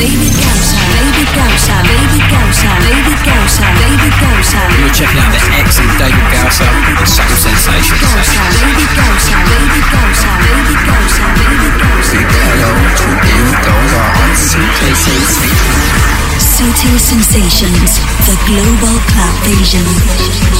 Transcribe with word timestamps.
David 0.00 0.32
Gausa. 0.32 0.80
David 0.96 1.28
Gausa. 1.36 1.76
David 1.84 2.24
Gausa. 2.32 2.70
David 2.88 3.20
Gausa. 3.20 3.66
David 3.84 4.14
Gausa. 4.16 4.60
You're 4.80 4.94
checking 4.96 5.20
out 5.20 5.28
the 5.28 5.44
excellent 5.60 5.92
David 6.00 6.26
Gausa 6.32 6.64
the 6.96 7.04
Subtle 7.04 7.36
Sensations. 7.36 8.00
Gausa. 8.00 8.40
David 8.64 8.90
Gausa. 8.96 9.36
David 9.44 9.86
Gausa. 9.92 10.30
David 10.40 10.80
Gausa. 10.88 11.24
David 11.36 11.74
Gausa. 11.84 12.16
Hello 12.16 12.72
to 12.96 13.08
David 13.28 13.58
Gausa 13.60 14.02
on 14.24 14.30
Subtle 14.40 14.96
Sensations. 14.96 16.00
Subtle 16.40 16.96
Sensations, 16.96 18.00
the 18.24 18.36
global 18.48 18.96
club 19.12 19.36
vision. 19.44 20.59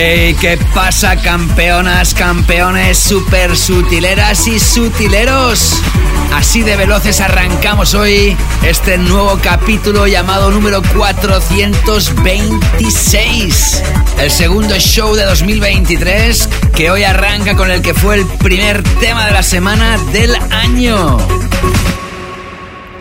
Hey, 0.00 0.36
¿qué 0.40 0.56
pasa 0.76 1.16
campeonas, 1.16 2.14
campeones, 2.14 2.96
super 2.96 3.56
sutileras 3.56 4.46
y 4.46 4.60
sutileros? 4.60 5.82
Así 6.32 6.62
de 6.62 6.76
veloces 6.76 7.20
arrancamos 7.20 7.94
hoy 7.94 8.36
este 8.62 8.96
nuevo 8.96 9.40
capítulo 9.42 10.06
llamado 10.06 10.52
número 10.52 10.82
426. 10.94 13.82
El 14.20 14.30
segundo 14.30 14.78
show 14.78 15.16
de 15.16 15.24
2023 15.24 16.48
que 16.76 16.92
hoy 16.92 17.02
arranca 17.02 17.56
con 17.56 17.72
el 17.72 17.82
que 17.82 17.92
fue 17.92 18.20
el 18.20 18.24
primer 18.24 18.84
tema 19.00 19.26
de 19.26 19.32
la 19.32 19.42
semana 19.42 19.98
del 20.12 20.36
año. 20.52 21.18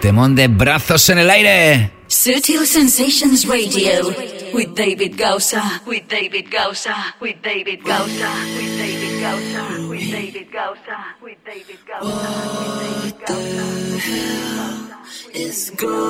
Temón 0.02 0.34
de 0.34 0.48
brazos 0.48 1.08
en 1.09 1.20
el 1.20 1.30
aire. 1.30 1.97
Subtle 2.18 2.66
Sensations 2.66 3.46
Radio 3.48 4.08
with 4.52 4.73
David 4.73 5.20
Gausa. 5.20 5.62
With 5.86 6.08
David 6.08 6.50
Gausa. 6.50 7.14
With 7.22 7.44
David 7.44 7.84
Gausa. 7.84 8.34
With 8.58 8.74
David 8.74 9.20
Gausa. 9.22 9.86
With 9.88 10.09
David 10.09 10.52
Gausa. 10.52 11.16
With 11.22 11.46
David 11.46 11.86
Gausa. 11.86 12.36
With 12.42 12.58
David 12.82 13.20
Gausa. 13.28 14.98
is 15.36 15.70
going 15.70 16.09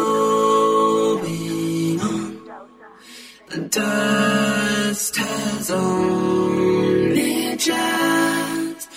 on. 1.99 2.39
The 3.49 3.59
dust 3.67 5.15
has 5.17 5.69
only 5.71 7.57
just 7.57 8.89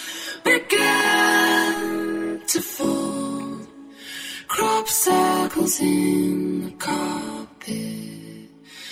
begun 0.45 2.41
to 2.47 2.61
fall. 2.62 3.09
Crop 4.52 4.88
circles 4.88 5.80
in 5.80 6.64
the 6.64 6.70
carpet, 6.72 8.50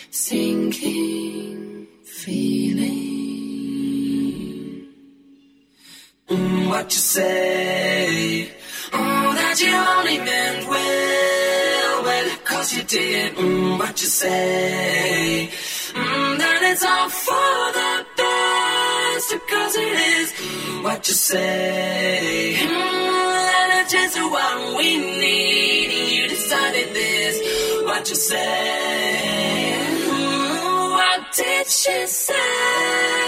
sinking 0.09 1.89
feeling. 2.05 2.87
Mm, 6.29 6.69
what 6.69 6.85
you 6.95 7.01
say? 7.17 8.53
Oh, 8.93 9.35
that 9.35 9.61
you 9.61 9.75
only 9.97 10.19
meant 10.19 10.69
well, 10.69 12.05
well, 12.05 12.31
cause 12.45 12.73
you 12.77 12.85
did. 12.85 13.35
Mm, 13.35 13.81
what 13.81 14.01
you 14.01 14.07
say? 14.07 15.51
Mm, 15.93 16.39
that 16.39 16.61
it's 16.71 16.85
all 16.85 17.11
for 17.11 17.73
the 17.79 18.07
best, 18.17 19.31
cause 19.51 19.75
it 19.77 19.99
is. 20.15 20.33
Mm, 20.35 20.85
what 20.85 21.09
you 21.09 21.15
say? 21.15 22.55
Mm, 22.61 22.99
it's 23.91 24.15
just 24.15 24.31
what 24.31 24.77
we 24.77 24.99
need, 24.99 26.17
you 26.17 26.29
decided 26.29 26.93
this. 26.95 27.85
What 27.85 28.09
you 28.09 28.17
say? 28.17 29.79
Mm, 30.11 30.91
what 30.91 31.33
did 31.33 31.67
she 31.67 32.07
say? 32.07 33.28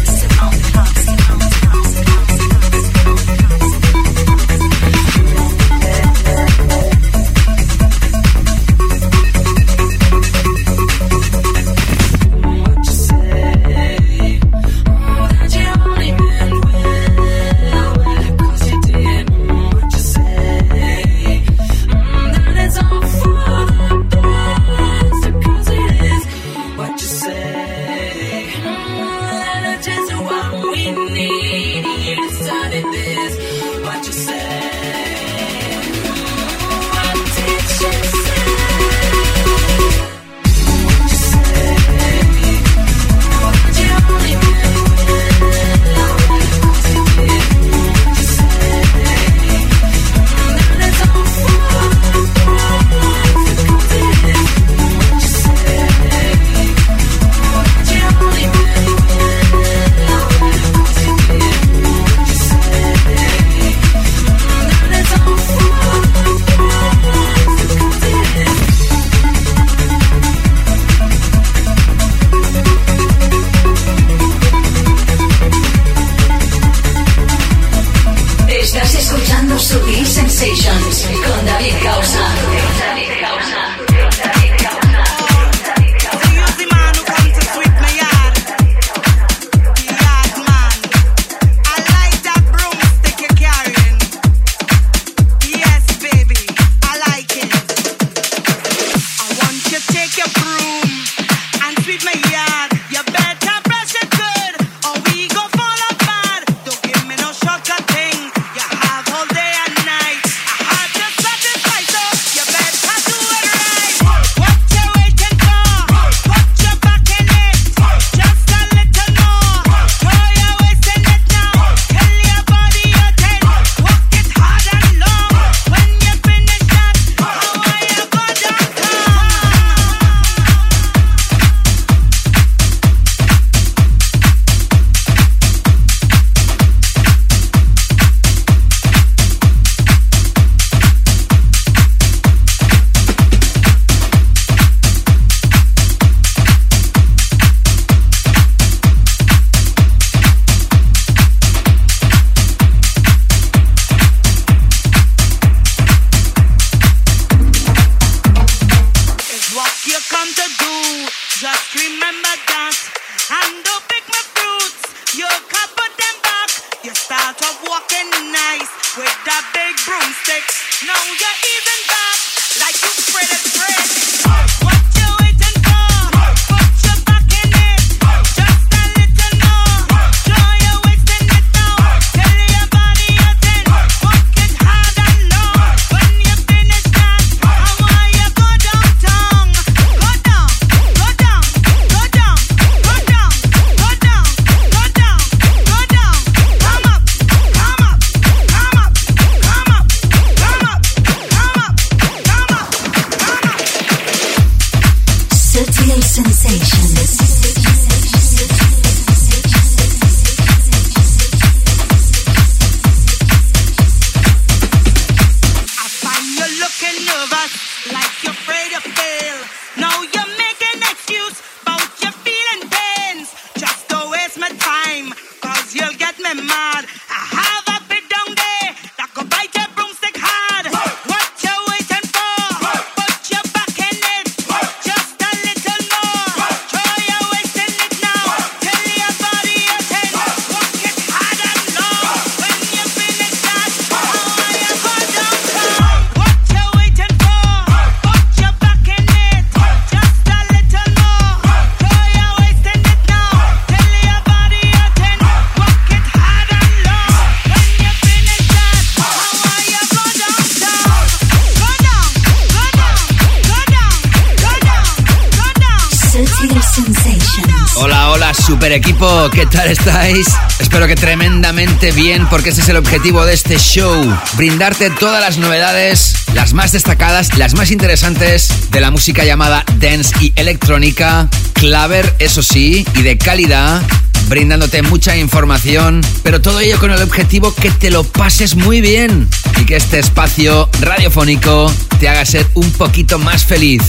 Estáis? 270.11 270.35
Espero 270.59 270.87
que 270.87 270.95
tremendamente 270.95 271.91
bien, 271.91 272.27
porque 272.29 272.49
ese 272.49 272.61
es 272.61 272.69
el 272.69 272.77
objetivo 272.77 273.25
de 273.25 273.33
este 273.33 273.57
show. 273.57 274.05
Brindarte 274.33 274.89
todas 274.89 275.21
las 275.21 275.37
novedades, 275.37 276.15
las 276.33 276.53
más 276.53 276.71
destacadas, 276.71 277.37
las 277.37 277.53
más 277.53 277.71
interesantes 277.71 278.71
de 278.71 278.81
la 278.81 278.91
música 278.91 279.23
llamada 279.23 279.63
dance 279.77 280.13
y 280.19 280.33
electrónica. 280.35 281.29
Claver, 281.53 282.13
eso 282.19 282.41
sí, 282.43 282.85
y 282.95 283.01
de 283.01 283.17
calidad. 283.17 283.81
Brindándote 284.27 284.81
mucha 284.81 285.17
información, 285.17 286.01
pero 286.23 286.41
todo 286.41 286.59
ello 286.59 286.79
con 286.79 286.91
el 286.91 287.01
objetivo 287.01 287.53
que 287.53 287.71
te 287.71 287.89
lo 287.89 288.03
pases 288.03 288.55
muy 288.55 288.81
bien 288.81 289.27
y 289.59 289.65
que 289.65 289.75
este 289.75 289.99
espacio 289.99 290.69
radiofónico 290.79 291.71
te 291.99 292.07
haga 292.07 292.25
ser 292.25 292.47
un 292.53 292.71
poquito 292.71 293.19
más 293.19 293.45
feliz. 293.45 293.81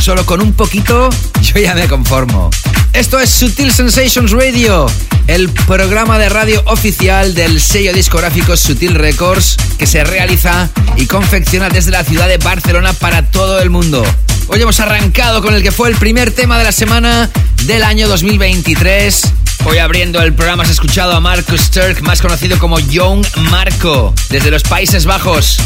Solo 0.00 0.24
con 0.24 0.40
un 0.40 0.52
poquito 0.52 1.10
yo 1.42 1.60
ya 1.60 1.74
me 1.74 1.88
conformo. 1.88 2.50
Esto 2.92 3.18
es 3.20 3.30
Sutil 3.30 3.72
Sensations 3.72 4.30
Radio, 4.32 4.86
el 5.28 5.50
programa 5.50 6.18
de 6.18 6.30
radio 6.30 6.62
oficial 6.66 7.34
del 7.34 7.60
sello 7.60 7.92
discográfico 7.92 8.56
Sutil 8.56 8.94
Records 8.94 9.56
que 9.78 9.86
se 9.86 10.02
realiza 10.02 10.70
y 10.96 11.06
confecciona 11.06 11.68
desde 11.68 11.90
la 11.90 12.02
ciudad 12.02 12.28
de 12.28 12.38
Barcelona 12.38 12.94
para 12.94 13.30
todo 13.30 13.60
el 13.60 13.68
mundo. 13.68 14.02
Hoy 14.48 14.62
hemos 14.62 14.80
arrancado 14.80 15.42
con 15.42 15.54
el 15.54 15.62
que 15.62 15.70
fue 15.70 15.90
el 15.90 15.96
primer 15.96 16.30
tema 16.30 16.58
de 16.58 16.64
la 16.64 16.72
semana 16.72 17.30
del 17.66 17.84
año 17.84 18.08
2023. 18.08 19.22
Hoy 19.66 19.78
abriendo 19.78 20.22
el 20.22 20.32
programa 20.32 20.62
has 20.62 20.70
escuchado 20.70 21.12
a 21.12 21.20
Marcus 21.20 21.70
Turk, 21.70 22.00
más 22.00 22.22
conocido 22.22 22.58
como 22.58 22.80
Young 22.80 23.24
Marco, 23.50 24.14
desde 24.30 24.50
los 24.50 24.62
Países 24.62 25.04
Bajos, 25.04 25.58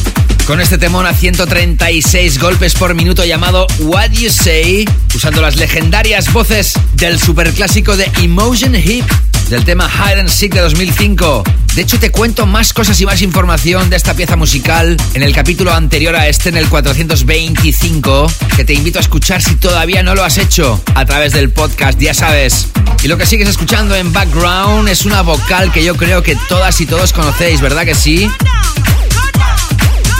con 0.53 0.61
este 0.61 0.77
temón 0.77 1.07
a 1.07 1.15
136 1.15 2.39
golpes 2.39 2.75
por 2.75 2.95
minuto 2.95 3.25
llamado 3.25 3.67
What 3.79 4.11
You 4.11 4.29
Say, 4.29 4.85
usando 5.15 5.41
las 5.41 5.57
legendarias 5.57 6.31
voces 6.31 6.75
del 6.93 7.19
superclásico 7.19 7.97
de 7.97 8.11
Emotion 8.21 8.75
Hip 8.75 9.07
del 9.49 9.65
tema 9.65 9.89
Hide 9.89 10.21
and 10.21 10.29
Seek 10.29 10.53
de 10.53 10.61
2005. 10.61 11.43
De 11.75 11.81
hecho, 11.81 11.99
te 11.99 12.11
cuento 12.11 12.45
más 12.45 12.75
cosas 12.75 13.01
y 13.01 13.07
más 13.07 13.23
información 13.23 13.89
de 13.89 13.97
esta 13.97 14.13
pieza 14.13 14.37
musical 14.37 14.99
en 15.15 15.23
el 15.23 15.35
capítulo 15.35 15.73
anterior 15.73 16.15
a 16.17 16.29
este, 16.29 16.51
en 16.51 16.59
el 16.59 16.69
425, 16.69 18.31
que 18.55 18.67
te 18.67 18.75
invito 18.75 18.99
a 18.99 19.01
escuchar 19.01 19.41
si 19.41 19.55
todavía 19.55 20.03
no 20.03 20.15
lo 20.15 20.23
has 20.23 20.37
hecho 20.37 20.83
a 20.95 21.07
través 21.07 21.33
del 21.33 21.49
podcast, 21.49 21.99
ya 21.99 22.13
sabes. 22.13 22.67
Y 23.03 23.09
lo 23.09 23.17
que 23.17 23.25
sigues 23.25 23.49
escuchando 23.49 23.97
en 23.97 24.13
background 24.13 24.91
es 24.91 25.07
una 25.07 25.23
vocal 25.23 25.73
que 25.73 25.83
yo 25.83 25.97
creo 25.97 26.23
que 26.23 26.37
todas 26.51 26.79
y 26.83 26.85
todos 26.85 27.15
conocéis, 27.15 27.63
¿verdad 27.63 27.87
que 27.87 27.95
sí? 27.95 28.31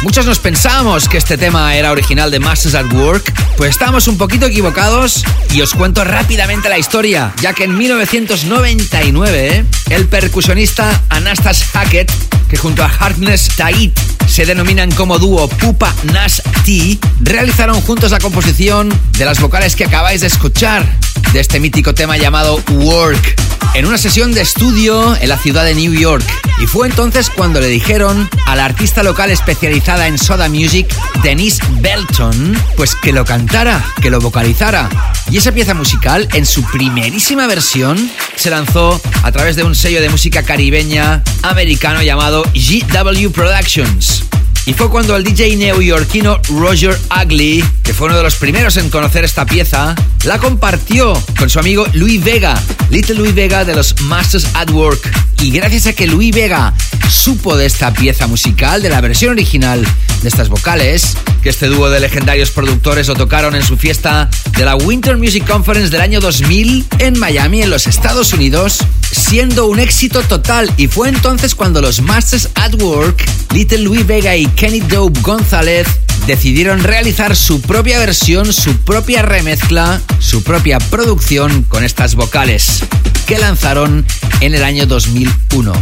Muchos 0.03 0.27
nos 0.27 0.41
pensábamos 0.41 1.09
que 1.09 1.17
este 1.17 1.39
tema 1.39 1.77
era 1.77 1.93
original 1.93 2.33
de 2.33 2.41
Masters 2.41 2.75
at 2.75 2.93
Work, 2.93 3.33
pues 3.57 3.71
estamos 3.71 4.09
un 4.09 4.19
poquito 4.19 4.47
equivocados 4.47 5.23
y 5.55 5.61
os 5.61 5.75
cuento 5.75 6.03
rápidamente 6.03 6.69
la 6.69 6.77
historia, 6.77 7.33
ya 7.41 7.53
que 7.53 7.65
en 7.65 7.79
1999 7.79 9.65
el 9.91 10.09
percusionista 10.09 11.03
Anastas 11.09 11.63
Hackett, 11.73 12.11
que 12.53 12.59
junto 12.59 12.85
a 12.85 12.87
Harkness 12.87 13.49
Tait 13.57 13.99
se 14.29 14.45
denominan 14.45 14.91
como 14.91 15.19
dúo 15.19 15.49
Pupa 15.49 15.95
Nas 16.13 16.43
T, 16.67 16.99
realizaron 17.21 17.81
juntos 17.81 18.11
la 18.11 18.19
composición 18.19 18.93
de 19.17 19.25
las 19.25 19.41
vocales 19.41 19.75
que 19.75 19.87
acabáis 19.87 20.21
de 20.21 20.27
escuchar 20.27 20.85
de 21.33 21.41
este 21.41 21.61
mítico 21.61 21.95
tema 21.95 22.19
llamado 22.19 22.63
Work 22.73 23.41
en 23.75 23.87
una 23.87 23.97
sesión 23.97 24.35
de 24.35 24.43
estudio 24.43 25.17
en 25.17 25.31
la 25.31 25.39
ciudad 25.39 25.65
de 25.65 25.75
New 25.75 25.95
York. 25.95 26.25
Y 26.61 26.67
fue 26.67 26.87
entonces 26.87 27.31
cuando 27.31 27.59
le 27.61 27.69
dijeron 27.69 28.29
a 28.47 28.55
la 28.55 28.67
artista 28.67 29.03
local 29.03 29.31
especializada 29.31 30.07
en 30.07 30.19
soda 30.19 30.51
music, 30.51 30.87
Denise 31.23 31.63
Belton, 31.81 32.55
pues 32.77 32.95
que 32.95 33.13
lo 33.13 33.25
cantara, 33.25 33.83
que 34.03 34.11
lo 34.11 34.21
vocalizara. 34.21 34.91
Y 35.31 35.39
esa 35.39 35.53
pieza 35.53 35.73
musical, 35.73 36.29
en 36.35 36.45
su 36.45 36.63
primerísima 36.65 37.47
versión, 37.47 38.11
se 38.37 38.51
lanzó 38.51 39.01
a 39.23 39.33
través 39.33 39.57
de 39.57 39.65
un 39.65 39.75
sello 39.75 40.03
de 40.03 40.11
música 40.11 40.43
caribeña 40.43 41.23
americano 41.43 42.03
llamado 42.03 42.42
GW 42.55 43.33
Productions. 43.33 44.23
Y 44.65 44.75
fue 44.75 44.91
cuando 44.91 45.17
el 45.17 45.25
DJ 45.25 45.57
neoyorquino 45.57 46.41
Roger 46.49 46.97
Ugly, 47.11 47.65
que 47.83 47.93
fue 47.93 48.07
uno 48.07 48.17
de 48.17 48.23
los 48.23 48.37
primeros 48.37 48.77
en 48.77 48.91
conocer 48.91 49.25
esta 49.25 49.45
pieza, 49.45 49.97
la 50.23 50.39
compartió 50.39 51.21
con 51.37 51.51
su 51.51 51.59
amigo 51.59 51.85
Louis 51.95 52.23
Vega, 52.23 52.61
Little 52.91 53.17
Louis 53.17 53.35
Vega 53.35 53.65
de 53.65 53.75
los 53.75 54.01
Masters 54.03 54.47
at 54.55 54.71
Work. 54.71 55.01
Y 55.41 55.51
gracias 55.51 55.89
a 55.89 55.93
que 55.95 56.07
Louis 56.07 56.33
Vega 56.33 56.73
supo 57.11 57.57
de 57.57 57.67
esta 57.67 57.93
pieza 57.93 58.29
musical, 58.29 58.83
de 58.83 58.89
la 58.89 59.01
versión 59.01 59.33
original 59.33 59.85
de 60.23 60.29
estas 60.29 60.49
vocales, 60.49 61.17
que 61.43 61.49
este 61.49 61.67
dúo 61.67 61.91
de 61.91 61.99
legendarios 61.99 62.53
productores 62.53 63.09
lo 63.09 63.15
tocaron 63.15 63.57
en 63.57 63.65
su 63.65 63.77
fiesta 63.77 64.31
de 64.57 64.65
la 64.65 64.77
Winter 64.77 65.17
Music 65.17 65.45
Conference 65.45 65.91
del 65.91 66.01
año 66.01 66.21
2000 66.21 66.87
en 67.01 67.19
Miami, 67.19 67.63
en 67.63 67.71
los 67.71 67.89
Estados 67.89 68.33
Unidos, 68.33 68.79
siendo 69.11 69.67
un 69.67 69.81
éxito 69.81 70.23
total. 70.23 70.73
Y 70.77 70.87
fue 70.87 71.09
entonces 71.09 71.55
cuando 71.57 71.83
los 71.83 72.01
Masters 72.01 72.49
at 72.55 72.81
Work, 72.81 73.25
Little 73.53 73.79
Louis 73.79 74.07
Vega 74.07 74.37
y 74.37 74.47
Kenny 74.57 74.81
Dope 74.81 75.21
González 75.21 75.87
decidieron 76.27 76.83
realizar 76.83 77.37
su 77.37 77.61
propia 77.61 77.99
versión, 77.99 78.53
su 78.53 78.77
propia 78.79 79.23
remezcla, 79.23 80.01
su 80.19 80.43
propia 80.43 80.79
producción 80.79 81.65
con 81.65 81.85
estas 81.85 82.15
vocales 82.15 82.83
que 83.23 83.39
lanzaron 83.39 84.05
en 84.41 84.55
el 84.55 84.65
año 84.65 84.87
2001. 84.87 85.73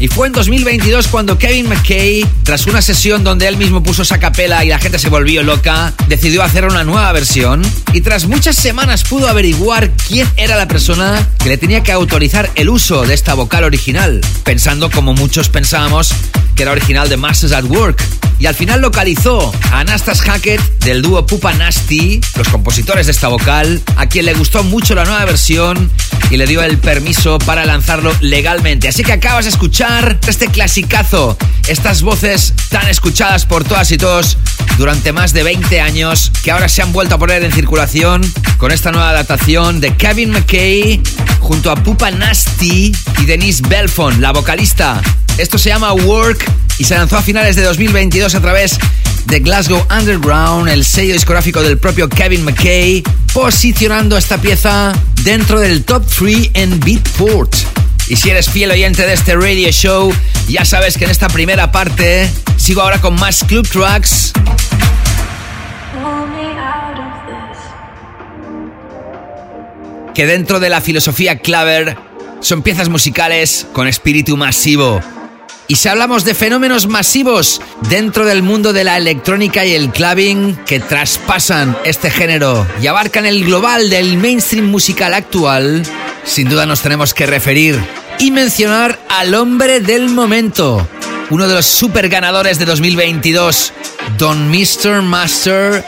Y 0.00 0.06
fue 0.06 0.28
en 0.28 0.32
2022 0.32 1.08
cuando 1.08 1.38
Kevin 1.38 1.68
McKay, 1.68 2.24
tras 2.44 2.66
una 2.66 2.80
sesión 2.80 3.24
donde 3.24 3.48
él 3.48 3.56
mismo 3.56 3.82
puso 3.82 4.02
esa 4.02 4.18
capela 4.18 4.64
y 4.64 4.68
la 4.68 4.78
gente 4.78 4.98
se 4.98 5.08
volvió 5.08 5.42
loca, 5.42 5.92
decidió 6.06 6.44
hacer 6.44 6.64
una 6.64 6.84
nueva 6.84 7.10
versión 7.12 7.62
y 7.92 8.00
tras 8.00 8.26
muchas 8.26 8.54
semanas 8.54 9.02
pudo 9.02 9.28
averiguar 9.28 9.90
quién 10.06 10.28
era 10.36 10.56
la 10.56 10.68
persona 10.68 11.28
que 11.42 11.48
le 11.48 11.58
tenía 11.58 11.82
que 11.82 11.90
autorizar 11.90 12.48
el 12.54 12.68
uso 12.68 13.02
de 13.06 13.14
esta 13.14 13.34
vocal 13.34 13.64
original, 13.64 14.20
pensando 14.44 14.88
como 14.88 15.14
muchos 15.14 15.48
pensábamos 15.48 16.14
que 16.58 16.62
era 16.62 16.72
original 16.72 17.08
de 17.08 17.16
Masters 17.16 17.52
at 17.52 17.64
Work. 17.64 18.02
Y 18.40 18.46
al 18.46 18.54
final 18.54 18.80
localizó 18.80 19.52
a 19.70 19.80
Anastas 19.80 20.20
Hackett 20.20 20.60
del 20.84 21.02
dúo 21.02 21.26
Pupa 21.26 21.52
Nasty, 21.54 22.20
los 22.36 22.48
compositores 22.48 23.06
de 23.06 23.12
esta 23.12 23.28
vocal, 23.28 23.80
a 23.96 24.06
quien 24.06 24.26
le 24.26 24.34
gustó 24.34 24.62
mucho 24.64 24.94
la 24.94 25.04
nueva 25.04 25.24
versión 25.24 25.90
y 26.30 26.36
le 26.36 26.46
dio 26.46 26.62
el 26.62 26.77
permiso 26.78 27.38
para 27.38 27.64
lanzarlo 27.64 28.12
legalmente. 28.20 28.88
Así 28.88 29.02
que 29.02 29.12
acabas 29.12 29.44
de 29.44 29.50
escuchar 29.50 30.18
este 30.26 30.48
clasicazo, 30.48 31.36
estas 31.68 32.02
voces 32.02 32.54
tan 32.70 32.88
escuchadas 32.88 33.46
por 33.46 33.64
todas 33.64 33.90
y 33.92 33.98
todos 33.98 34.36
durante 34.76 35.12
más 35.12 35.32
de 35.32 35.42
20 35.42 35.80
años, 35.80 36.30
que 36.42 36.50
ahora 36.50 36.68
se 36.68 36.82
han 36.82 36.92
vuelto 36.92 37.16
a 37.16 37.18
poner 37.18 37.42
en 37.42 37.52
circulación 37.52 38.22
con 38.56 38.70
esta 38.72 38.92
nueva 38.92 39.10
adaptación 39.10 39.80
de 39.80 39.96
Kevin 39.96 40.30
McKay 40.30 41.02
junto 41.40 41.70
a 41.70 41.76
Pupa 41.76 42.10
Nasty 42.10 42.92
y 43.20 43.24
Denise 43.26 43.62
Belfon, 43.68 44.20
la 44.20 44.32
vocalista. 44.32 45.00
Esto 45.38 45.56
se 45.56 45.68
llama 45.68 45.92
Work 45.92 46.44
y 46.78 46.84
se 46.84 46.96
lanzó 46.96 47.16
a 47.16 47.22
finales 47.22 47.54
de 47.54 47.62
2022 47.62 48.34
a 48.34 48.40
través 48.40 48.76
de 49.26 49.38
Glasgow 49.38 49.86
Underground, 49.88 50.68
el 50.68 50.84
sello 50.84 51.12
discográfico 51.12 51.62
del 51.62 51.78
propio 51.78 52.08
Kevin 52.08 52.44
McKay, 52.44 53.04
posicionando 53.32 54.16
esta 54.16 54.38
pieza 54.38 54.92
dentro 55.22 55.60
del 55.60 55.84
top 55.84 56.04
3 56.18 56.50
en 56.54 56.80
Beatport. 56.80 57.54
Y 58.08 58.16
si 58.16 58.30
eres 58.30 58.50
fiel 58.50 58.72
oyente 58.72 59.06
de 59.06 59.12
este 59.12 59.36
radio 59.36 59.70
show, 59.70 60.12
ya 60.48 60.64
sabes 60.64 60.98
que 60.98 61.04
en 61.04 61.10
esta 61.12 61.28
primera 61.28 61.70
parte 61.70 62.28
sigo 62.56 62.82
ahora 62.82 63.00
con 63.00 63.14
más 63.14 63.44
club 63.44 63.68
tracks. 63.68 64.32
Que 70.16 70.26
dentro 70.26 70.58
de 70.58 70.68
la 70.68 70.80
filosofía 70.80 71.38
Claver 71.38 71.96
son 72.40 72.62
piezas 72.62 72.88
musicales 72.88 73.68
con 73.72 73.86
espíritu 73.86 74.36
masivo. 74.36 75.00
Y 75.70 75.76
si 75.76 75.86
hablamos 75.90 76.24
de 76.24 76.34
fenómenos 76.34 76.86
masivos 76.86 77.60
dentro 77.90 78.24
del 78.24 78.42
mundo 78.42 78.72
de 78.72 78.84
la 78.84 78.96
electrónica 78.96 79.66
y 79.66 79.74
el 79.74 79.90
clubbing 79.90 80.56
que 80.64 80.80
traspasan 80.80 81.76
este 81.84 82.10
género 82.10 82.66
y 82.80 82.86
abarcan 82.86 83.26
el 83.26 83.44
global 83.44 83.90
del 83.90 84.16
mainstream 84.16 84.64
musical 84.64 85.12
actual, 85.12 85.82
sin 86.24 86.48
duda 86.48 86.64
nos 86.64 86.80
tenemos 86.80 87.12
que 87.12 87.26
referir 87.26 87.78
y 88.18 88.30
mencionar 88.30 88.98
al 89.10 89.34
hombre 89.34 89.80
del 89.80 90.08
momento, 90.08 90.88
uno 91.28 91.46
de 91.46 91.54
los 91.56 91.66
super 91.66 92.08
ganadores 92.08 92.58
de 92.58 92.64
2022, 92.64 93.74
Don 94.16 94.50
Mr. 94.50 95.02
Master 95.02 95.84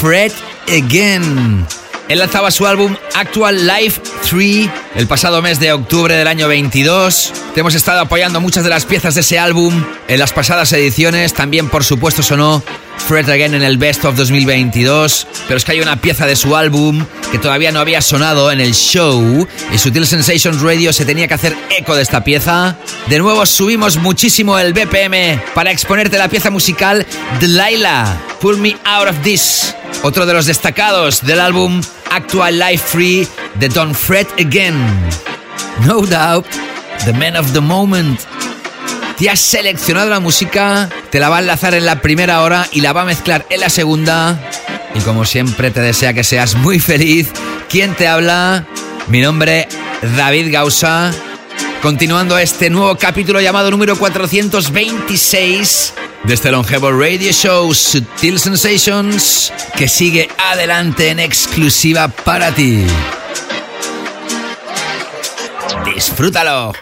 Fred 0.00 0.32
Again. 0.66 1.64
Él 2.10 2.18
lanzaba 2.18 2.50
su 2.50 2.66
álbum 2.66 2.96
Actual 3.14 3.68
Life 3.68 4.00
3 4.28 4.68
el 4.96 5.06
pasado 5.06 5.40
mes 5.42 5.60
de 5.60 5.72
octubre 5.72 6.16
del 6.16 6.26
año 6.26 6.48
22. 6.48 7.32
Te 7.54 7.60
hemos 7.60 7.76
estado 7.76 8.00
apoyando 8.00 8.40
muchas 8.40 8.64
de 8.64 8.70
las 8.70 8.84
piezas 8.84 9.14
de 9.14 9.20
ese 9.20 9.38
álbum 9.38 9.84
en 10.08 10.18
las 10.18 10.32
pasadas 10.32 10.72
ediciones. 10.72 11.34
También, 11.34 11.68
por 11.68 11.84
supuesto, 11.84 12.24
sonó 12.24 12.64
Fred 13.06 13.28
Again 13.28 13.54
en 13.54 13.62
el 13.62 13.78
Best 13.78 14.04
of 14.04 14.16
2022. 14.16 15.26
Pero 15.46 15.56
es 15.56 15.64
que 15.64 15.72
hay 15.72 15.80
una 15.80 16.00
pieza 16.00 16.26
de 16.26 16.36
su 16.36 16.56
álbum 16.56 17.04
que 17.32 17.38
todavía 17.38 17.72
no 17.72 17.80
había 17.80 18.00
sonado 18.00 18.50
en 18.52 18.60
el 18.60 18.74
show. 18.74 19.46
Y 19.72 19.78
Sutil 19.78 20.06
Sensations 20.06 20.60
Radio 20.60 20.92
se 20.92 21.04
tenía 21.04 21.28
que 21.28 21.34
hacer 21.34 21.56
eco 21.76 21.96
de 21.96 22.02
esta 22.02 22.22
pieza. 22.24 22.76
De 23.08 23.18
nuevo 23.18 23.44
subimos 23.46 23.96
muchísimo 23.96 24.58
el 24.58 24.72
BPM 24.72 25.40
para 25.54 25.70
exponerte 25.70 26.18
la 26.18 26.28
pieza 26.28 26.50
musical 26.50 27.06
Delilah, 27.40 28.20
Pull 28.40 28.58
Me 28.58 28.76
Out 28.84 29.08
of 29.08 29.22
This. 29.22 29.74
Otro 30.02 30.26
de 30.26 30.32
los 30.32 30.46
destacados 30.46 31.22
del 31.22 31.40
álbum 31.40 31.80
Actual 32.10 32.58
Life 32.58 32.84
Free 32.86 33.28
de 33.56 33.68
Don 33.68 33.94
Fred 33.94 34.26
Again. 34.38 34.76
No 35.86 36.04
doubt, 36.06 36.46
the 37.04 37.12
man 37.12 37.36
of 37.36 37.52
the 37.52 37.60
moment. 37.60 38.20
Te 39.20 39.28
has 39.28 39.40
seleccionado 39.40 40.08
la 40.08 40.18
música, 40.18 40.88
te 41.10 41.20
la 41.20 41.28
va 41.28 41.36
a 41.36 41.40
enlazar 41.40 41.74
en 41.74 41.84
la 41.84 42.00
primera 42.00 42.40
hora 42.40 42.66
y 42.72 42.80
la 42.80 42.94
va 42.94 43.02
a 43.02 43.04
mezclar 43.04 43.44
en 43.50 43.60
la 43.60 43.68
segunda. 43.68 44.40
Y 44.94 45.00
como 45.00 45.26
siempre 45.26 45.70
te 45.70 45.82
desea 45.82 46.14
que 46.14 46.24
seas 46.24 46.54
muy 46.54 46.80
feliz. 46.80 47.30
¿Quién 47.68 47.94
te 47.94 48.08
habla? 48.08 48.64
Mi 49.08 49.20
nombre, 49.20 49.68
David 50.16 50.50
Gausa. 50.50 51.12
Continuando 51.82 52.38
este 52.38 52.70
nuevo 52.70 52.96
capítulo 52.96 53.42
llamado 53.42 53.70
número 53.70 53.94
426 53.94 55.92
de 56.24 56.32
este 56.32 56.50
longevo 56.50 56.90
radio 56.90 57.30
show 57.30 57.74
Sutil 57.74 58.40
Sensations 58.40 59.52
que 59.76 59.86
sigue 59.86 60.30
adelante 60.50 61.10
en 61.10 61.20
exclusiva 61.20 62.08
para 62.08 62.54
ti. 62.54 62.86
Disfrútalo. 65.94 66.72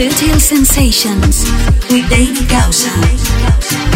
Sutil 0.00 0.40
Sensations 0.40 1.44
with 1.90 2.08
David 2.08 2.48
Gausa. 2.48 3.89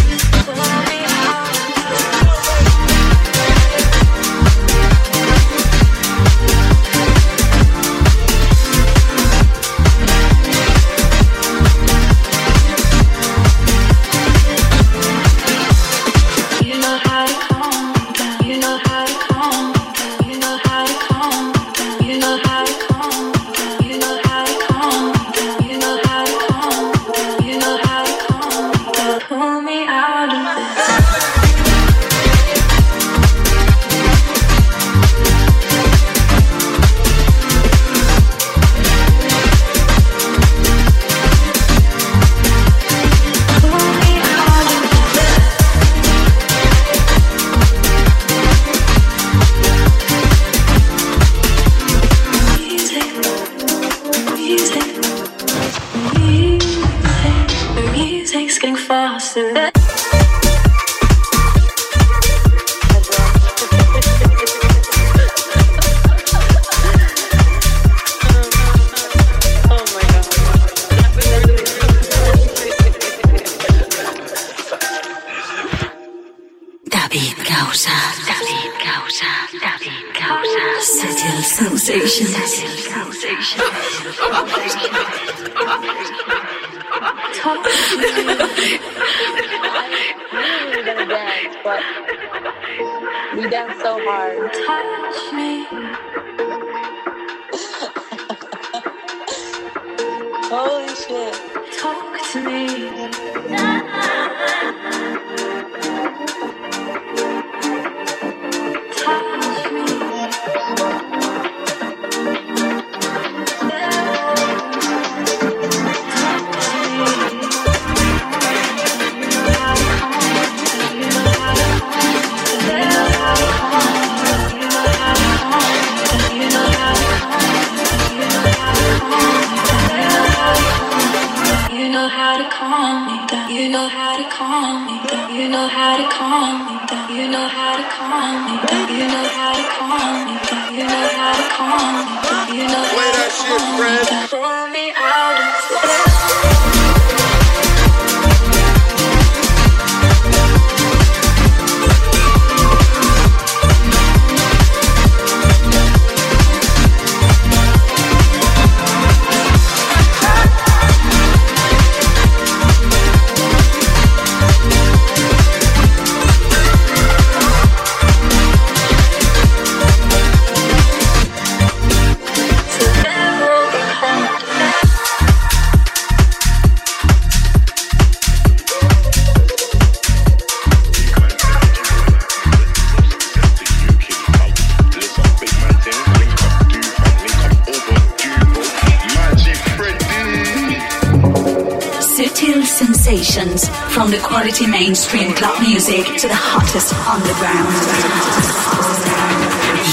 sensations 193.04 193.68
from 193.92 194.10
the 194.10 194.18
quality 194.20 194.66
mainstream 194.66 195.34
club 195.34 195.60
music 195.60 196.06
to 196.16 196.26
the 196.26 196.34
hottest 196.34 196.94
underground. 197.06 197.68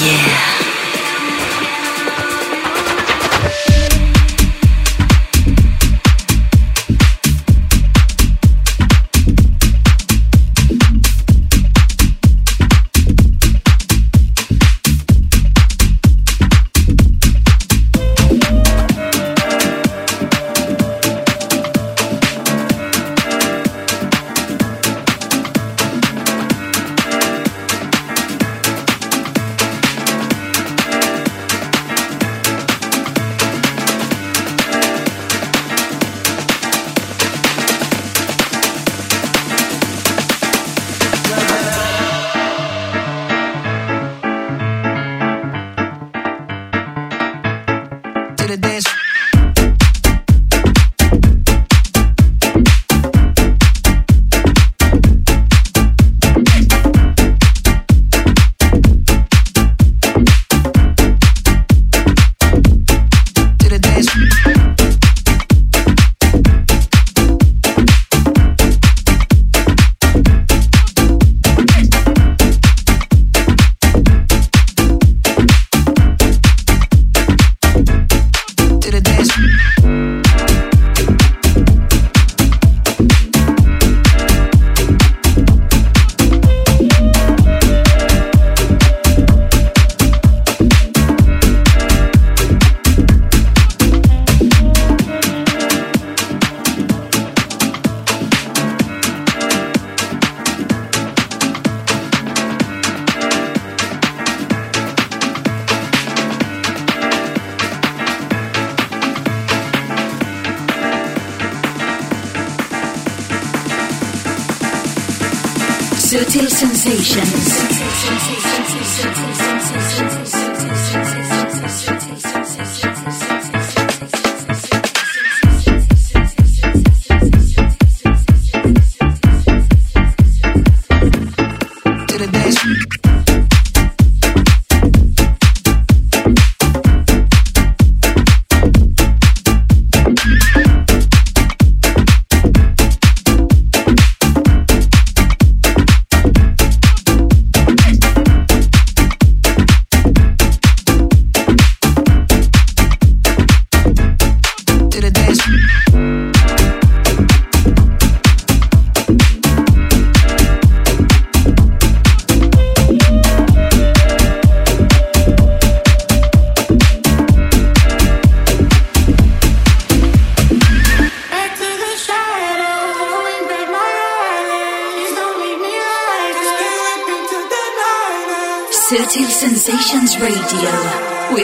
Yeah. 0.06 0.81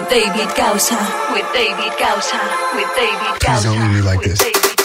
David 0.10 0.56
Gausa. 0.56 0.96
With 1.34 1.46
David 1.54 1.92
Gausa. 2.00 2.40
With 2.76 2.90
David 2.96 3.40
Gausa. 3.42 3.46
Please 3.46 3.64
don't 3.64 3.80
leave 3.82 3.96
me 3.96 4.02
like 4.02 4.22
this. 4.22 4.77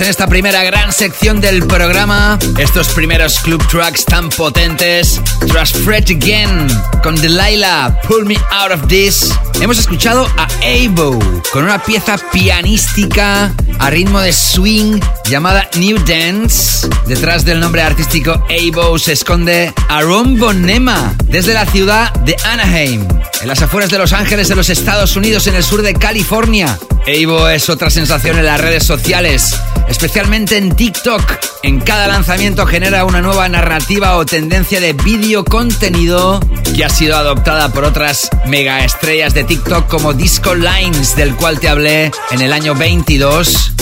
En 0.00 0.08
esta 0.08 0.26
primera 0.26 0.64
gran 0.64 0.90
sección 0.90 1.40
del 1.40 1.66
programa. 1.66 2.38
Estos 2.56 2.88
primeros 2.88 3.38
club 3.40 3.62
tracks 3.68 4.06
tan 4.06 4.30
potentes. 4.30 5.20
Tras 5.48 5.72
Fred 5.72 6.04
Again 6.08 6.66
con 7.02 7.14
Delilah, 7.20 8.00
Pull 8.08 8.24
Me 8.24 8.36
Out 8.52 8.72
of 8.72 8.86
This. 8.88 9.30
Hemos 9.60 9.78
escuchado 9.78 10.26
a 10.38 10.48
Abo 10.64 11.18
con 11.52 11.64
una 11.64 11.82
pieza 11.82 12.16
pianística 12.32 13.52
a 13.78 13.90
ritmo 13.90 14.20
de 14.20 14.32
swing 14.32 14.98
llamada 15.28 15.68
New 15.74 15.98
Dance. 16.06 16.88
Detrás 17.06 17.44
del 17.44 17.60
nombre 17.60 17.82
artístico 17.82 18.42
Abo 18.48 18.98
se 18.98 19.12
esconde 19.12 19.74
Aaron 19.88 20.38
Bonema 20.38 21.14
desde 21.24 21.52
la 21.52 21.66
ciudad 21.66 22.12
de 22.24 22.34
Anaheim, 22.44 23.06
en 23.42 23.48
las 23.48 23.60
afueras 23.60 23.90
de 23.90 23.98
Los 23.98 24.12
Ángeles 24.12 24.48
de 24.48 24.54
los 24.54 24.70
Estados 24.70 25.16
Unidos, 25.16 25.48
en 25.48 25.56
el 25.56 25.64
sur 25.64 25.82
de 25.82 25.94
California. 25.94 26.78
Evo 27.06 27.48
es 27.48 27.68
otra 27.68 27.90
sensación 27.90 28.38
en 28.38 28.46
las 28.46 28.60
redes 28.60 28.84
sociales, 28.84 29.56
especialmente 29.88 30.56
en 30.56 30.76
TikTok. 30.76 31.22
En 31.64 31.80
cada 31.80 32.06
lanzamiento 32.06 32.64
genera 32.66 33.04
una 33.04 33.20
nueva 33.20 33.48
narrativa 33.48 34.16
o 34.16 34.24
tendencia 34.24 34.80
de 34.80 34.92
vídeo 34.92 35.44
contenido 35.44 36.38
que 36.74 36.84
ha 36.84 36.88
sido 36.88 37.16
adoptada 37.16 37.70
por 37.70 37.84
otras 37.84 38.28
mega 38.46 38.84
estrellas 38.84 39.34
de 39.34 39.42
TikTok 39.42 39.88
como 39.88 40.12
Disco 40.14 40.54
Lines, 40.54 41.16
del 41.16 41.34
cual 41.34 41.58
te 41.58 41.68
hablé 41.68 42.12
en 42.30 42.40
el 42.40 42.52
año 42.52 42.76
22. 42.76 43.72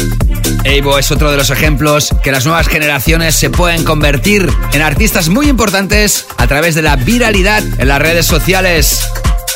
Evo 0.65 0.99
es 0.99 1.11
otro 1.11 1.31
de 1.31 1.37
los 1.37 1.51
ejemplos 1.51 2.09
que 2.23 2.33
las 2.33 2.47
nuevas 2.47 2.69
generaciones 2.69 3.37
se 3.37 3.51
pueden 3.51 3.85
convertir 3.85 4.51
en 4.73 4.81
artistas 4.81 5.29
muy 5.29 5.49
importantes 5.49 6.27
a 6.39 6.47
través 6.47 6.75
de 6.75 6.83
la 6.83 6.97
viralidad 6.97 7.63
en 7.79 7.89
las 7.89 8.01
redes 8.01 8.27
sociales. 8.27 9.03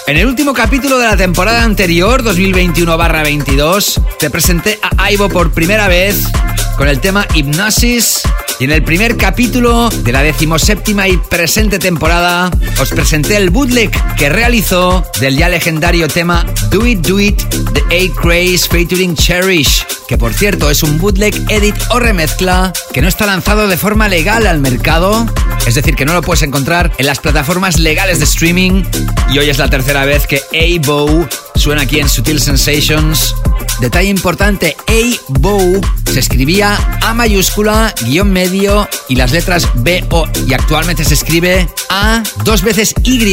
En 0.06 0.18
el 0.18 0.26
último 0.26 0.52
capítulo 0.52 0.98
de 0.98 1.06
la 1.06 1.16
temporada 1.16 1.62
anterior, 1.62 2.22
2021-22, 2.22 4.02
te 4.18 4.28
presenté 4.28 4.78
a 4.82 5.10
Ivo 5.10 5.30
por 5.30 5.52
primera 5.52 5.88
vez 5.88 6.24
con 6.76 6.88
el 6.88 7.00
tema 7.00 7.26
Hypnosis. 7.34 8.22
Y 8.60 8.64
en 8.64 8.72
el 8.72 8.84
primer 8.84 9.16
capítulo 9.16 9.88
de 9.88 10.12
la 10.12 10.22
decimoséptima 10.22 11.08
y 11.08 11.16
presente 11.16 11.78
temporada, 11.78 12.50
os 12.80 12.90
presenté 12.90 13.36
el 13.36 13.50
bootleg 13.50 13.90
que 14.16 14.28
realizó 14.28 15.04
del 15.20 15.36
ya 15.36 15.48
legendario 15.48 16.06
tema 16.06 16.46
Do 16.70 16.86
It 16.86 17.00
Do 17.00 17.18
It 17.18 17.42
de 17.42 17.80
A 17.80 18.20
Craze 18.20 18.68
featuring 18.70 19.16
Cherish, 19.16 19.84
que 20.06 20.16
por 20.16 20.32
cierto 20.32 20.70
es 20.70 20.82
un 20.82 20.98
bootleg 20.98 21.34
edit 21.50 21.74
o 21.90 21.98
remezcla 21.98 22.72
que 22.92 23.02
no 23.02 23.08
está 23.08 23.26
lanzado 23.26 23.66
de 23.66 23.76
forma 23.76 24.08
legal 24.08 24.46
al 24.46 24.60
mercado, 24.60 25.26
es 25.66 25.74
decir, 25.74 25.96
que 25.96 26.04
no 26.04 26.12
lo 26.12 26.22
puedes 26.22 26.42
encontrar 26.42 26.92
en 26.98 27.06
las 27.06 27.18
plataformas 27.18 27.78
legales 27.78 28.18
de 28.18 28.24
streaming. 28.24 28.84
Y 29.32 29.38
hoy 29.38 29.50
es 29.50 29.58
la 29.58 29.68
tercera 29.68 30.04
vez 30.04 30.26
que 30.26 30.42
A-Bow 30.52 31.26
suena 31.54 31.82
aquí 31.82 32.00
en 32.00 32.08
Sutil 32.08 32.40
Sensations. 32.40 33.34
Detalle 33.80 34.08
importante, 34.08 34.76
A-Bow 34.86 35.80
se 36.12 36.20
escribía 36.20 36.78
A 37.02 37.12
mayúscula, 37.12 37.92
guion 38.02 38.32
medio 38.32 38.88
y 39.08 39.16
las 39.16 39.32
letras 39.32 39.68
B-O. 39.74 40.28
Y 40.46 40.54
actualmente 40.54 41.04
se 41.04 41.14
escribe 41.14 41.68
A 41.90 42.22
dos 42.44 42.62
veces 42.62 42.94
Y 43.02 43.24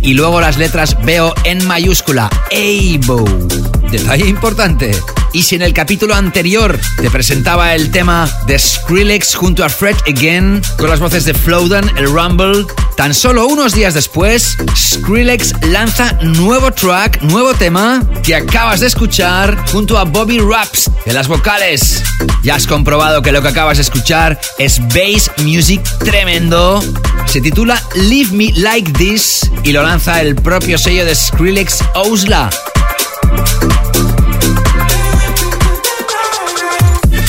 y 0.00 0.14
luego 0.14 0.40
las 0.40 0.56
letras 0.56 0.96
B-O 1.04 1.34
en 1.44 1.66
mayúscula. 1.66 2.30
A-Bow. 2.50 3.48
Detalle 3.90 4.26
importante. 4.26 4.92
Y 5.32 5.42
si 5.42 5.54
en 5.54 5.62
el 5.62 5.74
capítulo 5.74 6.14
anterior 6.14 6.78
te 7.02 7.10
presentaba 7.10 7.74
el 7.74 7.90
tema 7.90 8.30
de 8.46 8.58
Skrillex 8.58 9.34
junto 9.34 9.64
a 9.64 9.68
Fred 9.68 9.96
Again 10.08 10.62
con 10.78 10.88
las 10.88 10.98
voces 10.98 11.26
de 11.26 11.34
Flowdan, 11.34 11.90
el 11.98 12.06
Rumble, 12.06 12.64
tan 12.96 13.12
solo 13.12 13.46
unos 13.46 13.74
días 13.74 13.92
después, 13.92 14.56
Skrillex 14.74 15.52
lanza 15.68 16.12
nuevo 16.22 16.72
track, 16.72 17.20
nuevo 17.20 17.45
tema 17.54 18.02
que 18.22 18.34
acabas 18.34 18.80
de 18.80 18.86
escuchar 18.86 19.56
junto 19.70 19.98
a 19.98 20.04
Bobby 20.04 20.38
Raps 20.38 20.90
de 21.04 21.12
las 21.12 21.28
vocales. 21.28 22.02
Ya 22.42 22.54
has 22.54 22.66
comprobado 22.66 23.22
que 23.22 23.32
lo 23.32 23.42
que 23.42 23.48
acabas 23.48 23.76
de 23.76 23.82
escuchar 23.82 24.38
es 24.58 24.80
bass 24.88 25.30
music 25.44 25.82
tremendo. 25.98 26.82
Se 27.26 27.40
titula 27.40 27.80
Leave 27.94 28.32
Me 28.32 28.52
Like 28.52 28.92
This 28.92 29.50
y 29.62 29.72
lo 29.72 29.82
lanza 29.82 30.20
el 30.20 30.34
propio 30.34 30.78
sello 30.78 31.04
de 31.04 31.14
Skrillex 31.14 31.84
Ousla. 31.94 32.50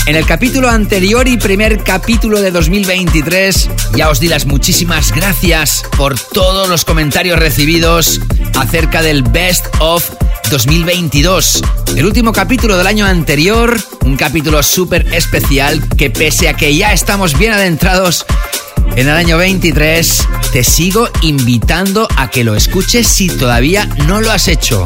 En 0.08 0.16
el 0.16 0.26
capítulo 0.26 0.70
anterior 0.70 1.28
y 1.28 1.36
primer 1.36 1.84
capítulo 1.84 2.40
de 2.40 2.50
2023 2.50 3.70
ya 3.94 4.10
os 4.10 4.22
di 4.22 4.30
las 4.30 4.46
muchísimas 4.46 5.12
gracias 5.12 5.84
por 5.98 6.18
todos 6.18 6.70
los 6.70 6.86
comentarios 6.86 7.38
recibidos 7.38 8.22
acerca 8.56 9.02
del 9.02 9.22
Best 9.22 9.66
of 9.80 10.10
2022. 10.50 11.62
El 11.98 12.06
último 12.06 12.32
capítulo 12.32 12.78
del 12.78 12.88
año 12.88 13.06
anterior, 13.06 13.78
un 14.06 14.16
capítulo 14.16 14.64
súper 14.64 15.14
especial 15.14 15.84
que 15.98 16.10
pese 16.10 16.48
a 16.48 16.54
que 16.54 16.74
ya 16.74 16.94
estamos 16.94 17.38
bien 17.38 17.52
adentrados 17.52 18.26
en 18.96 19.10
el 19.10 19.14
año 19.14 19.38
23, 19.38 20.26
te 20.54 20.64
sigo 20.64 21.10
invitando 21.22 22.08
a 22.16 22.30
que 22.30 22.46
lo 22.46 22.56
escuches 22.56 23.10
si 23.10 23.28
todavía 23.28 23.86
no 24.08 24.22
lo 24.22 24.32
has 24.32 24.48
hecho. 24.48 24.86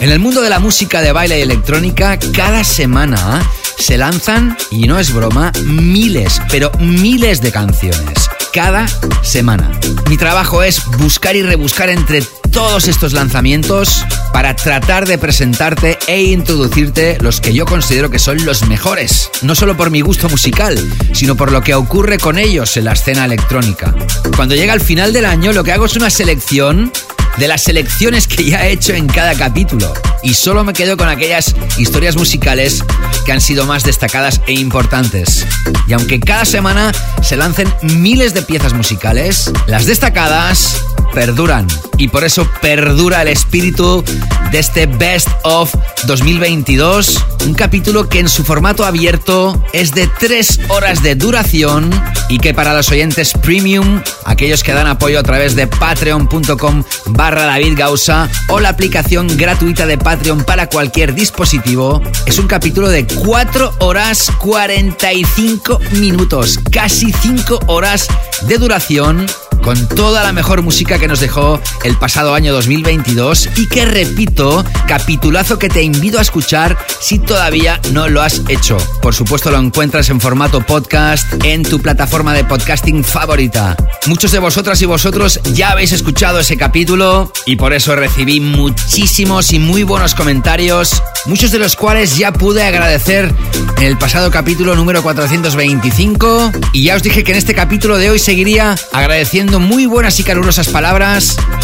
En 0.00 0.10
el 0.10 0.18
mundo 0.18 0.40
de 0.40 0.48
la 0.48 0.60
música 0.60 1.02
de 1.02 1.12
baile 1.12 1.38
y 1.38 1.42
electrónica, 1.42 2.18
cada 2.32 2.64
semana 2.64 3.42
se 3.78 3.98
lanzan, 3.98 4.56
y 4.70 4.86
no 4.86 4.98
es 4.98 5.12
broma, 5.12 5.52
miles, 5.64 6.40
pero 6.50 6.70
miles 6.78 7.40
de 7.40 7.52
canciones. 7.52 8.28
Cada 8.52 8.86
semana. 9.22 9.70
Mi 10.08 10.16
trabajo 10.16 10.62
es 10.62 10.84
buscar 10.98 11.36
y 11.36 11.42
rebuscar 11.42 11.88
entre 11.88 12.22
todos 12.52 12.86
estos 12.86 13.14
lanzamientos 13.14 14.04
para 14.32 14.54
tratar 14.54 15.06
de 15.06 15.16
presentarte 15.16 15.98
e 16.06 16.22
introducirte 16.22 17.16
los 17.20 17.40
que 17.40 17.54
yo 17.54 17.64
considero 17.64 18.10
que 18.10 18.18
son 18.18 18.44
los 18.44 18.68
mejores. 18.68 19.30
No 19.40 19.54
solo 19.54 19.76
por 19.76 19.90
mi 19.90 20.02
gusto 20.02 20.28
musical, 20.28 20.78
sino 21.12 21.34
por 21.34 21.50
lo 21.50 21.62
que 21.62 21.74
ocurre 21.74 22.18
con 22.18 22.38
ellos 22.38 22.76
en 22.76 22.84
la 22.84 22.92
escena 22.92 23.24
electrónica. 23.24 23.94
Cuando 24.36 24.54
llega 24.54 24.74
el 24.74 24.80
final 24.80 25.12
del 25.14 25.24
año, 25.24 25.52
lo 25.52 25.64
que 25.64 25.72
hago 25.72 25.86
es 25.86 25.96
una 25.96 26.10
selección 26.10 26.92
de 27.38 27.48
las 27.48 27.62
selecciones 27.62 28.26
que 28.26 28.44
ya 28.44 28.66
he 28.66 28.72
hecho 28.72 28.92
en 28.94 29.06
cada 29.06 29.34
capítulo. 29.34 29.92
Y 30.22 30.34
solo 30.34 30.64
me 30.64 30.72
quedo 30.72 30.96
con 30.96 31.08
aquellas 31.08 31.54
historias 31.78 32.16
musicales 32.16 32.84
que 33.24 33.32
han 33.32 33.40
sido 33.40 33.66
más 33.66 33.84
destacadas 33.84 34.40
e 34.46 34.52
importantes. 34.52 35.46
Y 35.86 35.92
aunque 35.92 36.20
cada 36.20 36.44
semana 36.44 36.92
se 37.22 37.36
lancen 37.36 37.72
miles 37.82 38.34
de 38.34 38.42
piezas 38.42 38.72
musicales, 38.72 39.50
las 39.66 39.86
destacadas 39.86 40.80
perduran. 41.12 41.66
Y 41.98 42.08
por 42.08 42.24
eso 42.24 42.48
perdura 42.60 43.22
el 43.22 43.28
espíritu 43.28 44.04
de 44.50 44.58
este 44.58 44.86
Best 44.86 45.28
of 45.44 45.72
2022. 46.06 47.24
Un 47.46 47.54
capítulo 47.54 48.08
que 48.08 48.18
en 48.18 48.28
su 48.28 48.44
formato 48.44 48.84
abierto 48.84 49.62
es 49.72 49.92
de 49.92 50.08
3 50.18 50.60
horas 50.68 51.02
de 51.02 51.14
duración 51.14 51.90
y 52.28 52.38
que 52.38 52.54
para 52.54 52.74
los 52.74 52.90
oyentes 52.90 53.32
premium, 53.32 54.02
aquellos 54.24 54.62
que 54.62 54.72
dan 54.72 54.86
apoyo 54.86 55.18
a 55.18 55.22
través 55.22 55.54
de 55.54 55.66
patreon.com 55.66 56.84
barra 57.06 57.44
David 57.44 57.74
Gausa 57.76 58.28
o 58.48 58.60
la 58.60 58.70
aplicación 58.70 59.28
gratuita 59.36 59.86
de 59.86 59.98
Patreon 59.98 60.44
para 60.44 60.68
cualquier 60.68 61.14
dispositivo, 61.14 62.02
es 62.26 62.38
un 62.38 62.46
capítulo 62.46 62.88
de 62.88 63.06
4 63.06 63.74
horas 63.80 64.30
45 64.38 65.80
minutos, 65.92 66.58
casi 66.70 67.12
5 67.12 67.60
horas 67.66 68.08
de 68.42 68.58
duración 68.58 69.26
con 69.62 69.86
toda 69.88 70.24
la 70.24 70.32
mejor 70.32 70.62
música 70.62 70.98
que 71.02 71.08
nos 71.08 71.18
dejó 71.18 71.60
el 71.82 71.96
pasado 71.96 72.32
año 72.32 72.52
2022 72.52 73.48
y 73.56 73.66
que 73.66 73.84
repito, 73.84 74.64
capitulazo 74.86 75.58
que 75.58 75.68
te 75.68 75.82
invito 75.82 76.20
a 76.20 76.22
escuchar 76.22 76.78
si 77.00 77.18
todavía 77.18 77.80
no 77.90 78.08
lo 78.08 78.22
has 78.22 78.42
hecho. 78.48 78.76
Por 79.00 79.12
supuesto 79.12 79.50
lo 79.50 79.58
encuentras 79.58 80.10
en 80.10 80.20
formato 80.20 80.60
podcast 80.64 81.26
en 81.42 81.64
tu 81.64 81.80
plataforma 81.80 82.34
de 82.34 82.44
podcasting 82.44 83.02
favorita. 83.02 83.76
Muchos 84.06 84.30
de 84.30 84.38
vosotras 84.38 84.80
y 84.80 84.86
vosotros 84.86 85.40
ya 85.54 85.72
habéis 85.72 85.90
escuchado 85.90 86.38
ese 86.38 86.56
capítulo 86.56 87.32
y 87.46 87.56
por 87.56 87.72
eso 87.72 87.96
recibí 87.96 88.38
muchísimos 88.38 89.52
y 89.52 89.58
muy 89.58 89.82
buenos 89.82 90.14
comentarios 90.14 91.02
muchos 91.26 91.52
de 91.52 91.58
los 91.58 91.76
cuales 91.76 92.16
ya 92.16 92.32
pude 92.32 92.64
agradecer 92.64 93.32
en 93.76 93.84
el 93.84 93.96
pasado 93.96 94.30
capítulo 94.30 94.74
número 94.74 95.02
425 95.02 96.52
y 96.72 96.84
ya 96.84 96.96
os 96.96 97.02
dije 97.02 97.22
que 97.22 97.32
en 97.32 97.38
este 97.38 97.54
capítulo 97.54 97.96
de 97.96 98.10
hoy 98.10 98.18
seguiría 98.18 98.74
agradeciendo 98.92 99.60
muy 99.60 99.86
buenas 99.86 100.18
y 100.18 100.24
calurosas 100.24 100.68
palabras 100.68 100.91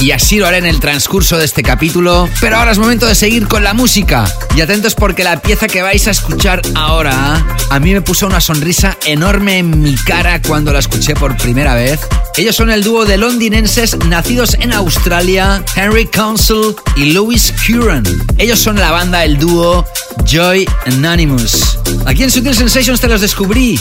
y 0.01 0.12
así 0.12 0.38
lo 0.38 0.47
haré 0.47 0.57
en 0.57 0.64
el 0.64 0.81
transcurso 0.81 1.37
de 1.37 1.45
este 1.45 1.62
capítulo, 1.62 2.31
pero 2.41 2.57
ahora 2.57 2.73
es 2.73 2.79
momento 2.79 3.05
de 3.05 3.14
seguir 3.14 3.47
con 3.47 3.62
la 3.62 3.75
música 3.75 4.25
y 4.57 4.62
atentos 4.62 4.95
porque 4.95 5.23
la 5.23 5.43
pieza 5.43 5.67
que 5.67 5.83
vais 5.83 6.09
a 6.09 6.12
escuchar 6.12 6.62
ahora 6.75 7.45
a 7.69 7.79
mí 7.79 7.93
me 7.93 8.01
puso 8.01 8.27
una 8.27 8.41
sonrisa 8.41 8.97
enorme 9.05 9.59
en 9.59 9.83
mi 9.83 9.97
cara 9.97 10.41
cuando 10.41 10.73
la 10.73 10.79
escuché 10.79 11.14
por 11.14 11.37
primera 11.37 11.75
vez. 11.75 12.01
Ellos 12.38 12.57
son 12.57 12.71
el 12.71 12.83
dúo 12.83 13.05
de 13.05 13.19
londinenses 13.19 13.99
nacidos 14.07 14.55
en 14.55 14.73
Australia, 14.73 15.62
Henry 15.77 16.07
Council 16.07 16.75
y 16.97 17.12
Louis 17.12 17.53
Curran. 17.67 18.05
Ellos 18.38 18.59
son 18.59 18.77
la 18.77 18.93
banda, 18.93 19.25
el 19.25 19.37
dúo 19.37 19.85
Joy 20.25 20.67
Anonymous. 20.87 21.79
Aquí 22.07 22.23
en 22.23 22.31
Sutil 22.31 22.55
Sensations 22.55 22.99
te 22.99 23.09
los 23.09 23.21
descubrí 23.21 23.79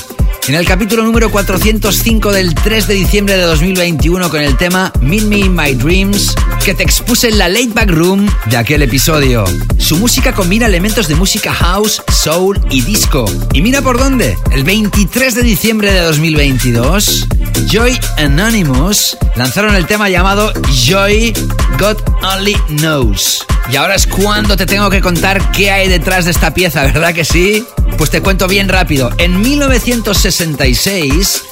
en 0.48 0.56
el 0.56 0.66
capítulo 0.66 1.04
número 1.04 1.30
405 1.30 2.32
del 2.32 2.56
3 2.56 2.88
de 2.88 2.94
diciembre 2.94 3.36
de 3.36 3.44
2021 3.44 4.30
con 4.30 4.42
el 4.42 4.56
tema 4.56 4.94
Meet 5.02 5.24
My 5.43 5.76
Dreams 5.76 6.34
que 6.65 6.73
te 6.73 6.84
expuse 6.84 7.30
en 7.30 7.38
la 7.38 7.47
Late 7.47 7.69
Back 7.73 7.91
Room 7.91 8.28
de 8.47 8.58
aquel 8.58 8.82
episodio. 8.82 9.45
Su 9.78 9.97
música 9.97 10.34
combina 10.34 10.65
elementos 10.65 11.08
de 11.08 11.15
música 11.15 11.54
house, 11.54 12.02
soul 12.12 12.60
y 12.71 12.82
disco. 12.82 13.26
Y 13.54 13.62
mira 13.62 13.82
por 13.82 14.00
dónde, 14.00 14.36
el 14.52 14.63
23 14.63 15.36
de 15.36 15.43
diciembre 15.43 15.93
de 15.93 16.02
2022, 16.02 17.28
Joy 17.69 18.00
Anonymous 18.17 19.15
lanzaron 19.36 19.76
el 19.76 19.86
tema 19.86 20.10
llamado 20.10 20.52
Joy 20.73 21.34
God 21.80 21.97
Only 22.23 22.56
Knows. 22.69 23.45
Y 23.71 23.76
ahora 23.76 23.95
es 23.95 24.08
cuando 24.08 24.58
te 24.58 24.65
tengo 24.65 24.89
que 24.89 25.02
contar 25.02 25.52
qué 25.52 25.69
hay 25.71 25.88
detrás 25.88 26.26
de 26.26 26.32
esta 26.32 26.54
pieza, 26.54 26.84
¿verdad 26.84 27.13
que 27.13 27.26
sí? 27.26 27.63
Pues 27.97 28.10
te 28.10 28.21
cuento 28.21 28.47
bien 28.47 28.69
rápido. 28.69 29.12
En 29.17 29.41
1966, 29.41 31.43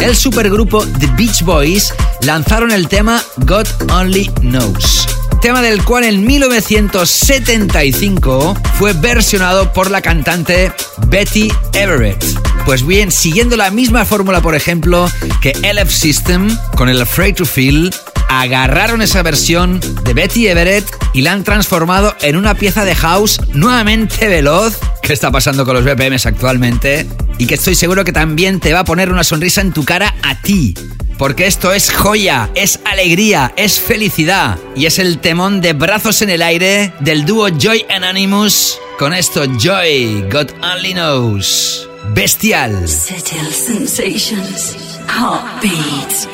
el 0.00 0.16
supergrupo 0.16 0.86
The 0.86 1.06
Beach 1.16 1.42
Boys 1.42 1.92
lanzaron 2.22 2.70
el 2.70 2.88
tema 2.88 3.22
God 3.38 3.66
Only 3.90 4.30
Knows. 4.40 5.06
Tema 5.40 5.62
del 5.62 5.82
cual 5.84 6.04
en 6.04 6.24
1975 6.26 8.56
fue 8.78 8.92
versionado 8.94 9.72
por 9.72 9.90
la 9.90 10.02
cantante 10.02 10.72
Betty 11.06 11.50
Everett. 11.72 12.22
Pues 12.66 12.86
bien, 12.86 13.10
siguiendo 13.10 13.56
la 13.56 13.70
misma 13.70 14.04
fórmula, 14.04 14.42
por 14.42 14.54
ejemplo, 14.54 15.08
que 15.40 15.52
LF 15.52 15.90
System 15.90 16.54
con 16.76 16.88
el 16.88 17.02
Afraid 17.02 17.34
to 17.36 17.46
Feel, 17.46 17.92
agarraron 18.28 19.02
esa 19.02 19.22
versión 19.22 19.80
de 20.04 20.14
Betty 20.14 20.46
Everett 20.46 20.86
y 21.12 21.22
la 21.22 21.32
han 21.32 21.42
transformado 21.42 22.14
en 22.20 22.36
una 22.36 22.54
pieza 22.54 22.84
de 22.84 22.94
house 22.94 23.40
nuevamente 23.54 24.28
veloz. 24.28 24.78
¿Qué 25.02 25.12
está 25.12 25.30
pasando 25.30 25.64
con 25.64 25.74
los 25.74 25.84
BPMs 25.84 26.26
actualmente? 26.26 27.06
Y 27.40 27.46
que 27.46 27.54
estoy 27.54 27.74
seguro 27.74 28.04
que 28.04 28.12
también 28.12 28.60
te 28.60 28.74
va 28.74 28.80
a 28.80 28.84
poner 28.84 29.10
una 29.10 29.24
sonrisa 29.24 29.62
en 29.62 29.72
tu 29.72 29.82
cara 29.82 30.14
a 30.22 30.34
ti. 30.42 30.74
Porque 31.16 31.46
esto 31.46 31.72
es 31.72 31.90
joya, 31.90 32.50
es 32.54 32.80
alegría, 32.84 33.54
es 33.56 33.80
felicidad. 33.80 34.58
Y 34.76 34.84
es 34.84 34.98
el 34.98 35.20
temón 35.20 35.62
de 35.62 35.72
brazos 35.72 36.20
en 36.20 36.28
el 36.28 36.42
aire 36.42 36.92
del 37.00 37.24
dúo 37.24 37.48
Joy 37.48 37.86
Anonymous. 37.88 38.78
Con 38.98 39.14
esto, 39.14 39.46
Joy, 39.58 40.26
God 40.30 40.50
Only 40.62 40.92
Knows. 40.92 41.88
Bestial. 42.14 42.86
Sensations. 42.86 44.76
Heartbeat. 45.08 46.28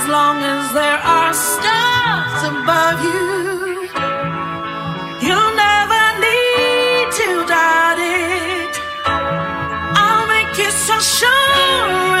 As 0.00 0.08
long 0.08 0.36
as 0.42 0.72
there 0.72 1.00
are 1.16 1.34
stars 1.34 2.40
above 2.54 2.98
you, 3.04 3.20
you'll 5.26 5.54
never 5.68 6.04
need 6.26 7.06
to 7.20 7.28
doubt 7.52 7.98
it. 7.98 8.72
I'll 10.02 10.26
make 10.26 10.56
you 10.56 10.70
so 10.70 10.96
sure 11.00 12.19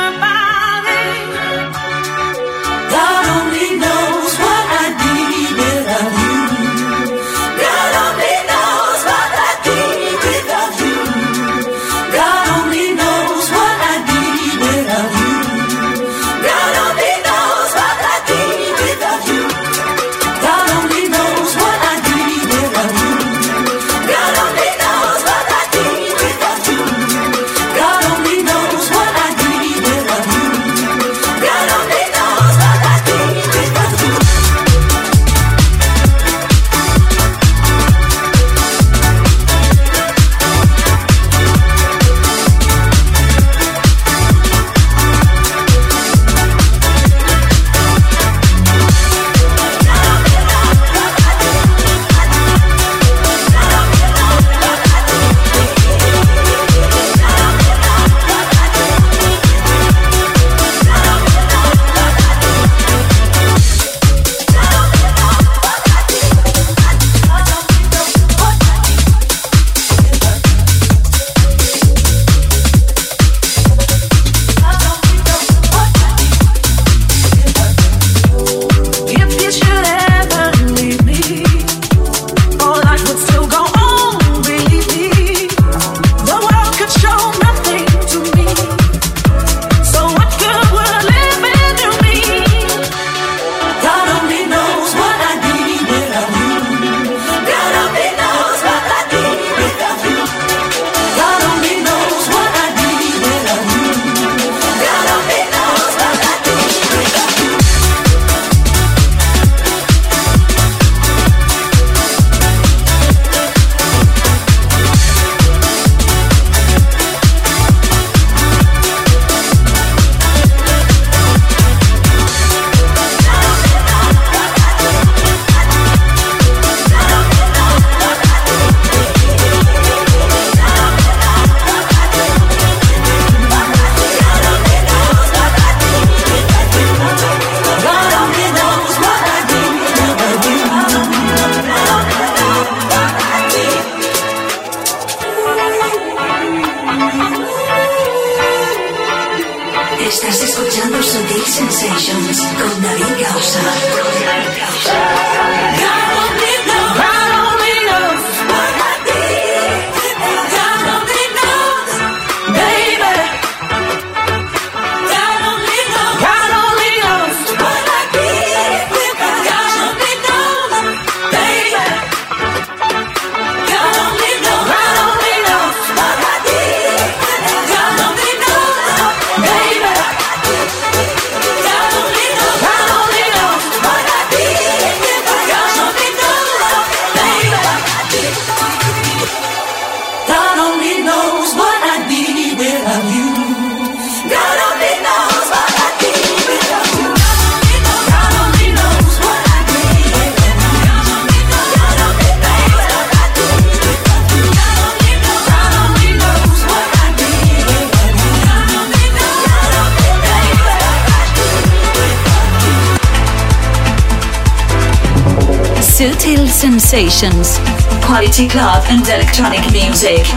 club 218.48 218.84
and 218.88 219.06
electronic 219.06 219.60
music. 219.72 220.29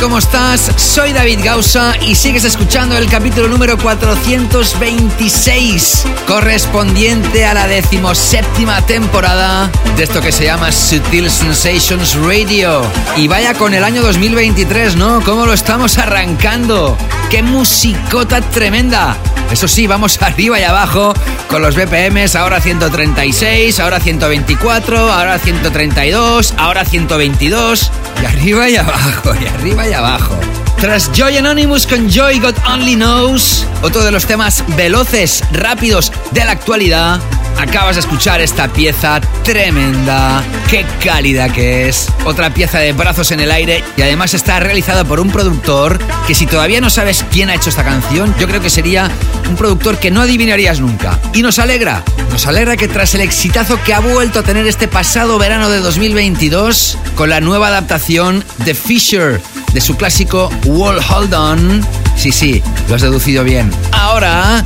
¿Cómo 0.00 0.18
estás? 0.18 0.70
Soy 0.76 1.12
David 1.12 1.40
Gausa 1.44 1.94
y 2.00 2.14
sigues 2.14 2.44
escuchando 2.44 2.96
el 2.96 3.08
capítulo 3.08 3.48
número 3.48 3.76
426, 3.78 6.04
correspondiente 6.26 7.44
a 7.44 7.54
la 7.54 7.66
decimoséptima 7.66 8.84
temporada 8.86 9.70
de 9.96 10.04
esto 10.04 10.20
que 10.20 10.30
se 10.32 10.44
llama 10.44 10.70
Sutil 10.72 11.30
Sensations 11.30 12.14
Radio. 12.16 12.82
Y 13.16 13.28
vaya 13.28 13.54
con 13.54 13.74
el 13.74 13.84
año 13.84 14.02
2023, 14.02 14.96
¿no? 14.96 15.22
¿Cómo 15.22 15.46
lo 15.46 15.52
estamos 15.52 15.98
arrancando? 15.98 16.96
¡Qué 17.30 17.42
musicota 17.42 18.40
tremenda! 18.40 19.16
Eso 19.50 19.68
sí, 19.68 19.86
vamos 19.86 20.20
arriba 20.22 20.58
y 20.58 20.62
abajo 20.62 21.14
con 21.48 21.62
los 21.62 21.76
BPMs, 21.76 22.34
ahora 22.36 22.60
136, 22.60 23.78
ahora 23.80 24.00
124, 24.00 25.12
ahora 25.12 25.38
132, 25.38 26.54
ahora 26.56 26.84
122, 26.84 27.90
y 28.22 28.26
arriba 28.26 28.68
y 28.68 28.76
abajo, 28.76 29.34
y 29.40 29.46
arriba 29.46 29.88
y 29.88 29.92
abajo. 29.92 30.38
Tras 30.80 31.10
Joy 31.12 31.38
Anonymous 31.38 31.86
con 31.86 32.10
Joy 32.10 32.40
God 32.40 32.54
Only 32.66 32.96
Knows, 32.96 33.66
otro 33.82 34.04
de 34.04 34.10
los 34.10 34.26
temas 34.26 34.64
veloces, 34.76 35.42
rápidos 35.52 36.12
de 36.32 36.44
la 36.44 36.52
actualidad, 36.52 37.20
acabas 37.58 37.96
de 37.96 38.00
escuchar 38.00 38.40
esta 38.40 38.68
pieza 38.68 39.20
tremenda, 39.42 40.42
qué 40.74 40.84
cálida 41.04 41.48
que 41.50 41.88
es. 41.88 42.08
Otra 42.24 42.52
pieza 42.52 42.80
de 42.80 42.92
brazos 42.92 43.30
en 43.30 43.38
el 43.38 43.52
aire 43.52 43.84
y 43.96 44.02
además 44.02 44.34
está 44.34 44.58
realizada 44.58 45.04
por 45.04 45.20
un 45.20 45.30
productor 45.30 46.00
que 46.26 46.34
si 46.34 46.46
todavía 46.46 46.80
no 46.80 46.90
sabes 46.90 47.24
quién 47.30 47.48
ha 47.48 47.54
hecho 47.54 47.70
esta 47.70 47.84
canción, 47.84 48.34
yo 48.40 48.48
creo 48.48 48.60
que 48.60 48.70
sería 48.70 49.08
un 49.48 49.54
productor 49.54 49.98
que 49.98 50.10
no 50.10 50.22
adivinarías 50.22 50.80
nunca. 50.80 51.20
Y 51.32 51.42
nos 51.42 51.60
alegra, 51.60 52.02
nos 52.32 52.48
alegra 52.48 52.76
que 52.76 52.88
tras 52.88 53.14
el 53.14 53.20
exitazo 53.20 53.80
que 53.84 53.94
ha 53.94 54.00
vuelto 54.00 54.40
a 54.40 54.42
tener 54.42 54.66
este 54.66 54.88
pasado 54.88 55.38
verano 55.38 55.70
de 55.70 55.78
2022, 55.78 56.98
con 57.14 57.30
la 57.30 57.40
nueva 57.40 57.68
adaptación 57.68 58.42
de 58.64 58.74
Fisher 58.74 59.40
de 59.72 59.80
su 59.80 59.96
clásico 59.96 60.50
Wall 60.64 60.98
Hold 61.08 61.34
On, 61.34 61.86
sí, 62.16 62.32
sí, 62.32 62.60
lo 62.88 62.96
has 62.96 63.02
deducido 63.02 63.44
bien. 63.44 63.70
Ahora 63.92 64.64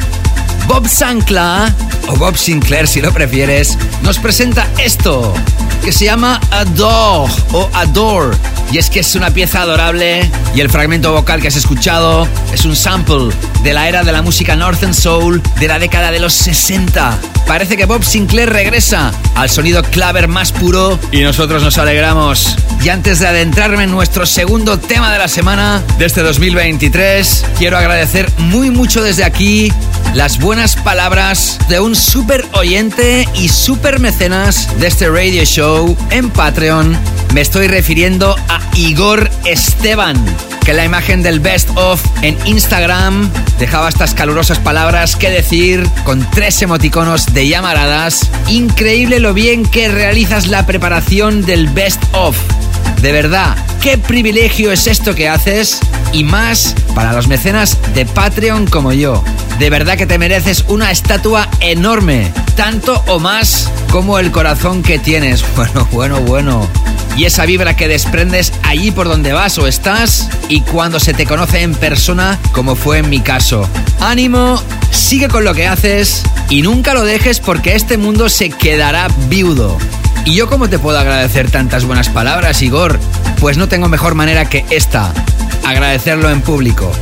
Bob 0.69 0.87
Sankla, 0.87 1.75
o 2.09 2.17
Bob 2.17 2.37
Sinclair 2.37 2.87
si 2.87 3.01
lo 3.01 3.11
prefieres, 3.11 3.79
nos 4.03 4.19
presenta 4.19 4.69
esto, 4.77 5.33
que 5.83 5.93
se 5.93 6.05
llama 6.05 6.39
Adore 6.51 7.33
o 7.53 7.71
Adore. 7.73 8.37
Y 8.71 8.77
es 8.77 8.91
que 8.91 9.01
es 9.01 9.15
una 9.15 9.31
pieza 9.31 9.63
adorable 9.63 10.31
y 10.55 10.61
el 10.61 10.69
fragmento 10.69 11.11
vocal 11.11 11.41
que 11.41 11.49
has 11.49 11.57
escuchado 11.57 12.29
es 12.53 12.67
un 12.67 12.77
sample 12.77 13.35
de 13.63 13.73
la 13.73 13.89
era 13.89 14.05
de 14.05 14.13
la 14.13 14.21
música 14.21 14.57
Northern 14.57 14.93
Soul 14.93 15.43
de 15.59 15.69
la 15.69 15.79
década 15.79 16.11
de 16.11 16.21
los 16.21 16.35
60. 16.35 17.19
Parece 17.47 17.79
que 17.79 17.87
Bob 17.87 18.05
Sinclair 18.05 18.51
regresa 18.51 19.11
al 19.37 19.49
sonido 19.49 19.83
claver 19.83 20.29
más 20.29 20.53
puro 20.53 20.99
y 21.13 21.23
nosotros 21.23 21.63
nos 21.63 21.79
alegramos. 21.79 22.57
Y 22.85 22.91
antes 22.91 23.21
de 23.21 23.27
adentrarme 23.27 23.85
en 23.85 23.91
nuestro 23.91 24.27
segundo 24.27 24.79
tema 24.79 25.11
de 25.11 25.19
la 25.19 25.29
semana 25.29 25.83
de 25.99 26.05
este 26.05 26.23
2023, 26.23 27.47
quiero 27.57 27.79
agradecer 27.79 28.31
muy 28.37 28.71
mucho 28.71 29.03
desde 29.03 29.25
aquí 29.25 29.73
las 30.15 30.39
buenas 30.39 30.58
palabras 30.59 31.57
de 31.69 31.79
un 31.79 31.95
súper 31.95 32.45
oyente 32.53 33.29
y 33.35 33.49
súper 33.49 34.01
mecenas 34.01 34.69
de 34.81 34.89
este 34.89 35.09
radio 35.09 35.45
show 35.45 35.97
en 36.11 36.31
Patreon. 36.31 36.99
Me 37.33 37.43
estoy 37.43 37.69
refiriendo 37.69 38.35
a 38.49 38.61
Igor 38.75 39.31
Esteban, 39.45 40.17
que 40.65 40.73
la 40.73 40.85
imagen 40.85 41.23
del 41.23 41.39
Best 41.39 41.71
of 41.77 42.03
en 42.23 42.37
Instagram 42.45 43.31
dejaba 43.61 43.89
estas 43.89 44.15
calurosas 44.15 44.59
palabras 44.59 45.15
que 45.15 45.31
decir 45.31 45.89
con 46.05 46.29
tres 46.33 46.61
emoticonos 46.61 47.33
de 47.33 47.47
llamaradas. 47.47 48.29
Increíble 48.49 49.21
lo 49.21 49.35
bien 49.35 49.65
que 49.65 49.89
realizas 49.89 50.49
la 50.49 50.67
preparación 50.67 51.47
del 51.47 51.69
Best 51.69 52.03
of. 52.13 52.37
De 53.01 53.13
verdad, 53.13 53.57
qué 53.81 53.97
privilegio 53.97 54.73
es 54.73 54.89
esto 54.89 55.15
que 55.15 55.29
haces 55.29 55.79
y 56.13 56.25
más 56.25 56.75
para 56.95 57.13
los 57.13 57.29
mecenas 57.29 57.79
de 57.95 58.07
Patreon 58.07 58.67
como 58.67 58.93
yo. 58.93 59.23
De 59.61 59.71
verdad 59.71 59.97
que 59.97 60.07
te 60.07 60.19
mereces 60.19 60.65
una 60.69 60.91
estatua 60.91 61.49
enorme, 61.61 62.33
tanto 62.57 63.03
o 63.07 63.21
más 63.21 63.71
como 63.91 64.19
el 64.19 64.33
corazón 64.33 64.83
que 64.83 64.99
tienes. 64.99 65.45
Bueno, 65.57 65.89
bueno, 65.93 66.21
bueno. 66.21 66.69
Y 67.17 67.25
esa 67.25 67.47
vibra 67.47 67.77
que 67.77 67.89
desprendes 67.89 68.53
allí 68.63 68.91
por 68.91 69.09
donde 69.09 69.33
vas 69.33 69.59
o 69.59 69.67
estás 69.67 70.29
y 70.49 70.61
cuando 70.61 71.01
se 71.01 71.15
te 71.15 71.27
conoce 71.27 71.63
en 71.63 71.75
persona, 71.75 72.39
como 72.53 72.77
fue 72.77 72.99
en 72.99 73.11
mi 73.11 73.21
caso. 73.21 73.69
Ánimo, 74.01 74.63
sigue 74.93 75.29
con 75.29 75.45
lo 75.45 75.55
que 75.55 75.67
haces 75.67 76.23
y 76.49 76.63
nunca 76.63 76.95
lo 76.95 77.05
dejes 77.05 77.41
porque 77.41 77.75
este 77.75 77.97
mundo 77.97 78.29
se 78.29 78.51
quedará 78.51 79.09
viudo. 79.29 79.79
¿Y 80.25 80.35
yo 80.35 80.49
cómo 80.49 80.69
te 80.69 80.79
puedo 80.79 80.99
agradecer 80.99 81.51
tantas 81.51 81.85
buenas 81.85 82.09
palabras, 82.09 82.63
Igor? 82.63 82.99
Pues 83.41 83.57
no 83.57 83.69
tengo 83.69 83.89
mejor 83.89 84.15
manera 84.15 84.49
que 84.49 84.65
esta, 84.71 85.13
agradecerlo 85.65 86.31
en 86.31 86.41
público. 86.41 86.93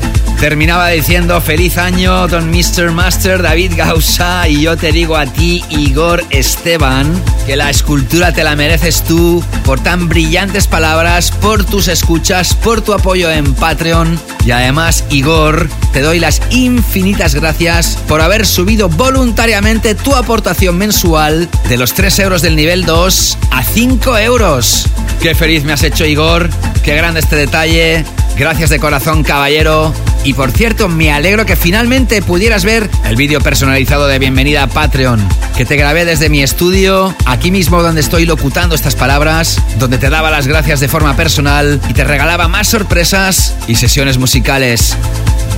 Terminaba 0.41 0.89
diciendo 0.89 1.41
feliz 1.41 1.79
año, 1.79 2.29
don 2.29 2.51
Mr. 2.51 2.93
Master 2.93 3.41
David 3.41 3.73
Gausa, 3.75 4.47
y 4.47 4.61
yo 4.61 4.77
te 4.77 4.93
digo 4.93 5.17
a 5.17 5.25
ti, 5.25 5.65
Igor 5.71 6.23
Esteban, 6.29 7.11
que 7.47 7.57
la 7.57 7.71
escultura 7.71 8.33
te 8.33 8.45
la 8.45 8.55
mereces 8.55 9.03
tú 9.03 9.43
por 9.65 9.81
tan 9.81 10.09
brillantes 10.09 10.67
palabras, 10.67 11.31
por 11.31 11.65
tus 11.65 11.89
escuchas, 11.89 12.55
por 12.55 12.83
tu 12.83 12.93
apoyo 12.93 13.31
en 13.31 13.55
Patreon. 13.55 14.21
Y 14.45 14.51
además, 14.51 15.05
Igor, 15.11 15.69
te 15.93 16.03
doy 16.03 16.21
las 16.21 16.43
infinitas 16.51 17.35
gracias 17.35 17.99
por 18.07 18.21
haber 18.21 18.47
subido 18.47 18.91
voluntariamente 18.91 19.95
tu 19.95 20.15
aportación 20.15 20.77
mensual 20.77 21.49
de 21.69 21.79
los 21.79 21.95
3 21.95 22.19
euros 22.21 22.43
del 22.43 22.57
nivel 22.57 22.85
2 22.85 23.15
a 23.51 23.63
5 23.63 24.19
euros. 24.19 24.87
Qué 25.21 25.35
feliz 25.35 25.65
me 25.65 25.73
has 25.73 25.83
hecho, 25.83 26.05
Igor. 26.05 26.49
Qué 26.83 26.95
grande 26.95 27.21
este 27.21 27.37
detalle. 27.37 28.05
Gracias 28.37 28.71
de 28.71 28.79
corazón, 28.79 29.23
caballero. 29.23 29.93
Y 30.25 30.35
por 30.35 30.51
cierto, 30.51 30.89
me 30.89 31.13
alegro 31.13 31.47
que 31.47 31.57
finalmente 31.57 32.21
pudieras 32.21 32.65
ver 32.65 32.91
el 33.05 33.17
vídeo 33.17 33.41
personalizado 33.41 34.09
de 34.09 34.19
bienvenida 34.19 34.65
a 34.65 34.67
Patreon, 34.67 35.27
que 35.57 35.65
te 35.65 35.77
grabé 35.77 36.05
desde 36.05 36.29
mi 36.29 36.43
estudio, 36.43 37.15
aquí 37.27 37.51
mismo 37.51 37.83
donde 37.83 38.01
estoy 38.01 38.27
locutando 38.27 38.75
estas 38.75 38.97
palabras, 38.97 39.61
donde 39.79 39.99
te 39.99 40.11
daba 40.11 40.31
las 40.31 40.47
gracias 40.49 40.81
de 40.81 40.89
forma 40.89 41.17
personal 41.17 41.81
y 41.89 41.93
te 41.93 42.05
regalaba 42.05 42.49
más 42.49 42.69
sorpresas 42.69 43.55
y 43.69 43.77
sesiones 43.77 44.19
musicales. 44.19 44.97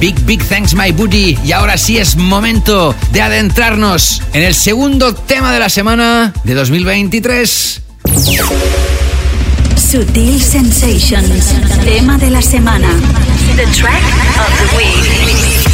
Big, 0.01 0.15
big 0.27 0.41
thanks, 0.43 0.75
my 0.75 0.93
booty. 0.93 1.37
Y 1.45 1.51
ahora 1.51 1.77
sí 1.77 1.99
es 1.99 2.15
momento 2.15 2.95
de 3.11 3.21
adentrarnos 3.21 4.23
en 4.33 4.45
el 4.45 4.55
segundo 4.55 5.13
tema 5.13 5.53
de 5.53 5.59
la 5.59 5.69
semana 5.69 6.33
de 6.45 6.55
2023. 6.55 7.83
Sutil 9.77 10.41
Sensations. 10.41 11.53
Tema 11.85 12.17
de 12.17 12.31
la 12.31 12.43
semana. 12.43 12.89
The 13.57 13.67
track 13.67 14.03
of 14.39 14.71
the 14.71 14.77
week. 14.77 15.69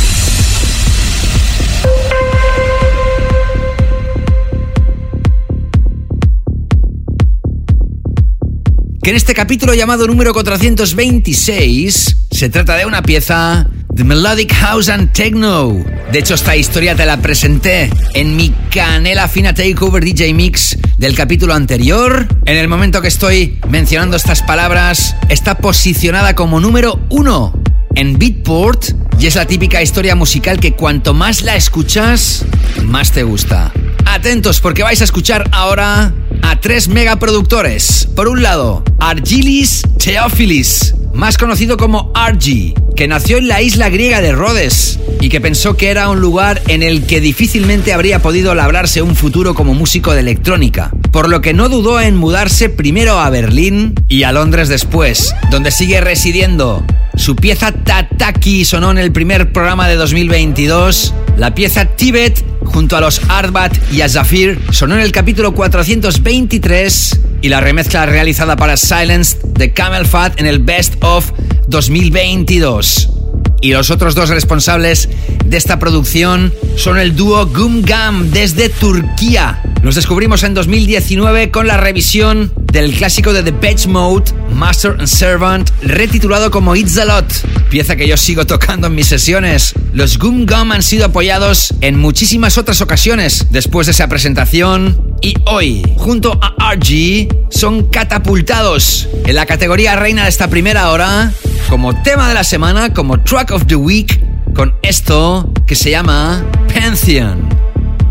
Que 9.02 9.10
en 9.10 9.16
este 9.16 9.34
capítulo 9.34 9.74
llamado 9.74 10.06
número 10.06 10.32
426 10.32 12.16
se 12.30 12.48
trata 12.48 12.76
de 12.76 12.86
una 12.86 13.02
pieza 13.02 13.68
de 13.94 14.02
Melodic 14.02 14.52
House 14.54 14.88
and 14.88 15.12
Techno. 15.12 15.84
De 16.10 16.18
hecho, 16.18 16.34
esta 16.34 16.56
historia 16.56 16.96
te 16.96 17.06
la 17.06 17.18
presenté 17.18 17.90
en 18.14 18.34
mi 18.34 18.52
Canela 18.70 19.28
Fina 19.28 19.54
Takeover 19.54 20.04
DJ 20.04 20.34
Mix 20.34 20.76
del 20.98 21.14
capítulo 21.14 21.54
anterior. 21.54 22.26
En 22.44 22.56
el 22.56 22.66
momento 22.66 23.00
que 23.00 23.08
estoy 23.08 23.60
mencionando 23.68 24.16
estas 24.16 24.42
palabras, 24.42 25.14
está 25.28 25.58
posicionada 25.58 26.34
como 26.34 26.58
número 26.58 26.98
uno 27.08 27.52
en 27.94 28.18
Beatport 28.18 28.84
y 29.20 29.26
es 29.28 29.36
la 29.36 29.46
típica 29.46 29.80
historia 29.80 30.16
musical 30.16 30.58
que 30.58 30.72
cuanto 30.72 31.14
más 31.14 31.42
la 31.42 31.54
escuchas, 31.54 32.44
más 32.82 33.12
te 33.12 33.22
gusta. 33.22 33.72
Atentos 34.06 34.60
porque 34.60 34.82
vais 34.82 35.00
a 35.02 35.04
escuchar 35.04 35.48
ahora 35.52 36.12
a 36.42 36.60
tres 36.60 36.88
megaproductores. 36.88 38.08
Por 38.16 38.26
un 38.26 38.42
lado, 38.42 38.82
Argilis 38.98 39.82
Theophilis, 39.98 40.94
más 41.14 41.38
conocido 41.38 41.76
como 41.76 42.10
Argy, 42.14 42.74
que 42.96 43.08
nació 43.08 43.38
en 43.38 43.48
la 43.48 43.62
isla 43.62 43.88
griega 43.88 44.20
de 44.20 44.32
Rhodes 44.32 44.98
y 45.20 45.28
que 45.28 45.40
pensó 45.40 45.76
que 45.76 45.90
era 45.90 46.08
un 46.08 46.20
lugar 46.20 46.60
en 46.68 46.82
el 46.82 47.06
que 47.06 47.20
difícilmente 47.20 47.92
habría 47.92 48.20
podido 48.20 48.54
labrarse 48.54 49.00
un 49.00 49.16
futuro 49.16 49.54
como 49.54 49.74
músico 49.74 50.12
de 50.12 50.20
electrónica, 50.20 50.90
por 51.12 51.28
lo 51.28 51.40
que 51.40 51.54
no 51.54 51.68
dudó 51.68 52.00
en 52.00 52.16
mudarse 52.16 52.68
primero 52.68 53.18
a 53.20 53.30
Berlín 53.30 53.94
y 54.08 54.24
a 54.24 54.32
Londres 54.32 54.68
después, 54.68 55.34
donde 55.50 55.70
sigue 55.70 56.00
residiendo. 56.00 56.84
Su 57.16 57.36
pieza 57.36 57.72
Tataki 57.72 58.64
sonó 58.64 58.90
en 58.90 58.98
el 58.98 59.12
primer 59.12 59.52
programa 59.52 59.88
de 59.88 59.96
2022. 59.96 61.14
La 61.36 61.54
pieza 61.54 61.84
Tibet, 61.84 62.44
junto 62.64 62.96
a 62.96 63.00
los 63.00 63.20
Arbat 63.28 63.76
y 63.92 64.00
a 64.00 64.08
Zafir, 64.08 64.60
sonó 64.70 64.96
en 64.96 65.00
el 65.00 65.12
capítulo 65.12 65.54
423. 65.54 67.20
Y 67.42 67.48
la 67.48 67.60
remezcla 67.60 68.06
realizada 68.06 68.56
para 68.56 68.76
Silence 68.76 69.38
de 69.44 69.72
Camel 69.72 70.06
Fat 70.06 70.40
en 70.40 70.46
el 70.46 70.58
Best 70.58 71.02
of 71.02 71.30
2022. 71.68 73.23
Y 73.64 73.72
los 73.72 73.90
otros 73.90 74.14
dos 74.14 74.28
responsables 74.28 75.08
de 75.42 75.56
esta 75.56 75.78
producción 75.78 76.52
son 76.76 76.98
el 76.98 77.16
dúo 77.16 77.46
Gum 77.46 77.80
Gum 77.80 78.28
desde 78.28 78.68
Turquía. 78.68 79.62
Los 79.82 79.94
descubrimos 79.94 80.42
en 80.42 80.52
2019 80.52 81.50
con 81.50 81.66
la 81.66 81.78
revisión 81.78 82.52
del 82.70 82.92
clásico 82.92 83.32
de 83.32 83.42
The 83.42 83.52
Beach 83.52 83.86
Mode, 83.86 84.32
Master 84.52 84.96
and 84.98 85.06
Servant, 85.06 85.70
retitulado 85.80 86.50
como 86.50 86.76
It's 86.76 86.98
a 86.98 87.06
Lot, 87.06 87.24
pieza 87.70 87.96
que 87.96 88.06
yo 88.06 88.18
sigo 88.18 88.44
tocando 88.44 88.88
en 88.88 88.96
mis 88.96 89.06
sesiones. 89.06 89.72
Los 89.94 90.18
Gum 90.18 90.44
Gum 90.44 90.72
han 90.72 90.82
sido 90.82 91.06
apoyados 91.06 91.72
en 91.80 91.98
muchísimas 91.98 92.58
otras 92.58 92.82
ocasiones 92.82 93.46
después 93.48 93.86
de 93.86 93.92
esa 93.92 94.08
presentación 94.08 95.13
y 95.20 95.34
hoy, 95.46 95.82
junto 95.96 96.38
a 96.40 96.74
RG, 96.74 97.28
son 97.50 97.88
catapultados 97.88 99.08
en 99.24 99.34
la 99.34 99.46
categoría 99.46 99.96
reina 99.96 100.24
de 100.24 100.28
esta 100.28 100.48
primera 100.48 100.90
hora 100.90 101.32
como 101.68 101.94
tema 102.02 102.28
de 102.28 102.34
la 102.34 102.44
semana, 102.44 102.92
como 102.92 103.20
track 103.20 103.50
of 103.50 103.66
the 103.66 103.76
week, 103.76 104.20
con 104.54 104.74
esto 104.82 105.52
que 105.66 105.74
se 105.74 105.90
llama 105.90 106.44
Pantheon. 106.72 107.48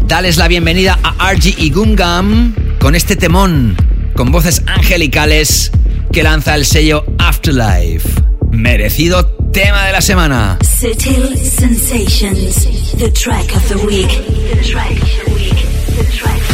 Dales 0.08 0.38
la 0.38 0.48
bienvenida 0.48 1.00
a 1.04 1.34
RG 1.34 1.56
y 1.58 1.70
Gungam 1.70 2.56
con 2.80 2.96
este 2.96 3.16
temón, 3.16 3.76
con 4.16 4.32
voces 4.32 4.64
angelicales 4.68 5.72
que 6.12 6.24
lanza 6.24 6.56
el 6.56 6.66
sello 6.66 7.06
Afterlife. 7.20 8.10
Merecido 8.52 9.26
tema 9.54 9.86
de 9.86 9.92
la 9.92 10.02
semana. 10.02 10.58
Sutil 10.62 11.38
Sensations. 11.38 12.92
The 12.98 13.10
track 13.12 13.56
of 13.56 13.68
the 13.70 13.78
week. 13.86 14.10
The 14.10 14.62
track 14.64 14.92
of 14.92 15.26
the 15.26 15.34
week. 15.34 15.56
The 15.96 16.18
track 16.18 16.53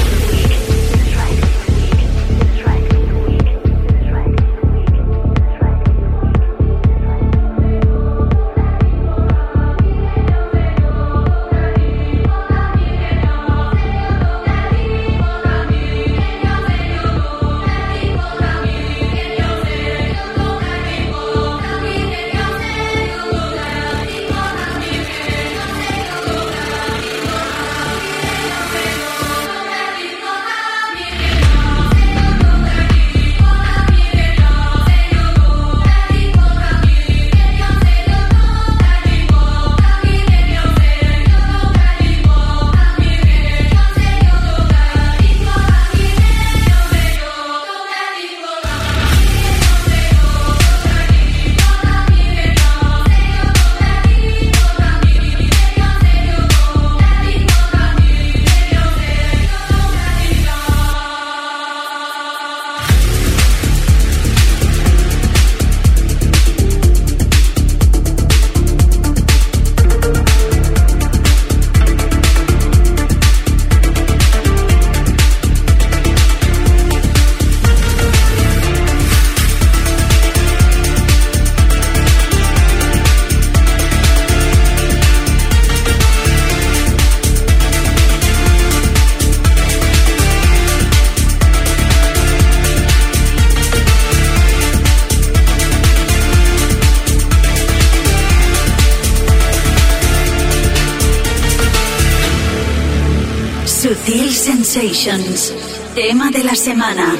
semana. 106.70 107.19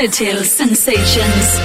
And 0.00 0.10
Sutil 0.10 0.44
Sensations. 0.44 1.59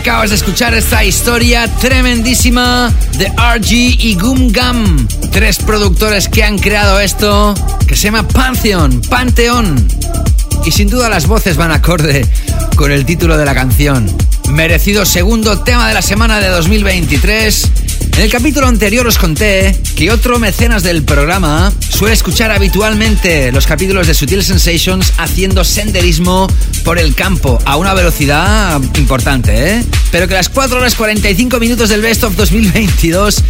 Acabas 0.00 0.30
de 0.30 0.36
escuchar 0.36 0.72
esta 0.72 1.04
historia 1.04 1.68
tremendísima 1.78 2.90
de 3.18 3.26
RG 3.26 3.70
y 3.70 4.14
Gum 4.14 4.50
Gum. 4.50 5.06
Tres 5.30 5.58
productores 5.58 6.26
que 6.26 6.42
han 6.42 6.58
creado 6.58 6.98
esto 7.00 7.54
que 7.86 7.96
se 7.96 8.04
llama 8.04 8.26
Pantheon, 8.26 9.02
Panteón. 9.10 9.86
Y 10.64 10.70
sin 10.70 10.88
duda 10.88 11.10
las 11.10 11.26
voces 11.26 11.58
van 11.58 11.70
acorde 11.70 12.26
con 12.76 12.92
el 12.92 13.04
título 13.04 13.36
de 13.36 13.44
la 13.44 13.54
canción. 13.54 14.10
Merecido 14.48 15.04
segundo 15.04 15.60
tema 15.60 15.86
de 15.86 15.92
la 15.92 16.02
semana 16.02 16.40
de 16.40 16.48
2023. 16.48 17.70
En 18.16 18.20
el 18.22 18.30
capítulo 18.30 18.68
anterior 18.68 19.06
os 19.06 19.18
conté 19.18 19.78
que 19.96 20.10
otro 20.10 20.38
mecenas 20.38 20.82
del 20.82 21.02
programa 21.02 21.72
suele 21.90 22.14
escuchar 22.14 22.50
habitualmente 22.50 23.52
los 23.52 23.66
capítulos 23.66 24.06
de 24.06 24.14
Sutil 24.14 24.42
Sensations 24.42 25.12
haciendo 25.18 25.62
senderismo 25.62 26.48
por 26.80 26.98
el 26.98 27.14
campo 27.14 27.58
a 27.64 27.76
una 27.76 27.94
velocidad 27.94 28.80
importante, 28.96 29.76
¿eh? 29.76 29.84
Pero 30.10 30.26
que 30.28 30.34
las 30.34 30.48
4 30.48 30.78
horas 30.78 30.94
45 30.94 31.58
minutos 31.58 31.88
del 31.88 32.02
Best 32.02 32.24
of 32.24 32.36
2022 32.36 33.42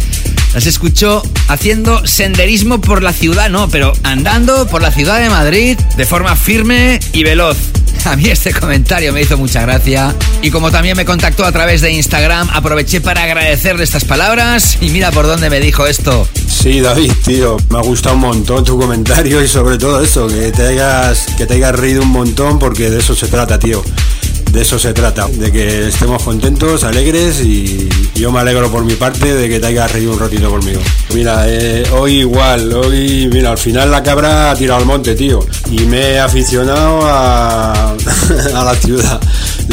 las 0.53 0.65
escuchó 0.65 1.23
haciendo 1.47 2.05
senderismo 2.05 2.81
por 2.81 3.01
la 3.01 3.13
ciudad, 3.13 3.49
no, 3.49 3.69
pero 3.69 3.93
andando 4.03 4.67
por 4.67 4.81
la 4.81 4.91
ciudad 4.91 5.19
de 5.19 5.29
Madrid 5.29 5.77
de 5.97 6.05
forma 6.05 6.35
firme 6.35 6.99
y 7.13 7.23
veloz. 7.23 7.57
A 8.05 8.15
mí 8.15 8.25
este 8.29 8.53
comentario 8.53 9.13
me 9.13 9.21
hizo 9.21 9.37
mucha 9.37 9.61
gracia 9.61 10.15
y 10.41 10.49
como 10.49 10.71
también 10.71 10.97
me 10.97 11.05
contactó 11.05 11.45
a 11.45 11.51
través 11.51 11.81
de 11.81 11.91
Instagram, 11.91 12.49
aproveché 12.51 12.99
para 12.99 13.23
agradecerle 13.23 13.83
estas 13.83 14.05
palabras 14.05 14.77
y 14.81 14.89
mira 14.89 15.11
por 15.11 15.27
dónde 15.27 15.49
me 15.49 15.59
dijo 15.59 15.85
esto. 15.85 16.27
Sí, 16.61 16.79
David, 16.79 17.11
tío, 17.25 17.57
me 17.71 17.79
ha 17.79 17.81
gustado 17.81 18.13
un 18.13 18.21
montón 18.21 18.63
tu 18.63 18.77
comentario 18.77 19.43
y 19.43 19.47
sobre 19.47 19.79
todo 19.79 19.99
eso, 19.99 20.27
que 20.27 20.51
te 20.51 20.67
hayas, 20.67 21.25
que 21.35 21.47
te 21.47 21.55
hayas 21.55 21.73
reído 21.75 22.03
un 22.03 22.09
montón 22.09 22.59
porque 22.59 22.91
de 22.91 22.99
eso 22.99 23.15
se 23.15 23.27
trata, 23.27 23.57
tío. 23.57 23.83
De 24.51 24.61
eso 24.61 24.77
se 24.77 24.93
trata, 24.93 25.27
de 25.27 25.51
que 25.51 25.87
estemos 25.87 26.21
contentos, 26.21 26.83
alegres 26.83 27.39
y 27.41 27.89
yo 28.13 28.31
me 28.31 28.41
alegro 28.41 28.69
por 28.69 28.83
mi 28.83 28.93
parte 28.93 29.33
de 29.33 29.49
que 29.49 29.59
te 29.59 29.67
hayas 29.67 29.91
reído 29.91 30.13
un 30.13 30.19
ratito 30.19 30.51
conmigo. 30.51 30.81
Mira, 31.15 31.45
eh, 31.47 31.83
hoy 31.93 32.19
igual, 32.19 32.71
hoy, 32.73 33.27
mira, 33.31 33.49
al 33.49 33.57
final 33.57 33.89
la 33.89 34.03
cabra 34.03 34.51
ha 34.51 34.55
tirado 34.55 34.81
al 34.81 34.85
monte, 34.85 35.15
tío, 35.15 35.39
y 35.71 35.79
me 35.85 36.11
he 36.11 36.19
aficionado 36.19 36.99
a, 37.05 37.93
a 38.55 38.63
la 38.63 38.75
ciudad. 38.75 39.19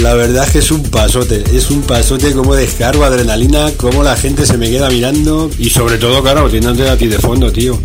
La 0.03 0.15
verdad 0.15 0.45
es 0.45 0.53
que 0.53 0.59
es 0.59 0.71
un 0.71 0.83
pasote, 0.85 1.43
es 1.53 1.71
un 1.71 1.83
pasote 1.83 2.33
como 2.33 2.55
descargo 2.55 3.05
adrenalina, 3.05 3.73
como 3.77 4.03
la 4.03 4.17
gente 4.17 4.47
se 4.47 4.57
me 4.57 4.71
queda 4.71 4.89
mirando 4.91 5.51
y 5.59 5.71
sobre 5.71 5.99
todo, 5.99 6.23
claro, 6.23 6.49
teniéndote 6.49 6.89
a 6.89 6.97
ti 6.97 7.09
de 7.09 7.19
fondo, 7.19 7.51
tío. 7.51 7.79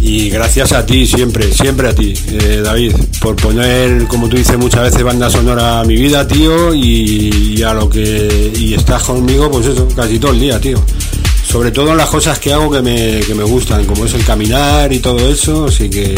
Y 0.00 0.30
gracias 0.30 0.72
a 0.72 0.86
ti, 0.86 1.06
siempre, 1.06 1.52
siempre 1.52 1.88
a 1.88 1.94
ti, 1.94 2.14
eh, 2.28 2.60
David, 2.62 2.94
por 3.20 3.34
poner, 3.34 4.06
como 4.06 4.28
tú 4.28 4.36
dices 4.36 4.56
muchas 4.56 4.82
veces, 4.82 5.02
banda 5.02 5.28
sonora 5.28 5.80
a 5.80 5.84
mi 5.84 5.96
vida, 5.96 6.26
tío, 6.28 6.72
y, 6.72 7.60
a 7.62 7.74
lo 7.74 7.90
que. 7.90 8.52
Y 8.56 8.74
estás 8.74 9.02
conmigo, 9.02 9.50
pues 9.50 9.66
eso, 9.66 9.88
casi 9.96 10.20
todo 10.20 10.32
el 10.32 10.40
día, 10.40 10.60
tío. 10.60 10.80
Sobre 11.44 11.72
todo 11.72 11.90
en 11.90 11.96
las 11.96 12.08
cosas 12.08 12.38
que 12.38 12.52
hago 12.52 12.70
que 12.70 12.82
me, 12.82 13.20
que 13.20 13.34
me 13.34 13.42
gustan, 13.42 13.84
como 13.84 14.04
es 14.04 14.14
el 14.14 14.24
caminar 14.24 14.92
y 14.92 15.00
todo 15.00 15.28
eso, 15.28 15.66
así 15.66 15.90
que. 15.90 16.14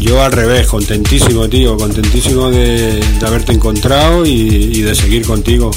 Yo 0.00 0.22
al 0.22 0.32
revés, 0.32 0.66
contentísimo, 0.66 1.46
tío, 1.48 1.76
contentísimo 1.76 2.50
de, 2.50 3.04
haberte 3.24 3.52
encontrado 3.52 4.24
y, 4.24 4.80
de 4.80 4.94
seguir 4.94 5.26
contigo. 5.26 5.70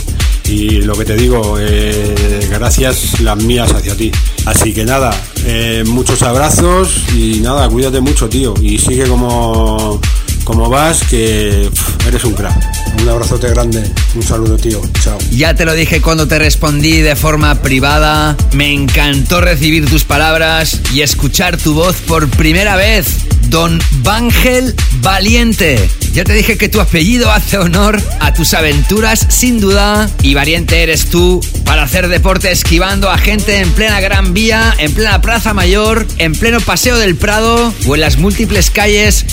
Y 0.45 0.81
lo 0.81 0.95
que 0.95 1.03
te 1.03 1.15
digo, 1.15 1.57
eh, 1.59 2.47
gracias 2.49 3.19
las 3.19 3.37
mías 3.43 3.71
hacia 3.73 3.95
ti. 3.95 4.11
Así 4.45 4.73
que 4.73 4.85
nada, 4.85 5.11
eh, 5.45 5.83
muchos 5.85 6.21
abrazos 6.21 7.03
y 7.13 7.41
nada, 7.41 7.67
cuídate 7.67 7.99
mucho, 7.99 8.29
tío. 8.29 8.53
Y 8.61 8.77
sigue 8.79 9.07
como, 9.07 9.99
como 10.45 10.69
vas, 10.69 11.03
que 11.03 11.69
eres 12.07 12.23
un 12.23 12.33
crack. 12.33 12.55
Un 13.01 13.09
abrazote 13.09 13.49
grande, 13.49 13.83
un 14.15 14.23
saludo, 14.23 14.55
tío. 14.55 14.81
Chao. 15.03 15.17
Ya 15.31 15.53
te 15.53 15.65
lo 15.65 15.73
dije 15.73 16.01
cuando 16.01 16.27
te 16.29 16.39
respondí 16.39 17.01
de 17.01 17.17
forma 17.17 17.55
privada. 17.55 18.37
Me 18.53 18.73
encantó 18.73 19.41
recibir 19.41 19.89
tus 19.89 20.05
palabras 20.05 20.79
y 20.93 21.01
escuchar 21.01 21.57
tu 21.57 21.73
voz 21.73 21.97
por 21.97 22.29
primera 22.29 22.77
vez. 22.77 23.32
Don 23.53 23.79
Vangel 24.01 24.73
Valiente. 25.01 25.87
Ya 26.11 26.23
te 26.23 26.33
dije 26.33 26.57
que 26.57 26.69
tu 26.69 26.81
apellido 26.81 27.31
hace 27.31 27.59
honor 27.59 28.01
a 28.19 28.33
tus 28.33 28.55
aventuras, 28.55 29.27
sin 29.29 29.59
duda. 29.59 30.09
Y 30.23 30.33
valiente 30.33 30.81
eres 30.81 31.05
tú 31.05 31.39
para 31.63 31.83
hacer 31.83 32.07
deporte 32.07 32.51
esquivando 32.51 33.11
a 33.11 33.19
gente 33.19 33.59
en 33.59 33.71
plena 33.73 34.01
Gran 34.01 34.33
Vía, 34.33 34.73
en 34.79 34.91
plena 34.91 35.21
Plaza 35.21 35.53
Mayor, 35.53 36.07
en 36.17 36.33
pleno 36.33 36.61
Paseo 36.61 36.97
del 36.97 37.15
Prado 37.15 37.71
o 37.85 37.93
en 37.93 38.01
las 38.01 38.17
múltiples 38.17 38.71
calles 38.71 39.23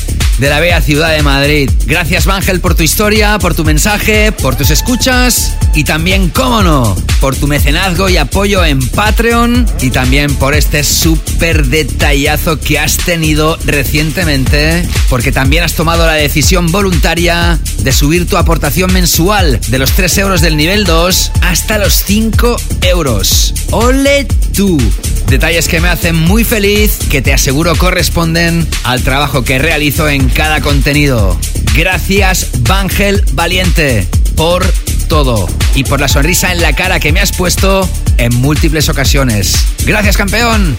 de 0.41 0.49
la 0.49 0.59
bella 0.59 0.81
ciudad 0.81 1.15
de 1.15 1.23
Madrid. 1.23 1.71
Gracias, 1.85 2.27
Ángel, 2.27 2.61
por 2.61 2.75
tu 2.75 2.83
historia, 2.83 3.39
por 3.39 3.55
tu 3.55 3.63
mensaje, 3.63 4.33
por 4.33 4.57
tus 4.57 4.71
escuchas 4.71 5.55
y 5.75 5.85
también, 5.85 6.31
cómo 6.31 6.63
no, 6.63 6.97
por 7.21 7.37
tu 7.37 7.47
mecenazgo 7.47 8.09
y 8.09 8.17
apoyo 8.17 8.65
en 8.65 8.81
Patreon 8.81 9.67
y 9.83 9.91
también 9.91 10.35
por 10.37 10.55
este 10.55 10.83
súper 10.83 11.67
detallazo 11.67 12.59
que 12.59 12.79
has 12.79 12.97
tenido 12.97 13.59
recientemente, 13.67 14.89
porque 15.11 15.31
también 15.31 15.63
has 15.63 15.75
tomado 15.75 16.07
la 16.07 16.15
decisión 16.15 16.73
voluntaria 16.73 17.59
de 17.83 17.93
subir 17.93 18.27
tu 18.27 18.39
aportación 18.39 18.93
mensual 18.93 19.61
de 19.69 19.79
los 19.79 19.93
3 19.93 20.19
euros 20.19 20.41
del 20.41 20.57
nivel 20.57 20.85
2 20.85 21.33
hasta 21.43 21.77
los 21.77 22.03
5 22.05 22.57
euros. 22.83 23.53
¡Ole 23.73 24.27
Detalles 25.27 25.69
que 25.69 25.81
me 25.81 25.89
hacen 25.89 26.15
muy 26.15 26.45
feliz, 26.45 26.99
que 27.11 27.23
te 27.23 27.33
aseguro 27.33 27.75
corresponden 27.77 28.69
al 28.85 29.03
trabajo 29.03 29.43
que 29.43 29.59
realizo 29.59 30.07
en 30.07 30.29
cada 30.29 30.61
contenido. 30.61 31.39
Gracias, 31.75 32.51
Vangel 32.61 33.25
Valiente, 33.33 34.07
por 34.37 34.67
todo 35.09 35.49
y 35.75 35.85
por 35.85 35.99
la 35.99 36.09
sonrisa 36.09 36.53
en 36.53 36.61
la 36.61 36.75
cara 36.75 37.01
que 37.01 37.11
me 37.11 37.21
has 37.21 37.33
puesto 37.33 37.89
en 38.19 38.35
múltiples 38.37 38.91
ocasiones. 38.91 39.55
Gracias, 39.87 40.19
campeón. 40.19 40.77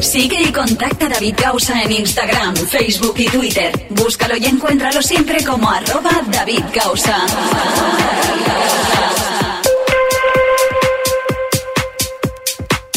Sigue 0.00 0.40
y 0.40 0.50
contacta 0.50 1.06
a 1.06 1.08
David 1.10 1.34
Gausa 1.36 1.82
en 1.82 1.92
Instagram, 1.92 2.56
Facebook 2.56 3.16
y 3.18 3.26
Twitter. 3.26 3.86
Búscalo 3.90 4.34
y 4.38 4.46
encuéntralo 4.46 5.02
siempre 5.02 5.44
como 5.44 5.70
arroba 5.70 6.22
David 6.30 6.62
Gausa. 6.74 7.26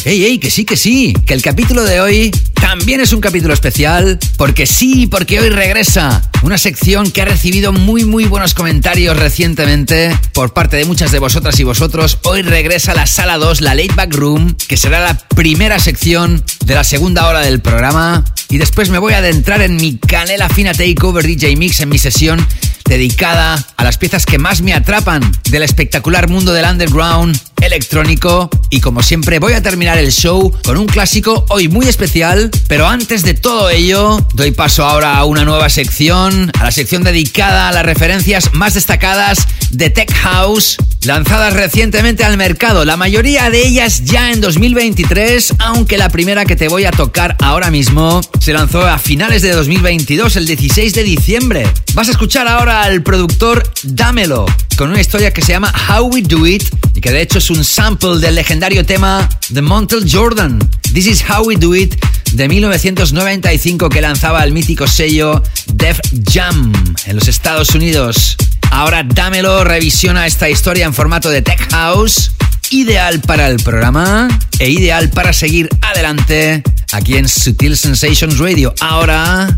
¡Ey, 0.09 0.25
ey! 0.25 0.39
Que 0.39 0.49
sí, 0.49 0.65
que 0.65 0.75
sí, 0.75 1.13
que 1.23 1.35
el 1.35 1.43
capítulo 1.43 1.83
de 1.83 2.01
hoy 2.01 2.31
también 2.61 2.99
es 3.01 3.13
un 3.13 3.21
capítulo 3.21 3.53
especial, 3.53 4.19
porque 4.37 4.65
sí, 4.65 5.07
porque 5.07 5.39
hoy 5.39 5.49
regresa 5.49 6.21
una 6.43 6.57
sección 6.57 7.11
que 7.11 7.21
ha 7.21 7.25
recibido 7.25 7.71
muy, 7.71 8.05
muy 8.05 8.25
buenos 8.25 8.53
comentarios 8.53 9.17
recientemente 9.17 10.17
por 10.33 10.53
parte 10.53 10.77
de 10.77 10.85
muchas 10.85 11.11
de 11.11 11.19
vosotras 11.19 11.59
y 11.59 11.63
vosotros. 11.63 12.19
Hoy 12.23 12.41
regresa 12.41 12.93
la 12.93 13.07
sala 13.07 13.37
2, 13.37 13.61
la 13.61 13.75
Late 13.75 13.93
Back 13.95 14.13
Room, 14.13 14.55
que 14.67 14.77
será 14.77 14.99
la 14.99 15.17
primera 15.17 15.79
sección 15.79 16.43
de 16.65 16.75
la 16.75 16.83
segunda 16.83 17.27
hora 17.27 17.41
del 17.41 17.59
programa. 17.61 18.23
Y 18.49 18.57
después 18.57 18.89
me 18.89 18.99
voy 18.99 19.13
a 19.13 19.19
adentrar 19.19 19.61
en 19.61 19.75
mi 19.75 19.97
canela 19.97 20.49
fina 20.49 20.73
Takeover 20.73 21.25
DJ 21.25 21.55
Mix 21.55 21.79
en 21.81 21.89
mi 21.89 21.97
sesión 21.97 22.45
dedicada 22.89 23.63
a 23.77 23.83
las 23.83 23.97
piezas 23.99 24.25
que 24.25 24.39
más 24.39 24.61
me 24.61 24.73
atrapan 24.73 25.21
del 25.51 25.61
espectacular 25.61 26.27
mundo 26.27 26.53
del 26.53 26.65
underground 26.65 27.39
electrónico 27.61 28.49
y 28.71 28.81
como 28.81 29.03
siempre 29.03 29.37
voy 29.37 29.53
a 29.53 29.61
terminar 29.61 29.99
el 29.99 30.11
show 30.11 30.51
con 30.63 30.75
un 30.75 30.87
clásico 30.87 31.45
hoy 31.49 31.67
muy 31.67 31.87
especial, 31.87 32.48
pero 32.67 32.87
antes 32.87 33.23
de 33.23 33.33
todo 33.33 33.69
ello 33.69 34.25
doy 34.33 34.51
paso 34.51 34.85
ahora 34.85 35.17
a 35.17 35.25
una 35.25 35.45
nueva 35.45 35.69
sección, 35.69 36.51
a 36.59 36.63
la 36.63 36.71
sección 36.71 37.03
dedicada 37.03 37.69
a 37.69 37.71
las 37.71 37.85
referencias 37.85 38.53
más 38.53 38.73
destacadas 38.73 39.47
de 39.71 39.89
Tech 39.89 40.11
House 40.13 40.77
lanzadas 41.05 41.53
recientemente 41.53 42.23
al 42.23 42.37
mercado, 42.37 42.83
la 42.83 42.97
mayoría 42.97 43.49
de 43.49 43.65
ellas 43.65 44.03
ya 44.03 44.31
en 44.31 44.41
2023, 44.41 45.53
aunque 45.59 45.97
la 45.97 46.09
primera 46.09 46.45
que 46.45 46.55
te 46.55 46.67
voy 46.67 46.85
a 46.85 46.91
tocar 46.91 47.37
ahora 47.39 47.71
mismo 47.71 48.21
se 48.39 48.53
lanzó 48.53 48.85
a 48.85 48.97
finales 48.97 49.41
de 49.41 49.51
2022, 49.51 50.35
el 50.35 50.45
16 50.45 50.93
de 50.93 51.03
diciembre. 51.03 51.67
Vas 51.93 52.09
a 52.09 52.11
escuchar 52.11 52.47
ahora 52.47 52.83
al 52.83 53.01
productor 53.01 53.63
Dámelo 53.83 54.45
con 54.77 54.89
una 54.89 55.01
historia 55.01 55.33
que 55.33 55.41
se 55.41 55.53
llama 55.53 55.73
How 55.89 56.07
We 56.07 56.21
Do 56.21 56.45
It 56.45 56.63
y 56.95 57.01
que 57.01 57.11
de 57.11 57.21
hecho 57.21 57.39
es 57.39 57.49
un 57.49 57.63
sample 57.63 58.19
del 58.19 58.35
legendario 58.35 58.85
tema 58.85 59.27
The 59.53 59.61
Montel 59.61 60.09
Jordan. 60.09 60.59
This 60.93 61.07
is 61.07 61.23
How 61.29 61.45
We 61.45 61.55
Do 61.55 61.75
It 61.75 61.95
de 62.33 62.47
1995 62.47 63.89
que 63.89 64.01
lanzaba 64.01 64.43
el 64.43 64.51
mítico 64.51 64.87
sello 64.87 65.43
Def 65.73 65.99
Jam 66.31 66.73
en 67.05 67.15
los 67.15 67.27
Estados 67.27 67.69
Unidos. 67.75 68.35
Ahora 68.71 69.03
Dámelo 69.03 69.63
revisiona 69.63 70.27
esta 70.27 70.49
historia 70.49 70.85
en 70.85 70.93
formato 70.93 71.29
de 71.29 71.41
Tech 71.41 71.71
House, 71.71 72.31
ideal 72.69 73.19
para 73.21 73.47
el 73.47 73.57
programa 73.57 74.27
e 74.59 74.69
ideal 74.69 75.09
para 75.09 75.33
seguir 75.33 75.69
adelante 75.81 76.63
aquí 76.91 77.17
en 77.17 77.27
Sutil 77.27 77.77
Sensations 77.77 78.37
Radio. 78.37 78.73
Ahora 78.79 79.57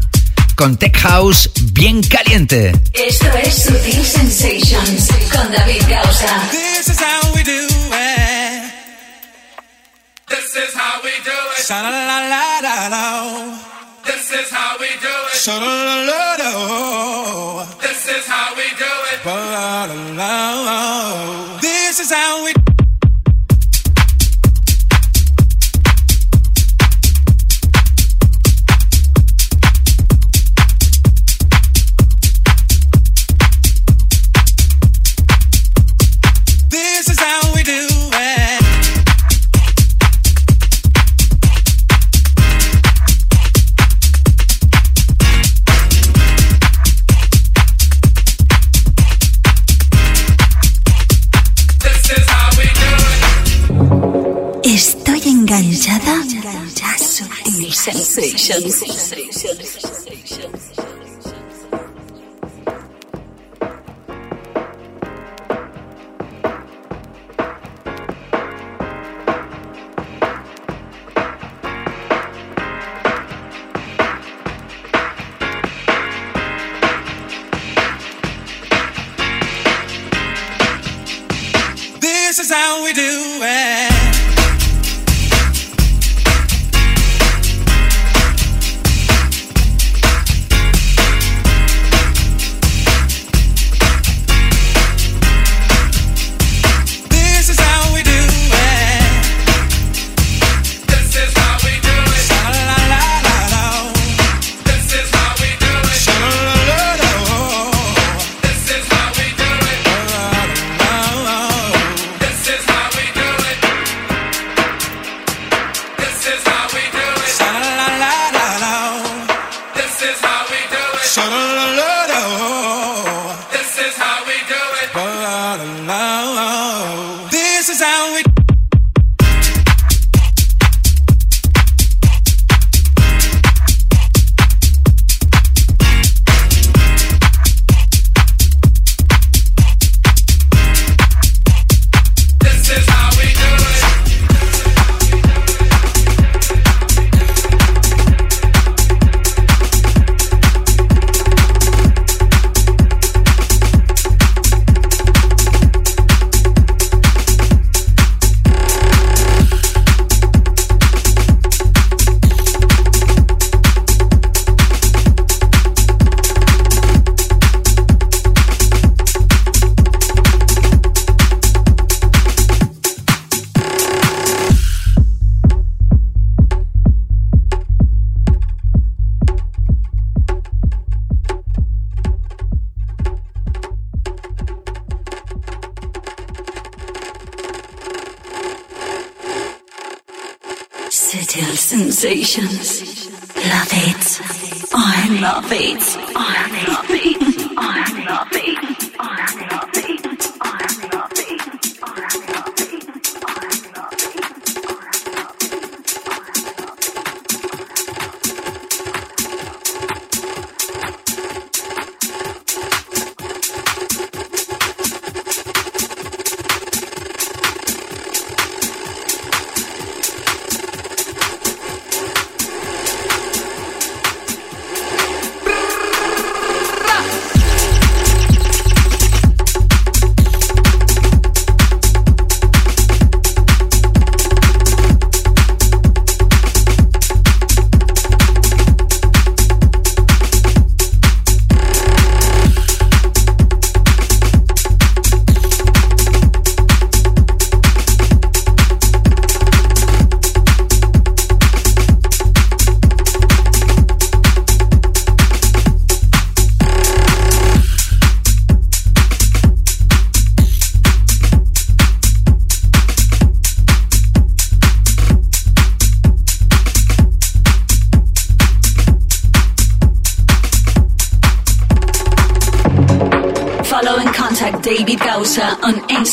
con 0.56 0.78
Tech 0.78 0.98
House 0.98 1.50
bien 1.74 2.02
caliente. 2.04 2.72
Esto 2.94 3.28
es 3.44 3.64
Sutil 3.64 4.06
Sensations 4.06 5.08
con 5.32 5.52
David 5.52 5.82
Gausa. 5.90 6.50
This 6.52 6.88
is 6.88 7.00
how 7.00 7.34
we 7.34 7.44
do 7.44 7.52
it. 7.52 7.71
This 10.32 10.56
is 10.56 10.74
how 10.74 11.02
we 11.04 11.12
do 11.26 11.38
it. 11.58 11.66
Sha 11.68 11.82
la 11.82 11.90
la 11.90 12.20
la 12.32 12.44
la 12.64 12.76
la. 12.94 13.04
This 14.06 14.32
is 14.32 14.50
how 14.50 14.78
we 14.80 14.88
do 15.06 15.16
it. 15.28 15.38
Sha 15.44 15.58
la 15.60 15.74
la 15.88 15.96
la 16.10 16.36
la. 16.40 17.66
This 17.82 18.08
is 18.08 18.26
how 18.26 18.56
we 18.56 18.68
do 18.84 18.94
it. 19.12 19.26
La 19.26 19.86
la 19.86 19.96
la 20.20 20.34
la. 20.68 21.60
This 21.60 22.00
is 22.00 22.12
how 22.14 22.46
we. 22.46 22.54
Enganchada 55.52 56.24
a 56.82 56.98
Sutil 56.98 57.74
Sensations. 57.74 59.91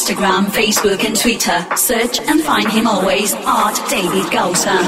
Instagram, 0.09 0.47
Facebook, 0.47 1.05
and 1.05 1.15
Twitter. 1.15 1.67
Search 1.77 2.19
and 2.21 2.41
find 2.41 2.67
him 2.73 2.87
always 2.87 3.35
Art 3.45 3.79
David 3.91 4.25
Gausser. 4.33 4.79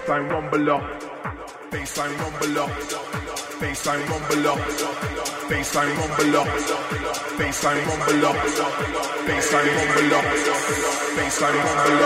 baseline 0.00 0.28
rumble 0.28 0.70
up, 0.70 0.82
baseline 1.70 2.18
rumble 2.18 2.58
up, 2.58 2.70
baseline 3.60 4.02
rumble 4.10 4.48
up, 4.48 4.58
baseline 5.46 5.94
rumble 5.98 6.36
up, 6.36 6.48
baseline 7.38 7.86
rumble 7.86 8.26
up, 8.26 8.36
baseline 9.28 9.70
rumble 9.76 9.94
up, 9.94 9.94
baseline 9.94 9.94
rumble 9.94 10.08
up, 10.08 10.24
baseline 11.28 11.64
rumble 11.64 12.02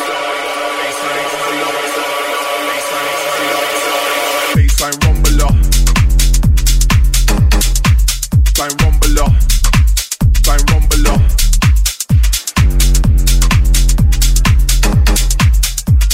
up. 0.00 0.15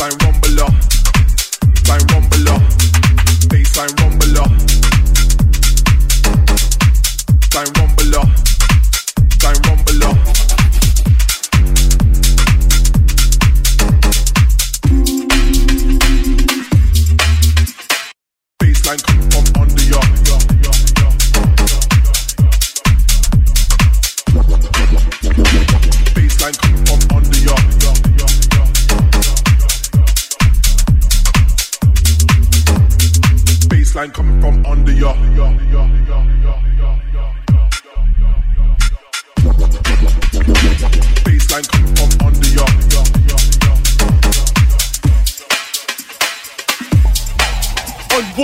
Baseline 0.02 0.18
rumble 0.24 0.66
baseline 1.84 2.10
rumbler, 2.10 2.58
baseline 3.48 4.00
rumbler. 4.00 4.42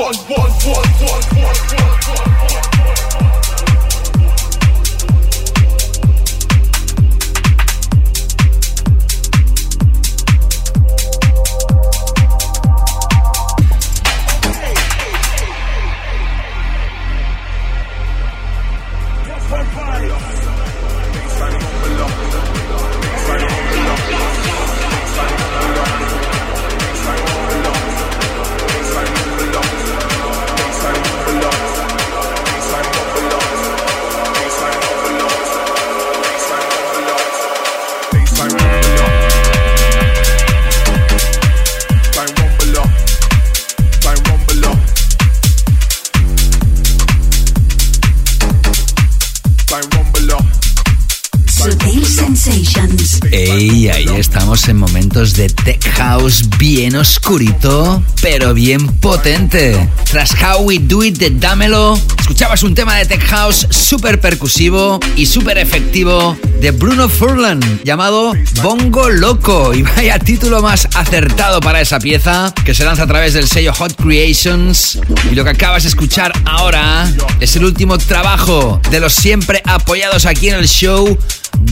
One, 0.08 0.38
one, 0.38 0.47
de 55.38 55.48
tech 55.48 55.88
house 55.94 56.42
bien 56.58 56.96
oscurito, 56.96 58.02
pero 58.20 58.54
bien 58.54 58.84
potente. 58.98 59.88
Tras 60.10 60.32
How 60.32 60.62
We 60.62 60.80
Do 60.80 61.04
It 61.04 61.18
de 61.18 61.30
Dámelo, 61.30 61.96
escuchabas 62.18 62.64
un 62.64 62.74
tema 62.74 62.96
de 62.96 63.06
tech 63.06 63.24
house 63.28 63.68
súper 63.70 64.20
percusivo 64.20 64.98
y 65.14 65.26
súper 65.26 65.58
efectivo 65.58 66.36
de 66.60 66.72
Bruno 66.72 67.08
Furlan 67.08 67.60
llamado 67.84 68.32
Bongo 68.64 69.10
Loco. 69.10 69.72
Y 69.74 69.82
vaya 69.82 70.18
título 70.18 70.60
más 70.60 70.88
acertado 70.96 71.60
para 71.60 71.80
esa 71.80 72.00
pieza 72.00 72.52
que 72.64 72.74
se 72.74 72.84
lanza 72.84 73.04
a 73.04 73.06
través 73.06 73.34
del 73.34 73.46
sello 73.46 73.72
Hot 73.74 73.94
Creations. 73.94 74.98
Y 75.30 75.36
lo 75.36 75.44
que 75.44 75.50
acabas 75.50 75.84
de 75.84 75.90
escuchar 75.90 76.32
ahora 76.46 77.08
es 77.38 77.54
el 77.54 77.64
último 77.64 77.96
trabajo 77.96 78.80
de 78.90 78.98
los 78.98 79.14
siempre 79.14 79.62
apoyados 79.64 80.26
aquí 80.26 80.48
en 80.48 80.56
el 80.56 80.66
show. 80.66 81.16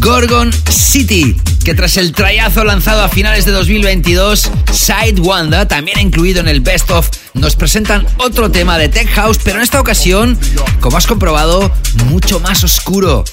Gorgon 0.00 0.52
City, 0.68 1.36
que 1.66 1.74
tras 1.74 1.96
el 1.96 2.12
trayazo 2.12 2.62
lanzado 2.62 3.02
a 3.02 3.08
finales 3.08 3.44
de 3.44 3.50
2022, 3.50 4.52
Side 4.70 5.20
Wanda, 5.20 5.66
también 5.66 5.98
incluido 5.98 6.38
en 6.38 6.46
el 6.46 6.60
Best 6.60 6.92
of, 6.92 7.08
nos 7.34 7.56
presentan 7.56 8.06
otro 8.18 8.52
tema 8.52 8.78
de 8.78 8.88
Tech 8.88 9.08
House, 9.14 9.40
pero 9.42 9.56
en 9.56 9.64
esta 9.64 9.80
ocasión, 9.80 10.38
como 10.78 10.96
has 10.96 11.08
comprobado, 11.08 11.72
mucho 12.04 12.38
más 12.38 12.62
oscuro, 12.62 13.24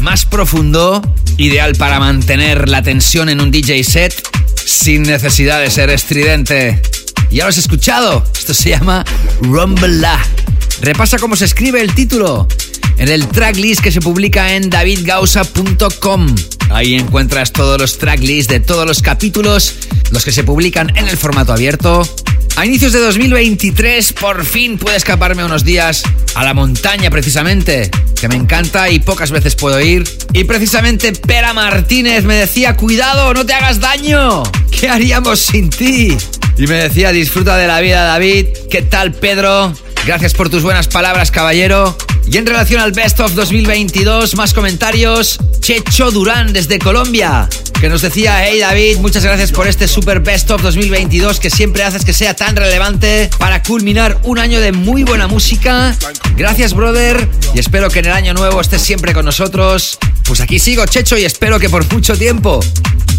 más 0.00 0.26
profundo, 0.26 1.02
ideal 1.36 1.76
para 1.76 2.00
mantener 2.00 2.68
la 2.68 2.82
tensión 2.82 3.28
en 3.28 3.40
un 3.40 3.52
DJ 3.52 3.84
set 3.84 4.28
sin 4.56 5.04
necesidad 5.04 5.60
de 5.60 5.70
ser 5.70 5.90
estridente. 5.90 6.82
Ya 7.30 7.44
lo 7.44 7.50
has 7.50 7.58
escuchado, 7.58 8.24
esto 8.36 8.54
se 8.54 8.70
llama 8.70 9.04
Rumble 9.40 10.04
Repasa 10.80 11.16
cómo 11.20 11.36
se 11.36 11.44
escribe 11.44 11.80
el 11.80 11.94
título 11.94 12.48
en 12.96 13.08
el 13.08 13.28
tracklist 13.28 13.80
que 13.80 13.92
se 13.92 14.00
publica 14.00 14.54
en 14.56 14.68
davidgausa.com. 14.68 16.57
Ahí 16.70 16.94
encuentras 16.94 17.52
todos 17.52 17.80
los 17.80 17.98
tracklists 17.98 18.52
de 18.52 18.60
todos 18.60 18.86
los 18.86 19.02
capítulos, 19.02 19.74
los 20.10 20.24
que 20.24 20.32
se 20.32 20.44
publican 20.44 20.96
en 20.96 21.08
el 21.08 21.16
formato 21.16 21.52
abierto, 21.52 22.02
A 22.56 22.66
inicios 22.66 22.92
de 22.92 22.98
2023 22.98 24.14
por 24.14 24.44
fin 24.44 24.78
pude 24.78 24.96
escaparme 24.96 25.44
unos 25.44 25.64
días 25.64 26.02
a 26.34 26.42
la 26.42 26.54
montaña 26.54 27.08
precisamente, 27.08 27.88
que 28.20 28.26
me 28.28 28.34
encanta 28.34 28.90
y 28.90 28.98
pocas 28.98 29.30
veces 29.30 29.54
puedo 29.54 29.80
ir. 29.80 30.02
Y 30.32 30.42
precisamente 30.42 31.12
Pera 31.12 31.52
Martínez 31.52 32.24
me 32.24 32.34
decía, 32.34 32.76
cuidado, 32.76 33.32
no 33.32 33.46
te 33.46 33.52
hagas 33.54 33.78
daño, 33.78 34.42
¿qué 34.72 34.88
haríamos 34.88 35.38
sin 35.38 35.70
ti? 35.70 36.16
Y 36.56 36.66
me 36.66 36.74
decía, 36.74 37.12
disfruta 37.12 37.56
de 37.56 37.68
la 37.68 37.80
vida 37.80 38.02
David, 38.02 38.46
¿qué 38.68 38.82
tal 38.82 39.12
Pedro? 39.12 39.72
Gracias 40.08 40.32
por 40.32 40.48
tus 40.48 40.62
buenas 40.62 40.88
palabras, 40.88 41.30
caballero. 41.30 41.94
Y 42.26 42.38
en 42.38 42.46
relación 42.46 42.80
al 42.80 42.92
Best 42.92 43.20
of 43.20 43.34
2022, 43.34 44.36
más 44.36 44.54
comentarios. 44.54 45.38
Checho 45.60 46.10
Durán 46.10 46.54
desde 46.54 46.78
Colombia, 46.78 47.46
que 47.78 47.90
nos 47.90 48.00
decía, 48.00 48.42
hey 48.42 48.58
David, 48.58 48.96
muchas 49.00 49.22
gracias 49.22 49.52
por 49.52 49.66
este 49.66 49.86
Super 49.86 50.20
Best 50.20 50.50
of 50.50 50.62
2022 50.62 51.40
que 51.40 51.50
siempre 51.50 51.82
haces 51.82 52.06
que 52.06 52.14
sea 52.14 52.34
tan 52.34 52.56
relevante 52.56 53.28
para 53.38 53.62
culminar 53.62 54.18
un 54.22 54.38
año 54.38 54.60
de 54.60 54.72
muy 54.72 55.04
buena 55.04 55.26
música. 55.26 55.94
Gracias, 56.36 56.72
brother, 56.72 57.28
y 57.54 57.58
espero 57.58 57.90
que 57.90 57.98
en 57.98 58.06
el 58.06 58.12
año 58.12 58.32
nuevo 58.32 58.62
estés 58.62 58.80
siempre 58.80 59.12
con 59.12 59.26
nosotros. 59.26 59.98
Pues 60.28 60.42
aquí 60.42 60.58
sigo, 60.58 60.84
Checho, 60.84 61.16
y 61.16 61.24
espero 61.24 61.58
que 61.58 61.70
por 61.70 61.90
mucho 61.90 62.14
tiempo. 62.14 62.60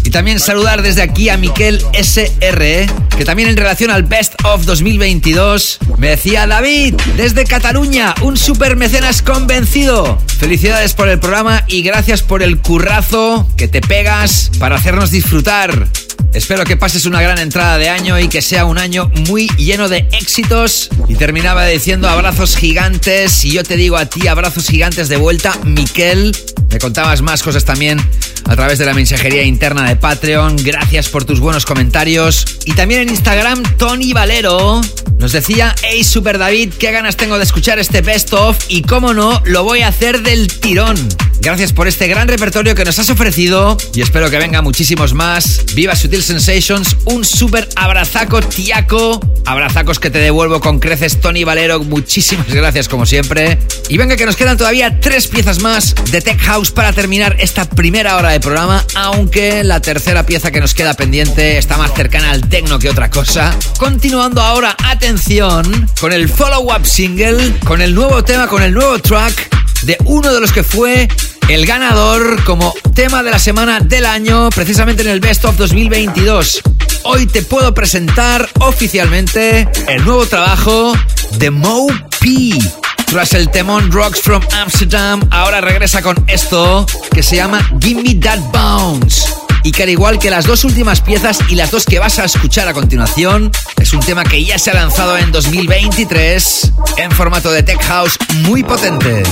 Y 0.04 0.10
también 0.10 0.38
saludar 0.38 0.80
desde 0.80 1.02
aquí 1.02 1.28
a 1.28 1.36
Miquel 1.36 1.84
SR, 1.92 2.86
que 3.18 3.24
también 3.24 3.48
en 3.48 3.56
relación 3.56 3.90
al 3.90 4.04
Best 4.04 4.34
of 4.44 4.64
2022 4.64 5.80
me 5.98 6.10
decía 6.10 6.46
David, 6.46 6.94
desde 7.16 7.44
Cataluña, 7.44 8.14
un 8.22 8.36
super 8.36 8.76
mecenas 8.76 9.22
convencido. 9.22 10.22
Felicidades 10.38 10.94
por 10.94 11.08
el 11.08 11.18
programa 11.18 11.64
y 11.66 11.82
gracias 11.82 12.22
por 12.22 12.44
el 12.44 12.58
currazo 12.58 13.46
que 13.56 13.66
te 13.66 13.80
pegas 13.80 14.52
para 14.60 14.76
hacernos 14.76 15.10
disfrutar. 15.10 15.88
Espero 16.32 16.64
que 16.64 16.76
pases 16.76 17.06
una 17.06 17.20
gran 17.20 17.38
entrada 17.38 17.78
de 17.78 17.88
año 17.88 18.18
y 18.18 18.28
que 18.28 18.42
sea 18.42 18.64
un 18.64 18.78
año 18.78 19.10
muy 19.28 19.48
lleno 19.56 19.88
de 19.88 20.08
éxitos. 20.12 20.88
Y 21.08 21.16
terminaba 21.16 21.66
diciendo 21.66 22.08
abrazos 22.08 22.56
gigantes. 22.56 23.44
Y 23.44 23.52
yo 23.52 23.64
te 23.64 23.76
digo 23.76 23.96
a 23.96 24.06
ti 24.06 24.28
abrazos 24.28 24.66
gigantes 24.68 25.08
de 25.08 25.16
vuelta, 25.16 25.58
Miquel. 25.64 26.36
Me 26.70 26.78
contabas 26.78 27.20
más 27.22 27.42
cosas 27.42 27.64
también 27.64 28.00
a 28.46 28.56
través 28.56 28.78
de 28.78 28.86
la 28.86 28.94
mensajería 28.94 29.42
interna 29.42 29.88
de 29.88 29.96
Patreon. 29.96 30.56
Gracias 30.62 31.08
por 31.08 31.24
tus 31.24 31.40
buenos 31.40 31.66
comentarios. 31.66 32.44
Y 32.64 32.74
también 32.74 33.00
en 33.00 33.10
Instagram, 33.10 33.62
Tony 33.76 34.12
Valero 34.12 34.80
nos 35.20 35.32
decía, 35.32 35.74
hey 35.82 36.02
Super 36.02 36.38
David, 36.38 36.72
qué 36.78 36.92
ganas 36.92 37.16
tengo 37.16 37.36
de 37.36 37.44
escuchar 37.44 37.78
este 37.78 38.00
best 38.00 38.32
of 38.32 38.58
y 38.68 38.80
cómo 38.82 39.12
no, 39.12 39.42
lo 39.44 39.64
voy 39.64 39.82
a 39.82 39.88
hacer 39.88 40.22
del 40.22 40.48
tirón. 40.48 40.96
Gracias 41.42 41.72
por 41.72 41.88
este 41.88 42.08
gran 42.08 42.26
repertorio 42.26 42.74
que 42.74 42.84
nos 42.84 42.98
has 42.98 43.10
ofrecido 43.10 43.76
y 43.94 44.00
espero 44.00 44.30
que 44.30 44.38
venga 44.38 44.62
muchísimos 44.62 45.12
más. 45.12 45.64
Viva 45.74 45.94
Sutil 46.10 46.24
Sensations, 46.24 46.96
un 47.04 47.24
super 47.24 47.68
abrazaco 47.76 48.40
tiaco. 48.40 49.20
Abrazacos 49.46 50.00
que 50.00 50.10
te 50.10 50.18
devuelvo 50.18 50.60
con 50.60 50.80
creces, 50.80 51.20
Tony 51.20 51.44
Valero. 51.44 51.78
Muchísimas 51.84 52.48
gracias 52.48 52.88
como 52.88 53.06
siempre. 53.06 53.60
Y 53.88 53.96
venga 53.96 54.16
que 54.16 54.26
nos 54.26 54.34
quedan 54.34 54.56
todavía 54.56 54.98
tres 54.98 55.28
piezas 55.28 55.60
más 55.60 55.94
de 56.10 56.20
Tech 56.20 56.40
House 56.40 56.72
para 56.72 56.92
terminar 56.92 57.36
esta 57.38 57.64
primera 57.64 58.16
hora 58.16 58.30
de 58.30 58.40
programa, 58.40 58.84
aunque 58.96 59.62
la 59.62 59.80
tercera 59.80 60.26
pieza 60.26 60.50
que 60.50 60.60
nos 60.60 60.74
queda 60.74 60.94
pendiente 60.94 61.58
está 61.58 61.76
más 61.78 61.94
cercana 61.94 62.32
al 62.32 62.48
techno 62.48 62.80
que 62.80 62.90
otra 62.90 63.08
cosa. 63.08 63.56
Continuando 63.78 64.42
ahora, 64.42 64.74
atención, 64.84 65.88
con 66.00 66.12
el 66.12 66.28
follow-up 66.28 66.84
single, 66.86 67.54
con 67.64 67.82
el 67.82 67.94
nuevo 67.94 68.24
tema, 68.24 68.48
con 68.48 68.64
el 68.64 68.74
nuevo 68.74 68.98
track 68.98 69.60
de 69.82 69.96
uno 70.04 70.32
de 70.32 70.40
los 70.40 70.52
que 70.52 70.62
fue 70.62 71.08
el 71.48 71.66
ganador 71.66 72.42
como 72.44 72.74
tema 72.94 73.22
de 73.22 73.30
la 73.30 73.38
semana 73.38 73.80
del 73.80 74.06
año, 74.06 74.50
precisamente 74.50 75.02
en 75.02 75.08
el 75.08 75.20
Best 75.20 75.44
of 75.44 75.56
2022. 75.56 76.62
Hoy 77.04 77.26
te 77.26 77.42
puedo 77.42 77.72
presentar 77.74 78.48
oficialmente 78.60 79.68
el 79.88 80.04
nuevo 80.04 80.26
trabajo 80.26 80.92
de 81.38 81.50
Mo 81.50 81.86
P. 82.20 82.58
Tras 83.06 83.32
el 83.32 83.50
temón 83.50 83.90
Rocks 83.90 84.20
from 84.20 84.42
Amsterdam, 84.52 85.20
ahora 85.30 85.60
regresa 85.60 86.00
con 86.02 86.16
esto 86.28 86.86
que 87.12 87.22
se 87.22 87.36
llama 87.36 87.60
Give 87.80 88.02
Me 88.02 88.14
That 88.14 88.38
Bounce. 88.52 89.49
Y 89.62 89.72
que 89.72 89.82
al 89.82 89.90
igual 89.90 90.18
que 90.18 90.30
las 90.30 90.46
dos 90.46 90.64
últimas 90.64 91.00
piezas 91.00 91.38
y 91.48 91.54
las 91.54 91.70
dos 91.70 91.84
que 91.84 91.98
vas 91.98 92.18
a 92.18 92.24
escuchar 92.24 92.68
a 92.68 92.72
continuación, 92.72 93.50
es 93.78 93.92
un 93.92 94.00
tema 94.00 94.24
que 94.24 94.44
ya 94.44 94.58
se 94.58 94.70
ha 94.70 94.74
lanzado 94.74 95.18
en 95.18 95.32
2023 95.32 96.72
en 96.96 97.10
formato 97.10 97.50
de 97.50 97.62
Tech 97.62 97.82
House 97.82 98.16
muy 98.46 98.62
potente. 98.62 99.22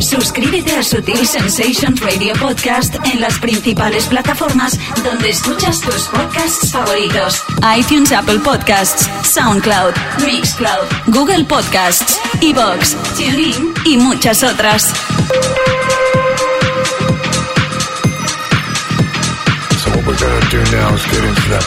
Suscríbete 0.00 0.76
a 0.76 0.82
Sutil 0.82 1.26
Sensations 1.26 2.00
Radio 2.00 2.32
Podcast 2.34 2.94
en 3.12 3.20
las 3.20 3.38
principales 3.40 4.06
plataformas 4.06 4.78
donde 5.02 5.30
escuchas 5.30 5.80
tus 5.80 6.04
podcasts 6.08 6.70
favoritos: 6.70 7.42
iTunes, 7.76 8.12
Apple 8.12 8.38
Podcasts, 8.38 9.08
SoundCloud, 9.24 9.94
Mixcloud, 10.24 10.86
Google 11.08 11.44
Podcasts, 11.44 12.18
Evox, 12.40 12.96
TuneIn 13.16 13.74
y 13.84 13.96
muchas 13.96 14.42
otras. 14.44 14.92
Gonna 20.20 20.50
do 20.50 20.58
now 20.72 20.92
is 20.94 21.04
get 21.06 21.22
into 21.22 21.48
that 21.50 21.62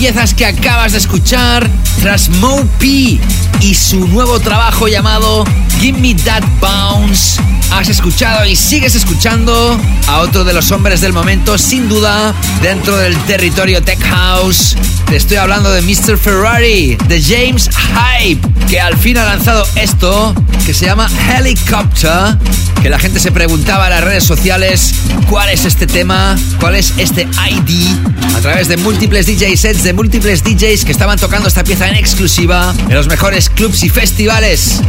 piezas 0.00 0.32
que 0.32 0.46
acabas 0.46 0.92
de 0.92 0.98
escuchar, 0.98 1.68
tras 2.00 2.30
Mo 2.30 2.66
P 2.78 3.20
y 3.60 3.74
su 3.74 4.08
nuevo 4.08 4.40
trabajo 4.40 4.88
llamado 4.88 5.44
Give 5.78 5.98
Me 5.98 6.14
That 6.14 6.42
Bounce. 6.58 7.38
Has 7.70 7.90
escuchado 7.90 8.46
y 8.46 8.56
sigues 8.56 8.94
escuchando 8.94 9.78
a 10.06 10.20
otro 10.20 10.44
de 10.44 10.54
los 10.54 10.72
hombres 10.72 11.02
del 11.02 11.12
momento, 11.12 11.58
sin 11.58 11.86
duda, 11.90 12.32
dentro 12.62 12.96
del 12.96 13.14
territorio 13.24 13.82
Tech 13.82 14.02
House. 14.02 14.74
Te 15.04 15.16
estoy 15.16 15.36
hablando 15.36 15.70
de 15.70 15.82
Mr. 15.82 16.16
Ferrari, 16.16 16.96
de 17.06 17.22
James 17.22 17.68
Hype, 17.68 18.40
que 18.70 18.80
al 18.80 18.96
fin 18.96 19.18
ha 19.18 19.26
lanzado 19.26 19.66
esto 19.74 20.34
que 20.64 20.72
se 20.72 20.86
llama 20.86 21.10
Helicopter, 21.28 22.38
que 22.82 22.88
la 22.88 22.98
gente 22.98 23.20
se 23.20 23.32
preguntaba 23.32 23.88
en 23.88 23.90
las 23.90 24.04
redes 24.04 24.24
sociales 24.24 24.94
cuál 25.28 25.50
es 25.50 25.66
este 25.66 25.86
tema, 25.86 26.38
cuál 26.58 26.74
es 26.74 26.94
este 26.96 27.28
ID, 27.50 27.96
a 28.34 28.40
través 28.40 28.68
de 28.68 28.76
múltiples 28.76 29.26
DJ 29.26 29.56
sets 29.56 29.82
de 29.82 29.92
múltiples 29.92 30.42
DJs 30.42 30.84
que 30.84 30.92
estaban 30.92 31.18
tocando 31.18 31.48
esta 31.48 31.64
pieza 31.64 31.88
en 31.88 31.94
exclusiva 31.94 32.74
en 32.88 32.94
los 32.94 33.08
mejores 33.08 33.50
clubs 33.50 33.82
y 33.82 33.88
festivales, 33.88 34.80